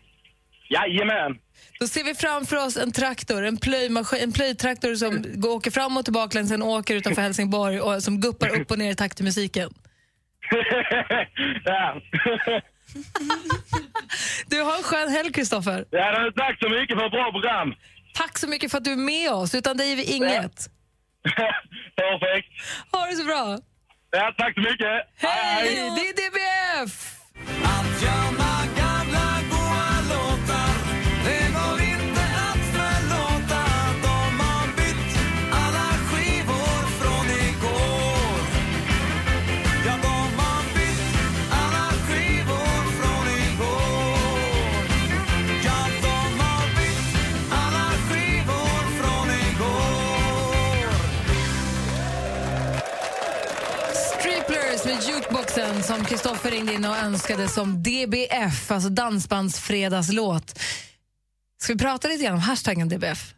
Jajamän. 0.70 1.38
Då 1.80 1.88
ser 1.88 2.04
vi 2.04 2.14
framför 2.14 2.56
oss 2.66 2.76
en 2.76 2.92
traktor, 2.92 3.44
en, 3.44 3.56
plöjmaskin, 3.56 4.22
en 4.22 4.32
plöjtraktor 4.32 4.94
som 4.94 5.24
går, 5.34 5.50
åker 5.50 5.70
fram 5.70 5.96
och 5.96 6.04
tillbaka 6.04 6.38
längs 6.38 6.50
en 6.52 6.62
åker 6.62 6.94
utanför 6.94 7.22
Helsingborg 7.22 7.80
och 7.80 8.02
som 8.02 8.20
guppar 8.20 8.60
upp 8.60 8.70
och 8.70 8.78
ner 8.78 8.90
i 8.90 8.94
takt 8.94 9.16
till 9.16 9.24
musiken. 9.24 9.70
ja. 11.64 12.00
Du 14.46 14.60
har 14.62 14.76
en 14.76 14.82
skön 14.82 15.08
helg, 15.08 15.32
Kristoffer. 15.32 15.84
ja, 15.90 16.30
tack 16.36 16.58
så 16.58 16.68
mycket 16.68 16.98
för 16.98 17.06
ett 17.06 17.12
bra 17.12 17.32
program. 17.32 17.74
Tack 18.14 18.38
så 18.38 18.48
mycket 18.48 18.70
för 18.70 18.78
att 18.78 18.84
du 18.84 18.92
är 18.92 18.96
med 18.96 19.30
oss. 19.32 19.54
Utan 19.54 19.76
dig 19.76 19.92
är 19.92 19.96
vi 19.96 20.04
inget. 20.04 20.70
Perfekt. 21.96 22.48
Ha 22.92 23.06
det 23.06 23.16
så 23.16 23.24
bra. 23.24 23.58
Ja, 24.10 24.34
tack 24.38 24.54
så 24.54 24.60
mycket. 24.60 25.06
Hej! 25.16 25.74
Det 25.96 26.08
är 26.08 26.30
DBF! 26.30 27.16
Jukeboxen 55.56 55.82
som 55.82 56.04
Kristoffer 56.04 56.50
ringde 56.50 56.74
in 56.74 56.84
och 56.84 56.96
önskade 56.96 57.48
som 57.48 57.82
DBF, 57.82 58.70
alltså 58.70 58.88
Dansbandsfredagslåt. 58.88 60.58
Ska 61.62 61.72
vi 61.72 61.78
prata 61.78 62.08
lite 62.08 62.24
grann 62.24 62.34
om 62.34 62.40
hashtaggen 62.40 62.88
DBF? 62.88 63.32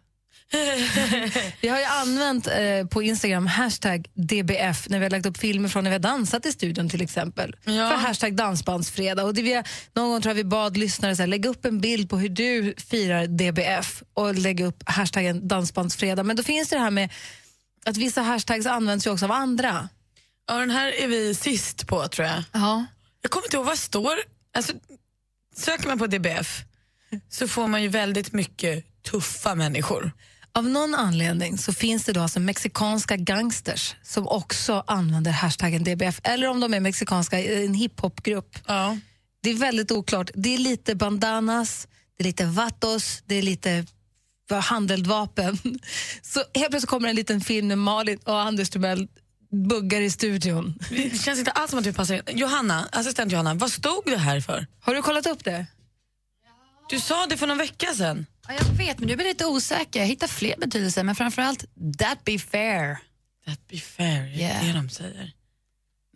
vi 1.61 1.69
har 1.69 1.79
ju 1.79 1.85
använt 1.85 2.47
eh, 2.47 2.87
på 2.91 3.03
Instagram 3.03 3.47
hashtag 3.47 4.07
DBF 4.15 4.89
när 4.89 4.99
vi 4.99 5.05
har 5.05 5.11
lagt 5.11 5.27
upp 5.27 5.39
filmer 5.39 5.69
från 5.69 5.85
när 5.85 5.91
vi 5.91 5.95
har 5.95 6.01
dansat 6.01 6.47
i 6.47 6.53
studion 6.53 6.89
till 6.89 7.03
exempel. 7.03 7.57
För 7.65 7.97
hashtag 7.97 8.37
dansbandsfredag. 8.37 9.27
Och 9.27 9.35
det 9.35 9.43
vi 9.43 9.63
någon 9.93 10.11
gång 10.11 10.23
tror 10.23 10.31
jag 10.31 10.35
vi 10.35 10.45
bad 10.45 10.77
lyssnare 10.77 11.17
så 11.17 11.23
här, 11.23 11.27
lägga 11.27 11.51
upp 11.51 11.65
en 11.65 11.81
bild 11.81 12.11
på 12.11 12.19
hur 12.19 12.29
du 12.29 12.75
firar 12.77 13.27
DBF 13.27 14.03
och 14.15 14.35
lägga 14.35 14.67
upp 14.67 14.83
hashtaggen 14.87 15.49
dansbandsfredag. 15.49 16.27
Men 16.27 16.37
då 16.37 16.43
finns 16.43 16.69
det 16.69 16.77
det 16.77 16.83
här 16.83 16.91
med 16.91 17.13
att 17.85 17.97
vissa 17.97 18.23
hashtags 18.23 18.67
används 18.67 19.07
ju 19.07 19.11
också 19.11 19.25
av 19.25 19.33
andra. 19.33 19.89
Ja, 20.49 20.59
den 20.59 20.71
här 20.71 20.93
är 20.93 21.09
vi 21.09 21.35
sist 21.35 21.87
på 21.87 22.09
tror 22.09 22.29
jag. 22.29 22.43
Ja. 22.53 22.87
Jag 23.23 23.31
kommer 23.31 23.47
inte 23.47 23.57
ihåg, 23.57 23.67
vad 23.67 23.79
står... 23.79 24.15
Alltså, 24.55 24.73
söker 25.57 25.89
man 25.89 25.99
på 25.99 26.07
DBF 26.07 26.63
så 27.29 27.49
får 27.49 27.67
man 27.69 27.83
ju 27.83 27.89
väldigt 27.89 28.33
mycket 28.33 29.03
tuffa 29.03 29.55
människor. 29.55 30.13
Av 30.53 30.69
någon 30.69 30.95
anledning 30.95 31.59
så 31.59 31.73
finns 31.73 32.05
det 32.05 32.13
då 32.13 32.21
alltså 32.21 32.41
mexikanska 32.41 33.17
gangsters 33.17 33.97
som 34.03 34.29
också 34.29 34.85
använder 34.87 35.31
hashtaggen 35.31 35.85
DBF, 35.85 36.21
eller 36.25 36.49
om 36.49 36.61
de 36.61 36.75
är 36.75 36.81
mexikanska, 36.81 37.45
en 37.45 37.75
hiphopgrupp. 37.75 38.59
Ja. 38.67 38.99
Det 39.43 39.51
är 39.51 39.55
väldigt 39.55 39.93
oklart. 39.93 40.31
Det 40.35 40.55
är 40.55 40.59
lite 40.59 40.95
bandanas, 40.95 41.89
det 42.17 42.23
är 42.23 42.27
lite 42.27 42.45
vatos, 42.45 43.23
det 43.27 43.35
är 43.35 43.43
lite 43.43 43.87
handeldvapen. 44.51 45.59
Så 46.23 46.43
helt 46.55 46.71
plötsligt 46.71 46.91
kommer 46.91 47.09
en 47.09 47.17
liten 47.17 47.41
film 47.41 47.69
med 47.69 47.79
Malin 47.79 48.19
och 48.25 48.41
Anders 48.41 48.71
Timell 48.71 49.09
buggar 49.51 50.01
i 50.01 50.11
studion. 50.11 50.79
Det 50.91 51.23
känns 51.23 51.39
inte 51.39 51.51
alls 51.51 51.71
som 51.71 51.79
att 51.79 51.87
vi 51.87 51.93
passar 51.93 52.15
in. 52.15 52.23
Johanna, 52.39 52.89
assistent 52.93 53.33
Johanna, 53.33 53.55
vad 53.55 53.73
stod 53.73 54.03
det 54.05 54.17
här 54.19 54.41
för? 54.41 54.67
Har 54.81 54.95
du 54.95 55.03
kollat 55.03 55.27
upp 55.27 55.45
det? 55.45 55.67
Du 56.91 57.01
sa 57.01 57.27
det 57.27 57.37
för 57.37 57.47
någon 57.47 57.59
vecka 57.59 57.95
sedan. 57.95 58.27
Ja, 58.49 58.55
jag 58.59 58.65
vet, 58.65 58.99
men 58.99 59.09
du 59.09 59.17
blir 59.17 59.27
lite 59.27 59.47
osäker. 59.47 60.01
Jag 60.01 60.07
hittar 60.07 60.27
fler 60.27 60.55
betydelser, 60.59 61.05
men 61.05 61.15
framförallt 61.15 61.65
that 61.99 62.25
be 62.25 62.39
fair. 62.39 62.99
That 63.47 63.69
be 63.69 63.77
fair, 63.79 64.23
det 64.23 64.35
är 64.35 64.39
Yeah. 64.39 64.67
det 64.67 64.73
de 64.73 64.89
säger. 64.89 65.33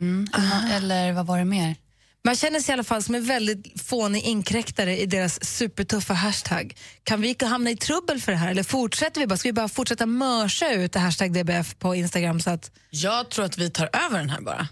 Mm. 0.00 0.26
Eller 0.72 1.12
vad 1.12 1.26
var 1.26 1.38
det 1.38 1.44
mer? 1.44 1.76
Man 2.24 2.36
känner 2.36 2.60
sig 2.60 2.72
i 2.72 2.74
alla 2.74 2.84
fall 2.84 3.02
som 3.02 3.14
en 3.14 3.24
väldigt 3.24 3.82
fånig 3.82 4.22
inkräktare 4.22 4.98
i 4.98 5.06
deras 5.06 5.44
supertuffa 5.44 6.14
hashtag. 6.14 6.76
Kan 7.04 7.20
vi 7.20 7.36
hamna 7.40 7.70
i 7.70 7.76
trubbel 7.76 8.20
för 8.20 8.32
det 8.32 8.38
här 8.38 8.50
eller 8.50 8.62
fortsätter 8.62 9.20
vi 9.20 9.26
bara? 9.26 9.36
Ska 9.36 9.48
vi 9.48 9.52
bara 9.52 9.68
fortsätta 9.68 10.06
mörsa 10.06 10.72
ut 10.72 10.94
hashtag 10.94 11.32
DBF 11.32 11.78
på 11.78 11.94
Instagram? 11.94 12.40
Så 12.40 12.50
att... 12.50 12.70
Jag 12.90 13.30
tror 13.30 13.44
att 13.44 13.58
vi 13.58 13.70
tar 13.70 13.90
över 14.06 14.18
den 14.18 14.30
här 14.30 14.40
bara. 14.40 14.68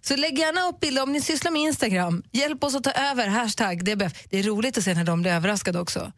Så 0.00 0.16
lägg 0.16 0.38
gärna 0.38 0.68
upp 0.68 0.80
bilder 0.80 1.02
om 1.02 1.12
ni 1.12 1.20
sysslar 1.20 1.50
med 1.50 1.62
Instagram. 1.62 2.22
Hjälp 2.32 2.64
oss 2.64 2.74
att 2.74 2.84
ta 2.84 2.90
över 2.90 3.26
hashtag 3.28 3.84
DBF. 3.84 4.12
Det 4.30 4.38
är 4.38 4.42
roligt 4.42 4.78
att 4.78 4.84
se 4.84 4.94
när 4.94 5.04
de 5.04 5.22
blir 5.22 5.32
överraskade 5.32 5.80
också 5.80 6.12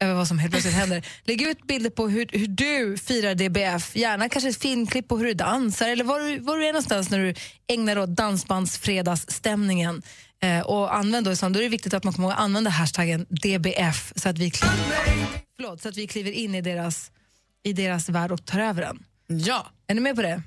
över 0.00 0.14
vad 0.14 0.28
som 0.28 0.38
helt 0.38 0.52
plötsligt 0.52 0.74
händer. 0.74 1.06
Lägg 1.24 1.42
ut 1.42 1.66
bilder 1.66 1.90
på 1.90 2.08
hur, 2.08 2.28
hur 2.32 2.46
du 2.46 2.96
firar 2.98 3.34
DBF. 3.34 3.96
Gärna 3.96 4.28
kanske 4.28 4.50
ett 4.50 4.62
filmklipp 4.62 5.08
på 5.08 5.18
hur 5.18 5.24
du 5.24 5.34
dansar 5.34 5.88
eller 5.88 6.04
var 6.04 6.20
du, 6.20 6.38
var 6.38 6.56
du 6.56 6.66
är 6.66 6.72
någonstans 6.72 7.10
när 7.10 7.18
du 7.18 7.34
ägnar 7.66 7.98
åt 7.98 8.08
dansbandsfredagsstämningen. 8.08 10.02
Eh, 10.42 10.60
och 10.60 10.96
använd 10.96 11.26
då, 11.26 11.30
då 11.30 11.58
är 11.58 11.62
det 11.62 11.68
viktigt 11.68 11.94
att 11.94 12.04
man 12.04 12.12
kommer 12.12 12.28
ihåg 12.28 12.32
att 12.32 12.40
använda 12.44 12.70
hashtaggen 12.70 13.26
DBF 13.28 14.12
så 14.16 14.28
att 14.28 14.38
vi 14.38 14.50
kliver, 14.50 15.26
förlåt, 15.56 15.82
så 15.82 15.88
att 15.88 15.96
vi 15.96 16.06
kliver 16.06 16.30
in 16.30 16.54
i 16.54 16.60
deras, 16.60 17.10
i 17.62 17.72
deras 17.72 18.08
värld 18.08 18.32
och 18.32 18.44
tar 18.44 18.60
över 18.60 18.82
den. 18.82 19.04
Ja. 19.26 19.66
Är 19.86 19.94
ni 19.94 20.00
med 20.00 20.16
på 20.16 20.22
det? 20.22 20.42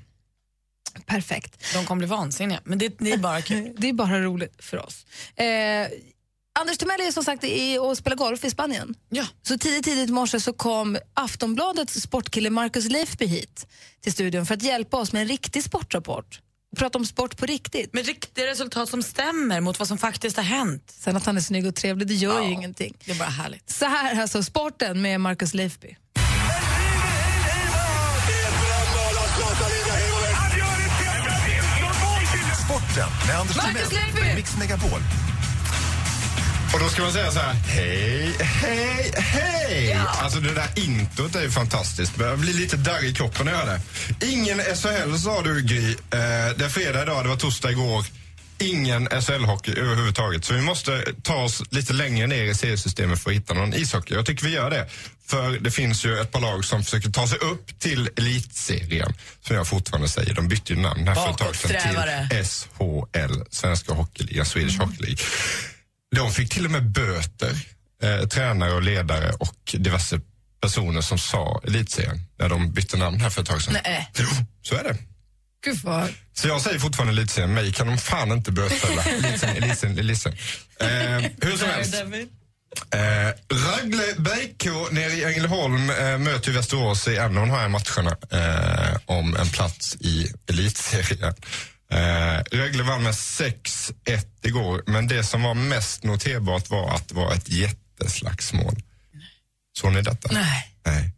Perfekt. 1.06 1.64
De 1.74 1.84
kommer 1.84 1.98
bli 1.98 2.08
vansinniga, 2.08 2.60
men 2.64 2.78
det, 2.78 2.98
det 2.98 3.12
är 3.12 3.18
bara 3.18 3.42
kul. 3.42 3.74
Det 3.78 3.88
är 3.88 3.92
bara 3.92 4.20
roligt 4.20 4.64
för 4.64 4.86
oss. 4.86 5.06
Eh, 5.36 5.88
Anders 6.60 6.78
Timell 6.78 7.00
är 7.00 7.12
som 7.12 7.24
sagt 7.24 7.44
i, 7.44 7.78
och 7.78 7.98
spelar 7.98 8.16
golf 8.16 8.44
i 8.44 8.50
Spanien. 8.50 8.94
Ja. 9.08 9.24
Så 9.42 9.58
tidigt, 9.58 9.84
tidigt 9.84 10.08
i 10.08 10.12
morse 10.12 10.40
så 10.40 10.52
kom 10.52 10.98
Aftonbladets 11.14 12.00
sportkille 12.00 12.50
Marcus 12.50 12.90
Leifby 12.90 13.26
hit 13.26 13.66
till 14.02 14.12
studion 14.12 14.46
för 14.46 14.54
att 14.54 14.62
hjälpa 14.62 14.96
oss 14.96 15.12
med 15.12 15.22
en 15.22 15.28
riktig 15.28 15.64
sportrapport. 15.64 16.40
prata 16.76 16.98
om 16.98 17.06
sport 17.06 17.36
på 17.36 17.46
riktigt. 17.46 17.92
Med 17.92 18.06
riktiga 18.06 18.46
resultat 18.46 18.88
som 18.88 19.02
stämmer 19.02 19.60
mot 19.60 19.78
vad 19.78 19.88
som 19.88 19.98
faktiskt 19.98 20.36
har 20.36 20.44
hänt. 20.44 20.94
Sen 20.98 21.16
att 21.16 21.26
han 21.26 21.36
är 21.36 21.40
snygg 21.40 21.66
och 21.66 21.74
trevlig, 21.74 22.08
det 22.08 22.14
gör 22.14 22.42
ju 22.42 22.50
ingenting. 22.50 22.96
Det 23.04 23.12
är 23.12 23.18
bara 23.18 23.28
härligt. 23.28 23.70
Så 23.70 23.84
här 23.84 24.20
alltså, 24.22 24.42
sporten 24.42 25.02
med 25.02 25.20
Marcus 25.20 25.54
Leifby. 25.54 25.96
Sporten 32.64 33.08
med 33.26 33.40
Anders 33.40 33.56
Marcus 33.56 33.88
Timell 33.88 34.34
Mix 34.36 34.56
Megapol. 34.58 35.00
Och 36.74 36.80
då 36.80 36.88
ska 36.88 37.02
man 37.02 37.12
säga 37.12 37.30
så 37.30 37.38
här, 37.38 37.54
hej, 37.54 38.36
hej, 38.40 39.12
hej! 39.16 39.92
Alltså 39.94 40.40
det 40.40 40.54
där 40.54 40.68
introt 40.74 41.34
är 41.34 41.42
ju 41.42 41.50
fantastiskt. 41.50 42.12
Jag 42.20 42.38
blir 42.38 42.54
lite 42.54 42.76
darrig 42.76 43.10
i 43.10 43.14
kroppen 43.14 43.46
när 43.46 43.52
jag 43.52 43.58
hör 43.58 43.66
det. 44.20 44.26
Ingen 44.26 44.58
SHL 44.58 45.16
sa 45.18 45.42
du 45.42 45.62
Gry. 45.62 45.90
Eh, 45.90 45.96
det 46.56 46.64
är 46.64 46.68
fredag 46.68 47.02
idag, 47.02 47.24
det 47.24 47.28
var 47.28 47.36
torsdag 47.36 47.70
igår. 47.70 48.04
Ingen 48.58 49.08
SHL-hockey 49.08 49.78
överhuvudtaget. 49.78 50.44
Så 50.44 50.54
vi 50.54 50.60
måste 50.60 51.04
ta 51.22 51.34
oss 51.34 51.62
lite 51.70 51.92
längre 51.92 52.26
ner 52.26 52.44
i 52.44 52.54
seriesystemet 52.54 53.20
för 53.20 53.30
att 53.30 53.36
hitta 53.36 53.54
någon 53.54 53.74
ishockey. 53.74 54.14
Jag 54.14 54.26
tycker 54.26 54.44
vi 54.44 54.52
gör 54.52 54.70
det. 54.70 54.88
För 55.26 55.50
det 55.50 55.70
finns 55.70 56.04
ju 56.04 56.20
ett 56.20 56.32
par 56.32 56.40
lag 56.40 56.64
som 56.64 56.84
försöker 56.84 57.10
ta 57.10 57.26
sig 57.26 57.38
upp 57.38 57.78
till 57.78 58.10
elitserien. 58.16 59.14
Som 59.40 59.56
jag 59.56 59.66
fortfarande 59.66 60.08
säger, 60.08 60.34
de 60.34 60.48
bytte 60.48 60.72
ju 60.72 60.80
namn 60.80 61.08
här 61.08 61.14
för 61.14 61.30
ett 61.30 61.38
tag 61.38 61.56
sedan 61.56 61.80
till 62.30 62.44
SHL, 62.44 63.42
Svenska 63.50 63.92
Hockeyligan, 63.92 64.46
Swedish 64.46 64.78
Hockey 64.80 65.02
League. 65.02 65.18
De 66.16 66.32
fick 66.32 66.52
till 66.52 66.64
och 66.64 66.70
med 66.70 66.90
böter, 66.90 67.54
eh, 68.02 68.28
tränare 68.28 68.72
och 68.72 68.82
ledare 68.82 69.32
och 69.32 69.74
diverse 69.78 70.20
personer 70.60 71.00
som 71.00 71.18
sa 71.18 71.60
elitserien 71.64 72.20
när 72.38 72.48
de 72.48 72.72
bytte 72.72 72.96
namn 72.96 73.20
här 73.20 73.30
för 73.30 73.42
ett 73.42 73.48
tag 73.48 73.62
sedan. 73.62 73.76
Nej. 73.84 74.10
Jo, 74.18 74.26
så 74.62 74.74
är 74.74 74.84
det. 74.84 74.96
Gud 75.64 75.78
vad... 75.82 76.08
Så 76.32 76.48
jag 76.48 76.60
säger 76.60 76.78
fortfarande 76.78 77.12
elitserien, 77.12 77.54
mig 77.54 77.72
kan 77.72 77.86
de 77.86 77.98
fan 77.98 78.32
inte 78.32 78.52
bötfälla. 78.52 79.02
Elitserien, 79.06 79.62
elitserien, 79.62 79.98
elitserien. 79.98 80.38
Eh, 80.80 81.30
hur 81.40 81.56
som 81.56 81.68
helst. 81.68 81.94
Eh, 82.94 83.56
Rögle 83.56 84.14
BK 84.18 84.64
nere 84.90 85.12
i 85.12 85.24
Ängelholm 85.24 85.90
eh, 85.90 86.18
möter 86.18 86.52
Västerås 86.52 87.08
i 87.08 87.16
en 87.16 87.38
av 87.38 87.46
de 87.46 87.50
här 87.50 87.68
matcherna 87.68 88.16
eh, 88.30 88.96
om 89.06 89.36
en 89.36 89.48
plats 89.48 89.96
i 90.00 90.32
elitserien. 90.48 91.34
Eh, 91.92 92.42
Rögle 92.50 92.82
vann 92.82 93.02
med 93.02 93.14
6-1 93.14 93.92
igår, 94.42 94.82
men 94.86 95.08
det 95.08 95.24
som 95.24 95.42
var 95.42 95.54
mest 95.54 96.04
noterbart 96.04 96.70
var 96.70 96.94
att 96.94 97.08
det 97.08 97.14
var 97.14 97.32
ett 97.34 97.48
jätteslagsmål. 97.48 98.82
Såg 99.78 99.92
ni 99.92 100.02
detta? 100.02 100.32
Nej. 100.32 100.74
Nej. 100.86 101.10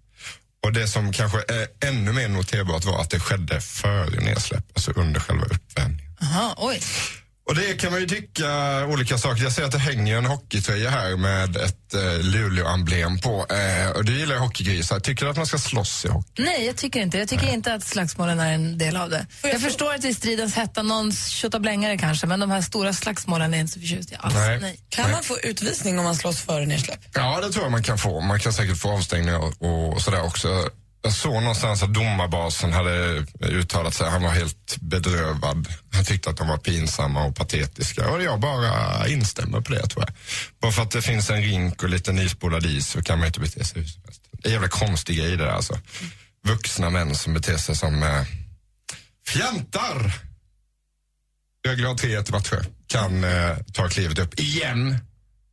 Och 0.62 0.72
det 0.72 0.88
som 0.88 1.12
kanske 1.12 1.38
är 1.38 1.88
ännu 1.88 2.12
mer 2.12 2.28
noterbart 2.28 2.84
var 2.84 3.00
att 3.00 3.10
det 3.10 3.20
skedde 3.20 3.60
före 3.60 4.20
nedsläpp, 4.20 4.64
alltså 4.74 4.90
under 4.90 5.20
själva 5.20 5.44
uppvärmningen. 5.44 6.16
Aha, 6.22 6.54
oj. 6.58 6.80
Och 7.50 7.56
det 7.56 7.80
kan 7.80 7.92
man 7.92 8.00
ju 8.00 8.06
tycka 8.06 8.46
olika 8.86 9.18
saker. 9.18 9.42
Jag 9.42 9.52
ser 9.52 9.64
att 9.64 9.72
det 9.72 9.78
hänger 9.78 10.16
en 10.16 10.26
hockeytröja 10.26 10.90
här 10.90 11.16
med 11.16 11.56
ett 11.56 11.94
eh, 11.94 12.18
Luleå-emblem 12.18 13.18
på. 13.18 13.46
Eh, 13.50 13.90
och 13.90 14.04
du 14.04 14.18
gillar 14.18 14.34
ju 14.34 14.40
hockeygrisar. 14.40 15.00
Tycker 15.00 15.24
du 15.24 15.30
att 15.30 15.36
man 15.36 15.46
ska 15.46 15.58
slåss 15.58 16.04
i 16.04 16.08
hockey? 16.08 16.42
Nej, 16.42 16.66
jag 16.66 16.76
tycker 16.76 17.00
inte 17.00 17.18
Jag 17.18 17.28
tycker 17.28 17.52
inte 17.52 17.74
att 17.74 17.84
slagsmålen 17.84 18.40
är 18.40 18.52
en 18.52 18.78
del 18.78 18.96
av 18.96 19.10
det. 19.10 19.26
Jag, 19.42 19.60
förstår 19.60 19.94
att 19.94 20.02
det 20.02 20.08
är 20.08 20.14
stridens 20.14 20.54
hetta, 20.54 20.82
någon 20.82 21.12
tjottablängare 21.12 21.98
kanske, 21.98 22.26
men 22.26 22.40
de 22.40 22.50
här 22.50 22.60
stora 22.60 22.92
slagsmålen 22.92 23.54
är 23.54 23.58
jag 23.58 23.62
inte 23.62 23.72
så 23.72 23.80
förtjust 23.80 24.12
i 24.12 24.16
alls. 24.18 24.34
Nej. 24.34 24.60
Nej. 24.60 24.80
Kan 24.88 25.04
Nej. 25.04 25.12
man 25.12 25.22
få 25.22 25.38
utvisning 25.38 25.98
om 25.98 26.04
man 26.04 26.16
slåss 26.16 26.40
före 26.40 26.66
nedsläpp? 26.66 27.00
Ja, 27.14 27.40
det 27.40 27.52
tror 27.52 27.64
jag 27.64 27.72
man 27.72 27.82
kan 27.82 27.98
få. 27.98 28.20
Man 28.20 28.40
kan 28.40 28.52
säkert 28.52 28.78
få 28.78 28.90
avstängningar 28.90 29.38
och, 29.38 29.92
och 29.92 30.02
sådär 30.02 30.22
också. 30.22 30.70
Jag 31.02 31.12
såg 31.12 31.34
någonstans 31.34 31.82
att 31.82 31.94
domarbasen 31.94 32.72
hade 32.72 33.24
uttalat 33.40 33.94
sig. 33.94 34.10
Han 34.10 34.22
var 34.22 34.30
helt 34.30 34.76
bedrövad. 34.80 35.68
Han 35.92 36.04
tyckte 36.04 36.30
att 36.30 36.36
de 36.36 36.48
var 36.48 36.58
pinsamma 36.58 37.24
och 37.24 37.36
patetiska. 37.36 38.10
Och 38.10 38.22
jag 38.22 38.40
bara 38.40 39.08
instämmer 39.08 39.60
på 39.60 39.72
det, 39.72 39.86
tror 39.86 40.04
jag. 40.06 40.14
Bara 40.60 40.72
för 40.72 40.82
att 40.82 40.90
det 40.90 41.02
finns 41.02 41.30
en 41.30 41.42
rink 41.42 41.82
och 41.82 41.88
lite 41.88 42.12
nyspolad 42.12 42.66
is 42.66 42.88
så 42.88 43.02
kan 43.02 43.18
man 43.18 43.26
inte 43.26 43.40
bete 43.40 43.64
sig 43.64 43.82
hur 43.82 43.88
som 43.88 44.02
helst. 44.04 44.22
Det 44.32 44.48
är 44.48 44.52
jävla 44.52 44.68
konstig 44.68 45.16
grej 45.18 45.30
det 45.30 45.44
där 45.44 45.50
alltså. 45.50 45.78
Vuxna 46.46 46.90
män 46.90 47.14
som 47.14 47.34
beter 47.34 47.56
sig 47.56 47.76
som 47.76 48.02
eh, 48.02 48.22
fjantar. 49.26 50.12
Rögle 51.66 51.86
har 51.86 51.94
3-1 51.94 52.32
matcher. 52.32 52.66
Kan 52.86 53.24
eh, 53.24 53.56
ta 53.72 53.88
klivet 53.88 54.18
upp 54.18 54.40
igen. 54.40 54.98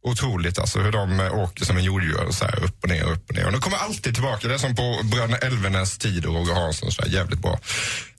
Otroligt 0.07 0.59
alltså 0.59 0.79
hur 0.79 0.91
de 0.91 1.19
eh, 1.19 1.33
åker 1.33 1.65
som 1.65 1.77
en 1.77 1.83
jordgubbe 1.83 2.33
så 2.33 2.45
här 2.45 2.63
upp 2.63 2.83
och 2.83 2.89
ner, 2.89 3.03
upp 3.03 3.29
och 3.29 3.35
ner. 3.35 3.45
Och 3.45 3.51
de 3.51 3.61
kommer 3.61 3.77
alltid 3.77 4.13
tillbaka. 4.13 4.47
Det 4.47 4.53
är 4.53 4.57
som 4.57 4.75
på 4.75 4.99
Bröderna 5.03 5.37
Elvenäs 5.37 5.97
tid 5.97 6.25
och 6.25 6.33
Roger 6.35 6.53
Hansson. 6.53 6.91
Så 6.91 7.01
här, 7.01 7.09
jävligt 7.09 7.39
bra. 7.39 7.59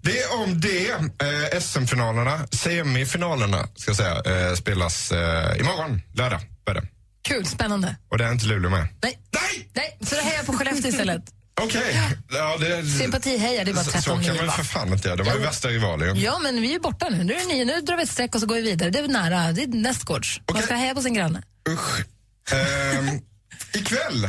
Det 0.01 0.27
om 0.27 0.61
det. 0.61 0.91
Eh, 0.91 1.61
SM-finalerna, 1.61 2.47
semifinalerna 2.53 3.69
ska 3.75 3.95
säga, 3.95 4.23
eh, 4.25 4.55
spelas 4.55 5.13
eh, 5.13 5.61
imorgon, 5.61 6.03
lördag. 6.13 6.41
Börjar. 6.67 6.89
Kul, 7.23 7.47
spännande. 7.47 7.97
Och 8.11 8.19
det 8.19 8.25
är 8.25 8.33
inte 8.33 8.47
Luleå 8.47 8.71
med. 8.71 8.89
Nej. 9.03 9.19
Nej. 9.75 9.99
Så 10.01 10.15
då 10.15 10.21
hejar 10.21 10.37
jag 10.37 10.47
på 10.47 10.53
Skellefteå 10.53 10.89
istället. 10.89 11.23
Okej. 11.61 12.01
Ja, 12.31 12.57
det- 12.61 12.87
Sympatiheja, 12.87 13.65
det 13.65 13.71
är 13.71 13.75
bara 13.75 13.85
så, 13.85 13.91
13 13.91 14.03
så 14.03 14.27
kan 14.27 14.37
mil, 14.37 14.47
man 14.47 14.57
för 14.57 14.65
fan 14.65 14.93
inte 14.93 15.09
göra. 15.09 15.17
De 15.17 15.23
var 15.27 15.35
ju 15.35 15.41
värsta 15.41 15.69
rivaler. 15.69 16.15
ju. 16.15 16.21
Ja, 16.21 16.39
men 16.39 16.61
vi 16.61 16.69
är 16.69 16.73
ju 16.73 16.81
borta 16.81 17.09
nu. 17.09 17.25
Nu 17.25 17.35
är 17.35 17.39
det 17.39 17.47
nio. 17.47 17.65
Nu 17.65 17.81
drar 17.81 17.97
vi 17.97 18.03
ett 18.03 18.11
streck 18.11 18.35
och 18.35 18.41
så 18.41 18.47
går 18.47 18.55
vi 18.55 18.63
vidare. 18.63 18.91
Det 18.91 18.99
är 18.99 19.09
nära. 19.09 19.53
Det 19.53 19.63
är 19.63 19.67
nästgårds. 19.67 20.41
Man 20.53 20.63
ska 20.63 20.75
heja 20.75 20.95
på 20.95 21.03
sin 21.03 21.15
granne. 21.15 21.43
Ehm, 22.51 23.21
ikväll 23.73 24.29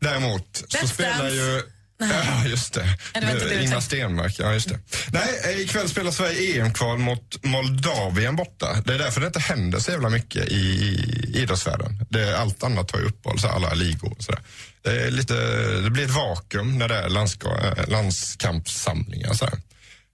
däremot 0.00 0.64
så 0.68 0.88
spelar 0.88 1.18
Dance. 1.18 1.34
ju... 1.36 1.62
Ja, 2.00 2.44
just 2.46 2.74
det. 2.74 2.98
Det 3.14 3.20
det 3.20 3.62
Ingmar. 3.62 3.80
Stenmark. 3.80 4.34
Ja, 4.38 4.52
just 4.52 4.68
det. 4.68 4.78
Nej, 5.12 5.40
eh, 5.44 5.60
ikväll 5.60 5.88
spelar 5.88 6.10
Sverige 6.10 6.60
EM-kval 6.60 6.98
mot 6.98 7.44
Moldavien 7.44 8.36
borta. 8.36 8.82
Det 8.84 8.94
är 8.94 8.98
därför 8.98 9.20
det 9.20 9.26
inte 9.26 9.40
händer 9.40 9.78
så 9.78 9.90
jävla 9.90 10.08
mycket 10.08 10.48
i, 10.48 10.54
i 10.54 11.32
idrottsvärlden. 11.42 12.06
Det, 12.10 12.38
allt 12.38 12.62
annat 12.62 12.90
har 12.90 12.98
ju 13.00 13.06
uppehåll, 13.06 13.38
så 13.40 13.48
alla 13.48 13.74
ligor 13.74 14.12
och 14.12 14.22
sådär. 14.22 14.40
Det, 14.88 15.06
är 15.06 15.10
lite, 15.10 15.34
det 15.80 15.90
blir 15.90 16.04
ett 16.04 16.10
vakuum 16.10 16.78
när 16.78 16.88
det 16.88 16.96
är 16.96 17.08
landska, 17.08 17.48
eh, 17.48 17.88
landskampssamlingar. 17.88 19.34
Så 19.34 19.44
här. 19.44 19.58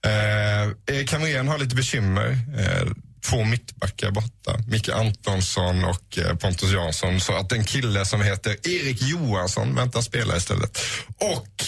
Eh, 0.05 0.95
Erik 0.95 1.11
Hamrén 1.11 1.47
har 1.47 1.57
lite 1.57 1.75
bekymmer. 1.75 2.39
Eh, 2.57 2.87
två 3.25 3.43
mittbackar 3.43 4.11
borta. 4.11 4.57
Micke 4.67 4.89
Antonsson 4.89 5.83
och 5.83 6.17
eh, 6.17 6.35
Pontus 6.35 6.71
Jansson. 6.71 7.19
Så 7.19 7.33
att 7.33 7.51
en 7.51 7.63
kille 7.63 8.05
som 8.05 8.21
heter 8.21 8.51
Erik 8.51 9.01
Johansson 9.01 9.75
väntar 9.75 10.01
spela 10.01 10.37
istället. 10.37 10.79
Och 11.19 11.65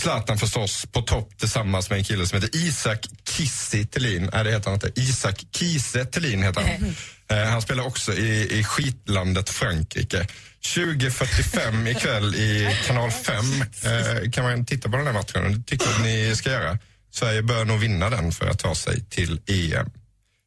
Zlatan 0.00 0.38
förstås 0.38 0.86
på 0.92 1.02
topp 1.02 1.38
tillsammans 1.38 1.90
med 1.90 1.98
en 1.98 2.04
kille 2.04 2.26
som 2.26 2.42
heter 2.42 2.56
Isak 2.56 3.06
Kiese 3.28 3.84
Thelin. 3.84 4.30
Nej, 4.32 4.44
det 4.44 4.50
heter 4.50 4.70
han 4.70 4.74
inte. 4.74 5.00
Isak 5.00 5.44
Kiese 5.56 6.04
Thelin 6.04 6.42
heter 6.42 6.60
han. 6.60 6.94
Eh, 7.38 7.44
han 7.44 7.62
spelar 7.62 7.86
också 7.86 8.12
i, 8.12 8.58
i 8.58 8.64
skitlandet 8.64 9.50
Frankrike. 9.50 10.26
20.45 10.66 11.88
ikväll 11.88 12.34
i 12.34 12.76
kanal 12.86 13.10
5 13.10 13.36
eh, 13.84 14.30
kan 14.30 14.44
man 14.44 14.64
titta 14.64 14.88
på 14.88 14.96
den 14.96 15.06
här 15.06 15.12
matchen. 15.12 15.52
Det 15.52 15.62
tycker 15.62 15.86
jag 15.86 15.94
att 15.94 16.02
ni 16.02 16.36
ska 16.36 16.50
göra. 16.50 16.78
Sverige 17.12 17.42
bör 17.42 17.64
nog 17.64 17.80
vinna 17.80 18.10
den 18.10 18.32
för 18.32 18.46
att 18.46 18.58
ta 18.58 18.74
sig 18.74 19.04
till 19.04 19.40
EM. 19.46 19.90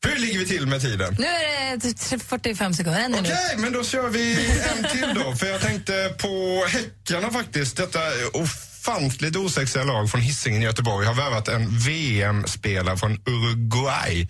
Hur 0.05 0.19
ligger 0.19 0.39
vi 0.39 0.45
till 0.45 0.67
med 0.67 0.81
tiden? 0.81 1.15
Nu 1.19 1.25
är 1.25 1.77
det 1.77 2.23
45 2.23 2.73
sekunder. 2.73 3.19
Okej, 3.19 3.57
men 3.57 3.73
då 3.73 3.83
kör 3.83 4.09
vi 4.09 4.49
en 4.77 4.83
till 4.83 5.23
då. 5.23 5.35
För 5.35 5.47
jag 5.47 5.61
tänkte 5.61 6.15
på 6.17 6.65
Häckarna 6.67 7.31
faktiskt. 7.31 7.77
Detta 7.77 7.99
ofantligt 8.33 9.35
osexiga 9.35 9.83
lag 9.83 10.11
från 10.11 10.21
Hisingen 10.21 10.61
i 10.61 10.65
Göteborg 10.65 11.07
har 11.07 11.13
värvat 11.13 11.47
en 11.47 11.79
VM-spelare 11.79 12.97
från 12.97 13.21
Uruguay. 13.25 14.27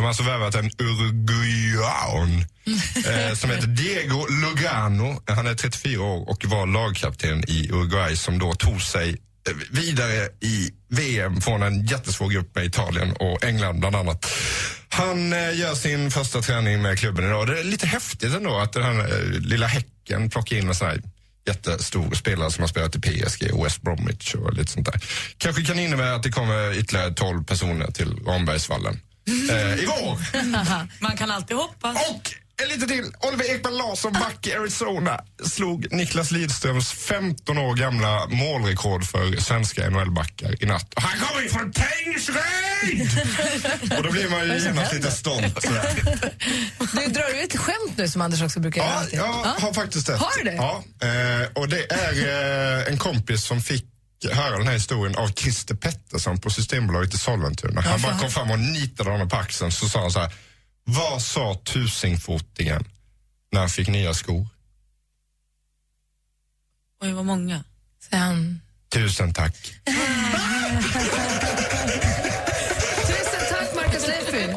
De 0.00 0.04
har 0.04 0.08
alltså 0.08 0.22
värvat 0.22 0.54
en 0.54 0.70
uruguayan 0.78 2.44
eh, 3.06 3.34
som 3.34 3.50
heter 3.50 3.66
Diego 3.66 4.26
Lugano. 4.26 5.22
Han 5.26 5.46
är 5.46 5.54
34 5.54 6.02
år 6.02 6.28
och 6.30 6.44
var 6.44 6.66
lagkapten 6.66 7.44
i 7.48 7.68
Uruguay 7.72 8.16
som 8.16 8.38
då 8.38 8.54
tog 8.54 8.82
sig 8.82 9.08
eh, 9.48 9.54
vidare 9.70 10.28
i 10.40 10.70
VM 10.88 11.40
från 11.40 11.62
en 11.62 11.86
jättesvår 11.86 12.28
grupp 12.28 12.54
med 12.54 12.64
Italien 12.64 13.12
och 13.12 13.44
England 13.44 13.80
bland 13.80 13.96
annat. 13.96 14.26
Han 14.88 15.32
eh, 15.32 15.58
gör 15.58 15.74
sin 15.74 16.10
första 16.10 16.42
träning 16.42 16.82
med 16.82 16.98
klubben 16.98 17.24
idag. 17.24 17.46
Det 17.46 17.60
är 17.60 17.64
lite 17.64 17.86
häftigt 17.86 18.34
ändå 18.34 18.58
att 18.58 18.72
den 18.72 18.82
här 18.82 18.98
eh, 18.98 19.40
lilla 19.40 19.66
Häcken 19.66 20.30
plockar 20.30 20.56
in 20.56 20.68
en 20.68 20.74
sån 20.74 20.88
här 20.88 21.02
jättestor 21.46 22.14
spelare 22.14 22.50
som 22.50 22.62
har 22.62 22.68
spelat 22.68 22.96
i 22.96 23.00
PSG 23.00 23.50
och 23.52 23.66
West 23.66 23.82
Bromwich 23.82 24.34
och 24.34 24.52
lite 24.52 24.72
sånt 24.72 24.86
där. 24.86 25.00
Kanske 25.38 25.62
kan 25.62 25.78
innebära 25.78 26.14
att 26.14 26.22
det 26.22 26.30
kommer 26.30 26.78
ytterligare 26.78 27.14
12 27.14 27.44
personer 27.44 27.90
till 27.90 28.18
Rambergsvallen. 28.26 29.00
Eh, 29.50 29.82
igår! 29.82 30.18
Man 31.02 31.16
kan 31.16 31.30
alltid 31.30 31.56
hoppas. 31.56 31.96
Och 32.10 32.34
en 32.62 32.68
lite 32.68 32.86
till. 32.86 33.04
Oliver 33.20 33.54
Ekman 33.54 33.76
Larsson, 33.76 34.12
back 34.12 34.46
i 34.46 34.52
Arizona, 34.54 35.20
slog 35.44 35.92
Niklas 35.92 36.30
Lidströms 36.30 36.92
15 36.92 37.58
år 37.58 37.74
gamla 37.74 38.26
målrekord 38.26 39.04
för 39.04 39.40
svenska 39.40 39.90
NHL-backar 39.90 40.62
i 40.62 40.66
natt. 40.66 40.94
Och 40.94 41.02
han 41.02 41.18
kommer 41.28 41.42
ju 41.42 41.48
från 41.48 41.72
Tingsryd! 41.72 43.10
Och 43.98 44.02
då 44.02 44.10
blir 44.10 44.28
man 44.28 44.40
ju 44.46 44.64
genast 44.64 44.92
lite 44.92 45.10
stolt. 45.10 45.62
sådär. 45.62 45.90
Du 46.92 47.06
drar 47.12 47.32
du 47.34 47.40
ett 47.40 47.56
skämt 47.56 47.96
nu 47.96 48.08
som 48.08 48.20
Anders 48.20 48.42
också 48.42 48.60
brukar 48.60 48.80
göra? 48.82 48.90
Ja, 48.92 48.98
alltid? 48.98 49.18
jag 49.18 49.26
har 49.66 49.72
faktiskt 49.72 50.08
ett. 50.08 50.18
Har 50.18 50.38
du 50.38 50.44
det? 50.50 50.54
Ja, 50.56 50.84
eh, 51.02 51.48
och 51.54 51.68
det 51.68 51.92
är 51.92 52.78
eh, 52.78 52.92
en 52.92 52.98
kompis 52.98 53.44
som 53.44 53.60
fick 53.60 53.84
höra 54.24 54.58
den 54.58 54.66
här 54.66 54.74
historien 54.74 55.16
av 55.16 55.28
Christer 55.28 55.74
Pettersson 55.74 56.40
på 56.40 56.50
Systembolaget 56.50 57.14
i 57.14 57.18
Sollentuna. 57.18 57.80
Han 57.80 58.02
bara 58.02 58.18
kom 58.18 58.30
fram 58.30 58.50
och 58.50 58.58
nitade 58.58 59.10
honom 59.10 59.28
på 59.28 59.36
axeln 59.36 59.72
så 59.72 59.88
sa 59.88 60.00
han 60.00 60.10
så 60.10 60.20
här. 60.20 60.32
Vad 60.84 61.22
sa 61.22 61.60
tusingfotingen 61.64 62.84
när 63.52 63.60
han 63.60 63.68
fick 63.70 63.88
nya 63.88 64.14
skor? 64.14 64.48
Oj, 67.02 67.12
vad 67.12 67.24
många. 67.24 67.64
Sen. 68.10 68.60
Tusen 68.92 69.34
tack. 69.34 69.56
Tusen 73.06 73.40
tack, 73.50 73.74
Marcus 73.74 74.06
Leifby. 74.08 74.54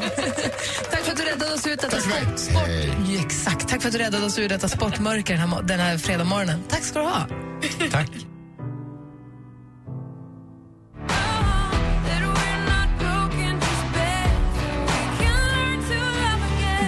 tack 0.90 1.04
för 1.04 1.12
att 1.12 1.16
du 1.16 1.24
räddade 1.24 1.54
oss 1.54 1.66
ut 1.66 1.80
detta 1.80 2.00
sport... 2.00 2.38
sport. 2.38 2.68
Ja, 3.08 3.20
Exakt. 3.24 3.68
Tack 3.68 3.82
för 3.82 3.88
att 3.88 3.92
du 3.92 3.98
räddade 3.98 4.26
oss 4.26 4.38
ur 4.38 4.48
detta 4.48 4.68
sportmörker 4.68 5.36
den 5.36 5.48
här, 5.48 5.62
den 5.62 5.80
här 5.80 5.98
fredagsmorgonen. 5.98 6.62
Tack 6.68 6.84
ska 6.84 6.98
du 6.98 7.04
ha. 7.04 7.26
Tack. 7.90 8.10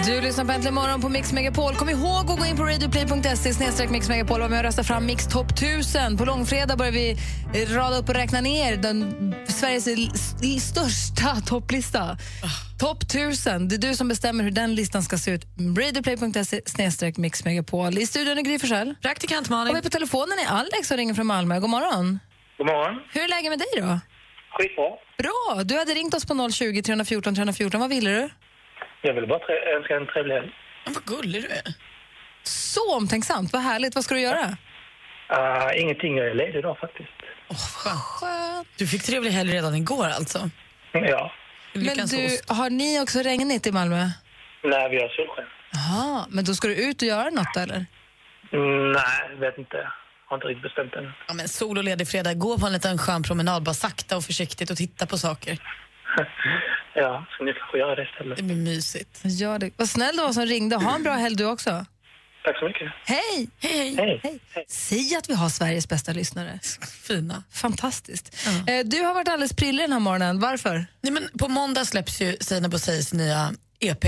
Du 0.07 0.21
lyssnar 0.21 0.45
på 0.45 0.51
Äntligen 0.51 0.73
morgon 0.73 1.01
på 1.01 1.09
Mix 1.09 1.33
Megapol. 1.33 1.75
Kom 1.75 1.89
ihåg 1.89 2.31
att 2.31 2.39
gå 2.39 2.45
in 2.45 2.57
på 2.57 2.63
radioplay.se 2.63 3.53
snedstreck 3.53 3.89
Mix 3.89 4.09
Megapol 4.09 4.41
och 4.41 4.49
med 4.49 4.59
och 4.59 4.63
rösta 4.63 4.83
fram 4.83 5.05
Mix 5.05 5.27
Top 5.27 5.51
1000. 5.51 6.17
På 6.17 6.25
långfredag 6.25 6.77
börjar 6.77 6.91
vi 6.91 7.17
rada 7.75 7.97
upp 7.97 8.09
och 8.09 8.15
räkna 8.15 8.41
ner 8.41 8.77
den, 8.77 9.35
Sveriges 9.47 9.83
största 10.63 11.35
topplista. 11.47 12.17
Topp 12.79 13.03
1000. 13.03 13.67
Det 13.67 13.75
är 13.75 13.77
du 13.77 13.95
som 13.95 14.07
bestämmer 14.07 14.43
hur 14.43 14.51
den 14.51 14.75
listan 14.75 15.03
ska 15.03 15.17
se 15.17 15.31
ut. 15.31 15.45
Radioplay.se 15.77 16.61
snedstreck 16.65 17.17
Mix 17.17 17.45
Megapol. 17.45 17.97
I 17.97 18.07
studion 18.07 18.37
är 18.37 18.41
Gry 18.41 18.59
Forssell. 18.59 18.95
Praktikant 19.01 19.49
Malin. 19.49 19.71
Och 19.71 19.77
vi 19.77 19.81
på 19.81 19.89
telefonen 19.89 20.39
är 20.39 20.51
Alex 20.51 20.87
som 20.87 20.97
ringer 20.97 21.13
från 21.13 21.27
Malmö. 21.27 21.59
God 21.59 21.69
morgon. 21.69 22.19
God 22.57 22.67
morgon. 22.67 23.01
Hur 23.13 23.23
är 23.23 23.27
läget 23.27 23.49
med 23.49 23.59
dig 23.59 23.67
då? 23.75 23.99
Skitbra. 24.57 24.85
Bra. 25.17 25.63
Du 25.63 25.77
hade 25.77 25.93
ringt 25.93 26.13
oss 26.13 26.25
på 26.25 26.49
020 26.51 26.81
314 26.81 27.35
314. 27.35 27.79
Vad 27.79 27.89
ville 27.89 28.09
du? 28.09 28.29
Jag 29.01 29.13
vill 29.13 29.27
bara 29.27 29.39
önska 29.77 29.95
en 29.95 30.07
trevlig 30.07 30.35
helg. 30.35 30.51
Vad 30.85 31.05
gullig 31.05 31.41
du 31.43 31.47
är. 31.47 31.73
Så 32.43 32.95
omtänksamt. 32.95 33.53
Vad 33.53 33.61
härligt. 33.61 33.95
Vad 33.95 34.03
ska 34.03 34.15
du 34.15 34.21
göra? 34.21 34.57
Uh, 35.31 35.81
ingenting, 35.81 36.17
jag 36.17 36.27
är 36.27 36.33
ledig 36.33 36.59
idag 36.59 36.77
faktiskt. 36.77 37.09
Skönt. 37.49 38.67
Du 38.77 38.87
fick 38.87 39.03
trevlig 39.03 39.31
helg 39.31 39.53
redan 39.53 39.75
igår 39.75 40.05
alltså. 40.05 40.49
Ja. 40.91 41.31
Men 41.73 41.83
du, 41.83 42.39
har 42.47 42.69
ni 42.69 43.01
också 43.01 43.19
regnigt 43.19 43.67
i 43.67 43.71
Malmö? 43.71 44.09
Nej, 44.63 44.89
vi 44.89 45.01
har 45.01 45.09
solsken. 45.09 45.45
Jaha, 45.71 46.25
men 46.29 46.45
då 46.45 46.53
ska 46.53 46.67
du 46.67 46.89
ut 46.89 47.01
och 47.01 47.07
göra 47.07 47.29
något 47.29 47.57
eller? 47.57 47.85
Mm, 48.51 48.91
nej, 48.91 49.37
vet 49.39 49.57
inte. 49.57 49.91
Har 50.25 50.37
inte 50.37 50.47
riktigt 50.47 50.63
bestämt 50.63 50.93
än. 50.93 51.11
Ja, 51.27 51.33
men 51.33 51.47
sol 51.47 51.77
och 51.77 51.83
ledig 51.83 52.07
fredag. 52.07 52.33
Gå 52.33 52.57
på 52.57 52.65
en 52.65 52.73
liten 52.73 52.97
skön 52.97 53.23
promenad, 53.23 53.63
bara 53.63 53.73
sakta 53.73 54.17
och 54.17 54.23
försiktigt 54.23 54.69
och 54.69 54.77
titta 54.77 55.05
på 55.05 55.17
saker. 55.17 55.57
Ja, 56.99 57.25
så 57.37 57.43
ni 57.43 57.53
kanske 57.53 57.77
göra 57.77 57.95
det 57.95 58.03
istället. 58.03 58.37
Det 58.37 58.43
blir 58.43 58.55
mysigt. 58.55 59.19
Gör 59.23 59.59
det. 59.59 59.71
Vad 59.77 59.89
snäll 59.89 60.17
du 60.17 60.23
var 60.23 60.33
som 60.33 60.45
ringde. 60.45 60.75
Ha 60.75 60.95
en 60.95 61.03
bra 61.03 61.13
helg 61.13 61.35
du 61.35 61.45
också. 61.45 61.85
Tack 62.43 62.59
så 62.59 62.65
mycket. 62.65 62.91
Hej! 63.05 63.49
Hej, 63.59 64.19
hej. 64.23 64.39
Säg 64.67 65.15
att 65.15 65.29
vi 65.29 65.33
har 65.33 65.49
Sveriges 65.49 65.89
bästa 65.89 66.11
lyssnare. 66.13 66.59
Fina. 67.07 67.43
Fantastiskt. 67.51 68.35
Eh, 68.67 68.85
Du 68.85 69.01
har 69.01 69.13
varit 69.13 69.27
alldeles 69.27 69.53
prillig 69.53 69.83
den 69.83 69.91
här 69.91 69.99
morgonen. 69.99 70.39
Varför? 70.39 70.85
Nej, 71.01 71.13
men 71.13 71.29
på 71.39 71.47
måndag 71.47 71.85
släpps 71.85 72.21
ju 72.21 72.37
Seinabo 72.39 72.71
Bosseis 72.71 73.13
nya 73.13 73.53
EP. 73.79 74.05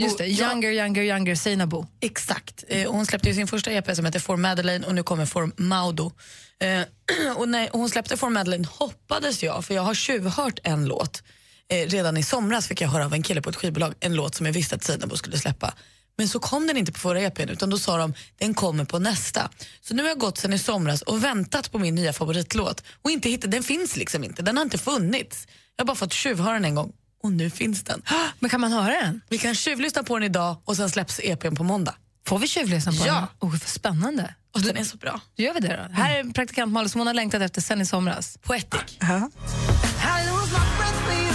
Just 0.00 0.18
det, 0.18 0.24
Och 0.24 0.30
jag- 0.30 0.50
Younger, 0.52 0.70
Younger, 0.72 1.02
Younger, 1.02 1.34
Seinabo. 1.34 1.86
Exakt. 2.00 2.64
Eh, 2.68 2.90
hon 2.92 3.06
släppte 3.06 3.28
ju 3.28 3.34
sin 3.34 3.46
första 3.46 3.70
EP 3.70 3.94
som 3.96 4.04
heter 4.04 4.20
For 4.20 4.36
Madeleine 4.36 4.86
och 4.86 4.94
nu 4.94 5.02
kommer 5.02 5.26
For 5.26 5.50
Maudo. 5.56 6.12
Eh, 6.60 6.82
och 7.36 7.48
när 7.48 7.68
hon 7.72 7.88
släppte 7.90 8.16
For 8.16 8.28
Madeleine 8.30 8.66
hoppades 8.70 9.42
jag, 9.42 9.64
för 9.64 9.74
jag 9.74 9.82
har 9.82 9.94
tjuvhört 9.94 10.58
en 10.64 10.84
låt. 10.86 11.22
Eh, 11.70 11.86
redan 11.88 12.16
i 12.16 12.22
somras 12.22 12.66
fick 12.68 12.80
jag 12.80 12.88
höra 12.88 13.04
av 13.04 13.14
en 13.14 13.22
kille 13.22 13.42
på 13.42 13.50
ett 13.50 13.56
skivbolag 13.56 13.94
en 14.00 14.14
låt 14.14 14.34
som 14.34 14.46
jag 14.46 14.52
visste 14.52 14.74
att 14.74 14.84
Seinabo 14.84 15.16
skulle 15.16 15.38
släppa. 15.38 15.74
Men 16.18 16.28
så 16.28 16.38
kom 16.40 16.66
den 16.66 16.76
inte 16.76 16.92
på 16.92 16.98
förra 16.98 17.20
EPn 17.20 17.48
utan 17.48 17.70
då 17.70 17.78
sa 17.78 17.96
de 17.96 18.14
den 18.38 18.54
kommer 18.54 18.84
på 18.84 18.98
nästa. 18.98 19.50
Så 19.80 19.94
nu 19.94 20.02
har 20.02 20.08
jag 20.08 20.18
gått 20.18 20.38
sen 20.38 20.52
i 20.52 20.58
somras 20.58 21.02
och 21.02 21.24
väntat 21.24 21.72
på 21.72 21.78
min 21.78 21.94
nya 21.94 22.12
favoritlåt 22.12 22.82
och 23.02 23.10
inte 23.10 23.28
hittat, 23.30 23.50
den 23.50 23.62
finns 23.62 23.96
liksom 23.96 24.24
inte, 24.24 24.42
den 24.42 24.56
har 24.56 24.64
inte 24.64 24.78
funnits. 24.78 25.46
Jag 25.76 25.84
har 25.84 25.86
bara 25.86 25.96
fått 25.96 26.12
tjuvhöra 26.12 26.52
den 26.52 26.64
en 26.64 26.74
gång 26.74 26.92
och 27.22 27.32
nu 27.32 27.50
finns 27.50 27.82
den. 27.84 28.02
Men 28.38 28.50
kan 28.50 28.60
man 28.60 28.72
höra 28.72 29.00
den? 29.02 29.20
Vi 29.28 29.38
kan 29.38 29.54
tjuvlyssna 29.54 30.02
på 30.02 30.14
den 30.18 30.22
idag 30.26 30.56
och 30.64 30.76
sen 30.76 30.90
släpps 30.90 31.20
EPn 31.22 31.54
på 31.54 31.64
måndag. 31.64 31.94
Får 32.26 32.38
vi 32.38 32.48
tjuvlyssna 32.48 32.92
på 32.92 33.06
Ja. 33.06 33.14
den? 33.14 33.24
Oh, 33.48 33.50
vad 33.50 33.62
spännande. 33.62 34.34
Och 34.54 34.60
den 34.62 34.76
är 34.76 34.84
så 34.84 34.96
bra. 34.96 35.20
Då 35.36 35.42
gör 35.42 35.54
vi 35.54 35.60
det 35.60 35.88
då. 35.88 35.94
Här 35.94 36.18
är 36.18 36.32
praktikant 36.32 36.72
Malin 36.72 36.88
som 36.88 37.00
hon 37.00 37.06
har 37.06 37.14
längtat 37.14 37.42
efter 37.42 37.60
sen 37.60 37.80
i 37.80 37.86
somras. 37.86 38.38
Poetic. 38.42 38.80
Ja. 39.00 39.30
Får 39.40 41.27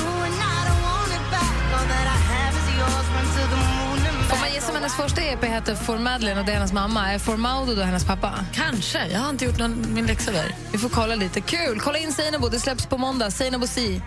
hennes 4.98 5.14
första 5.14 5.22
EP 5.22 5.44
heter 5.44 5.76
For 5.76 5.98
Madeleine 5.98 6.40
och 6.40 6.46
det 6.46 6.52
är 6.52 6.56
hennes 6.56 6.74
mamma? 6.74 7.14
Är 7.14 7.20
For 7.20 7.38
Maudo 7.38 7.76
då 7.76 7.82
hennes 7.82 8.06
pappa? 8.06 8.46
Kanske. 8.54 9.08
Jag 9.08 9.20
har 9.20 9.30
inte 9.30 9.46
gjort 9.46 9.60
någon, 9.60 9.94
min 9.94 10.06
läxa 10.06 10.32
där. 10.32 10.56
Vi 10.72 10.78
får 10.78 10.90
kolla 10.90 11.16
lite. 11.16 11.42
Kul! 11.42 11.80
Kolla 11.80 11.98
in 11.98 12.14
Seinabo. 12.14 12.50
Det 12.50 12.60
släpps 12.60 12.86
på 12.86 12.98
måndag. 12.98 13.32
Seinabo 13.32 13.68
C. 13.68 14.02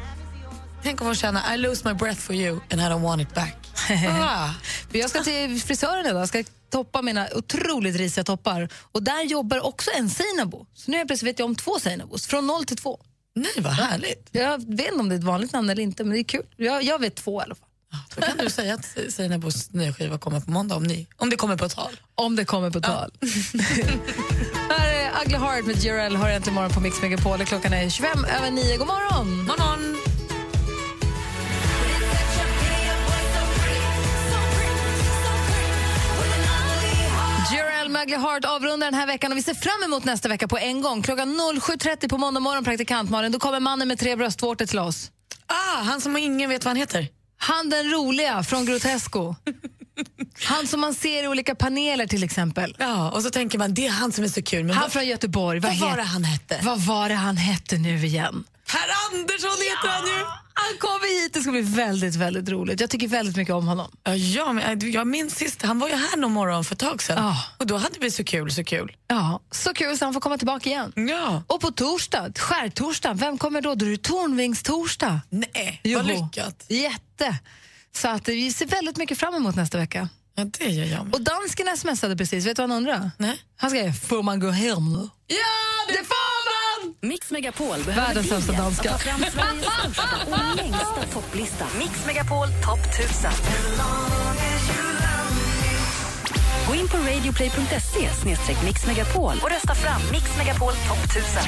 Tänk 0.82 1.01
om 1.01 1.07
hon 1.07 1.16
känner 1.16 1.55
I 1.55 1.57
lose 1.57 1.89
my 1.89 1.95
breath 1.95 2.20
for 2.20 2.34
you 2.34 2.61
and 2.70 2.80
I 2.80 2.84
don't 2.84 3.03
want 3.03 3.22
it 3.22 3.34
back. 3.34 3.57
ah. 4.20 4.51
Jag 4.93 5.11
ska 5.11 5.22
till 5.22 5.62
frisören 5.62 6.07
idag. 6.07 6.20
Jag 6.20 6.28
ska 6.28 6.45
toppa 6.70 7.03
mina 7.03 7.28
otroligt 7.34 7.97
risiga 7.97 8.24
toppar. 8.24 8.68
Och 8.93 9.03
där 9.03 9.22
jobbar 9.24 9.66
också 9.66 9.91
en 9.99 10.11
Seinabo. 10.11 10.66
Så 10.74 10.91
nu 10.91 10.97
helt 10.97 11.09
plötsligt 11.09 11.28
vet 11.28 11.39
jag 11.39 11.47
om 11.47 11.57
två 11.57 11.78
Seinabos. 11.78 12.26
Från 12.26 12.47
noll 12.47 12.64
till 12.64 12.76
två. 12.76 12.99
Nej, 13.34 13.53
vad 13.59 13.72
härligt. 13.72 14.28
Jag 14.32 14.59
vet 14.59 14.87
inte 14.87 15.01
om 15.01 15.09
det 15.09 15.14
är 15.14 15.18
ett 15.18 15.24
vanligt 15.24 15.53
namn 15.53 15.70
eller 15.70 15.82
inte, 15.82 16.05
men 16.05 16.12
det 16.12 16.20
är 16.20 16.24
kul. 16.24 16.47
Jag, 16.57 16.82
jag 16.82 17.01
vet 17.01 17.14
två 17.14 17.41
i 17.41 17.45
alla 17.45 17.55
fall. 17.55 17.65
Då 18.16 18.22
kan 18.22 18.37
du 18.37 18.51
säga 18.51 18.74
att 18.74 19.12
Seinabos 19.12 19.72
nya 19.72 19.93
skiva 19.93 20.18
kommer 20.18 20.41
på 20.41 20.51
måndag 20.51 20.76
om, 20.76 20.82
ni, 20.82 21.07
om 21.16 21.30
det 21.30 21.37
kommer 21.37 21.57
på 21.57 21.68
tal. 21.68 21.91
Om 22.14 22.37
det 22.37 22.45
kommer 22.45 22.70
på 22.70 22.80
tal. 22.80 23.11
Här 24.70 24.93
är 24.93 25.24
Ugly 25.24 25.37
Heart 25.39 25.66
med 25.66 25.84
Jarell. 25.84 26.16
Har 26.16 26.28
äntligen 26.28 26.55
morgon 26.55 26.70
på 26.70 26.80
Mix 26.80 27.03
Megapol. 27.03 27.45
Klockan 27.45 27.72
är 27.72 27.91
25 27.91 28.24
över 28.24 28.51
9. 28.51 28.76
God 28.76 28.87
morgon! 28.87 29.45
morgon. 29.45 29.97
Jarell 37.53 37.89
med 37.89 38.03
Ugly 38.03 38.16
Heart 38.16 38.45
avrundar 38.45 38.87
den 38.87 38.95
här 38.95 39.07
veckan 39.07 39.32
och 39.32 39.39
vi 39.39 39.43
ser 39.43 39.55
fram 39.55 39.82
emot 39.84 40.05
nästa 40.05 40.28
vecka 40.28 40.49
på 40.49 40.59
en 40.59 40.80
gång. 40.82 41.03
Klockan 41.03 41.41
07.30 41.41 42.09
på 42.09 42.18
måndag 42.18 42.41
morgon, 42.41 42.64
praktikant 42.64 43.11
Malin. 43.11 43.32
Då 43.32 43.39
kommer 43.39 43.61
mannen 43.61 43.89
med 43.89 43.99
tre 43.99 44.16
bröstvårtor 44.16 44.66
till 44.66 44.78
oss. 44.78 45.11
Ah, 45.47 45.82
han 45.82 46.01
som 46.01 46.16
ingen 46.16 46.51
vet 46.51 46.64
vad 46.64 46.70
han 46.70 46.76
heter. 46.76 47.09
Han 47.39 47.70
den 47.70 47.91
roliga 47.91 48.43
från 48.43 48.64
Grotesco. 48.66 49.34
Han 50.49 50.66
som 50.66 50.80
man 50.80 50.95
ser 50.95 51.24
i 51.24 51.28
olika 51.28 51.55
paneler 51.55 52.07
till 52.07 52.22
exempel. 52.24 52.76
Ja, 52.78 53.11
och 53.11 53.22
så 53.22 53.30
tänker 53.30 53.59
man 53.59 53.74
det 53.74 53.87
är 53.87 53.91
han 53.91 54.12
som 54.12 54.24
är 54.24 54.28
så 54.28 54.43
kul. 54.43 54.64
Men 54.64 54.74
Han 54.76 54.82
vad, 54.82 54.93
från 54.93 55.07
Göteborg. 55.07 55.61
vad 55.61 55.78
var 55.78 55.89
het- 55.89 55.97
det 55.97 56.03
han 56.03 56.24
hette? 56.24 56.61
Vad 56.62 56.80
var 56.80 57.09
det 57.09 57.14
han 57.14 57.37
hette 57.37 57.78
nu 57.78 58.05
igen? 58.07 58.45
Herr 58.68 58.89
Andersson 59.12 59.51
heter 59.51 59.89
han 59.89 60.07
ju! 60.07 60.24
Han 60.59 60.78
kommer 60.78 61.22
hit, 61.22 61.32
det 61.34 61.40
ska 61.40 61.50
bli 61.50 61.61
väldigt, 61.61 62.14
väldigt 62.14 62.48
roligt. 62.48 62.80
Jag 62.80 62.90
tycker 62.90 63.09
väldigt 63.09 63.36
mycket 63.36 63.54
om 63.54 63.66
honom. 63.68 63.90
Ja, 64.34 64.52
men 64.52 64.64
jag- 64.80 64.82
jag 64.90 65.07
minns 65.07 65.34
sist, 65.36 65.62
han 65.62 65.78
var 65.78 65.88
ju 65.88 65.94
här 65.94 66.16
någon 66.16 66.32
morgon 66.32 66.64
för 66.64 66.74
ett 66.74 66.78
tag 66.78 67.02
sedan. 67.02 67.24
Ja. 67.24 67.36
Och 67.59 67.66
då 67.66 67.76
hade 67.76 67.98
vi 67.98 68.11
så 68.11 68.24
kul, 68.24 68.50
så 68.50 68.64
kul. 68.64 68.96
Ja, 69.09 69.40
så 69.50 69.74
kul 69.74 69.98
så 69.98 70.04
han 70.04 70.14
får 70.14 70.20
komma 70.20 70.38
tillbaka 70.38 70.68
igen. 70.70 70.92
Ja. 71.09 71.42
Och 71.46 71.61
på 71.61 71.70
torsdag, 71.70 72.32
skärtorsdag, 72.38 73.14
vem 73.14 73.38
kommer 73.38 73.61
då? 73.61 73.74
Då 73.74 73.86
är 73.86 73.90
det 73.90 74.02
Tornvingstorsdag. 74.02 75.20
Nej, 75.30 75.80
Jo. 75.84 75.98
vad 75.98 76.07
lyckat. 76.07 76.64
Jätte. 76.68 77.38
Så 77.96 78.09
att 78.09 78.28
vi 78.28 78.52
ser 78.52 78.66
väldigt 78.66 78.96
mycket 78.96 79.18
fram 79.18 79.34
emot 79.34 79.54
nästa 79.57 79.78
vecka. 79.78 80.09
Ja, 80.36 80.44
det 80.44 80.64
gör 80.68 80.84
jag 80.84 81.04
med. 81.04 81.14
Och 81.14 81.20
dansken 81.20 81.76
smsade 81.76 82.16
precis, 82.16 82.46
vet 82.46 82.57
du 82.57 82.62
vad 82.62 82.70
han 82.70 82.76
undrar? 82.78 83.11
Nej. 83.18 83.40
Han 83.57 83.70
skrev, 83.70 83.92
får 83.92 84.22
man 84.22 84.40
gå 84.40 84.50
hem 84.50 84.92
nu? 84.92 85.09
Ja, 85.26 85.36
det 85.88 85.94
får 86.04 86.44
man! 86.45 86.45
Mix 87.03 87.30
Megapol 87.30 87.78
behöver 87.84 88.07
Världens 88.07 88.28
sämsta 88.28 88.53
danska. 88.53 88.91
att 88.91 89.03
ta 89.03 89.11
fram 89.11 89.20
Sveriges 89.20 89.72
största 89.72 90.03
och 90.26 90.57
längsta 90.57 91.03
topplista. 91.12 91.66
Mix 91.78 92.07
Megapol 92.07 92.47
topp 92.64 92.78
1000. 92.95 93.30
Gå 96.68 96.74
in 96.74 96.89
på 96.89 96.97
radioplay.se 96.97 98.11
mixmegapol 98.64 99.32
och 99.43 99.51
rösta 99.51 99.74
fram 99.74 100.01
Mix 100.12 100.37
Megapol 100.39 100.72
topp 100.72 101.05
1000. 101.05 101.43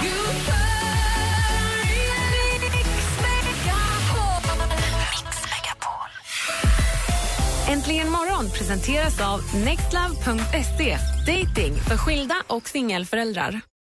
Äntligen 7.69 8.11
morgon 8.11 8.51
presenteras 8.51 9.21
av 9.21 9.41
nextlove.se. 9.65 10.99
Dating 11.27 11.75
för 11.75 11.97
skilda 11.97 12.35
och 12.47 12.69
singelföräldrar. 12.69 13.61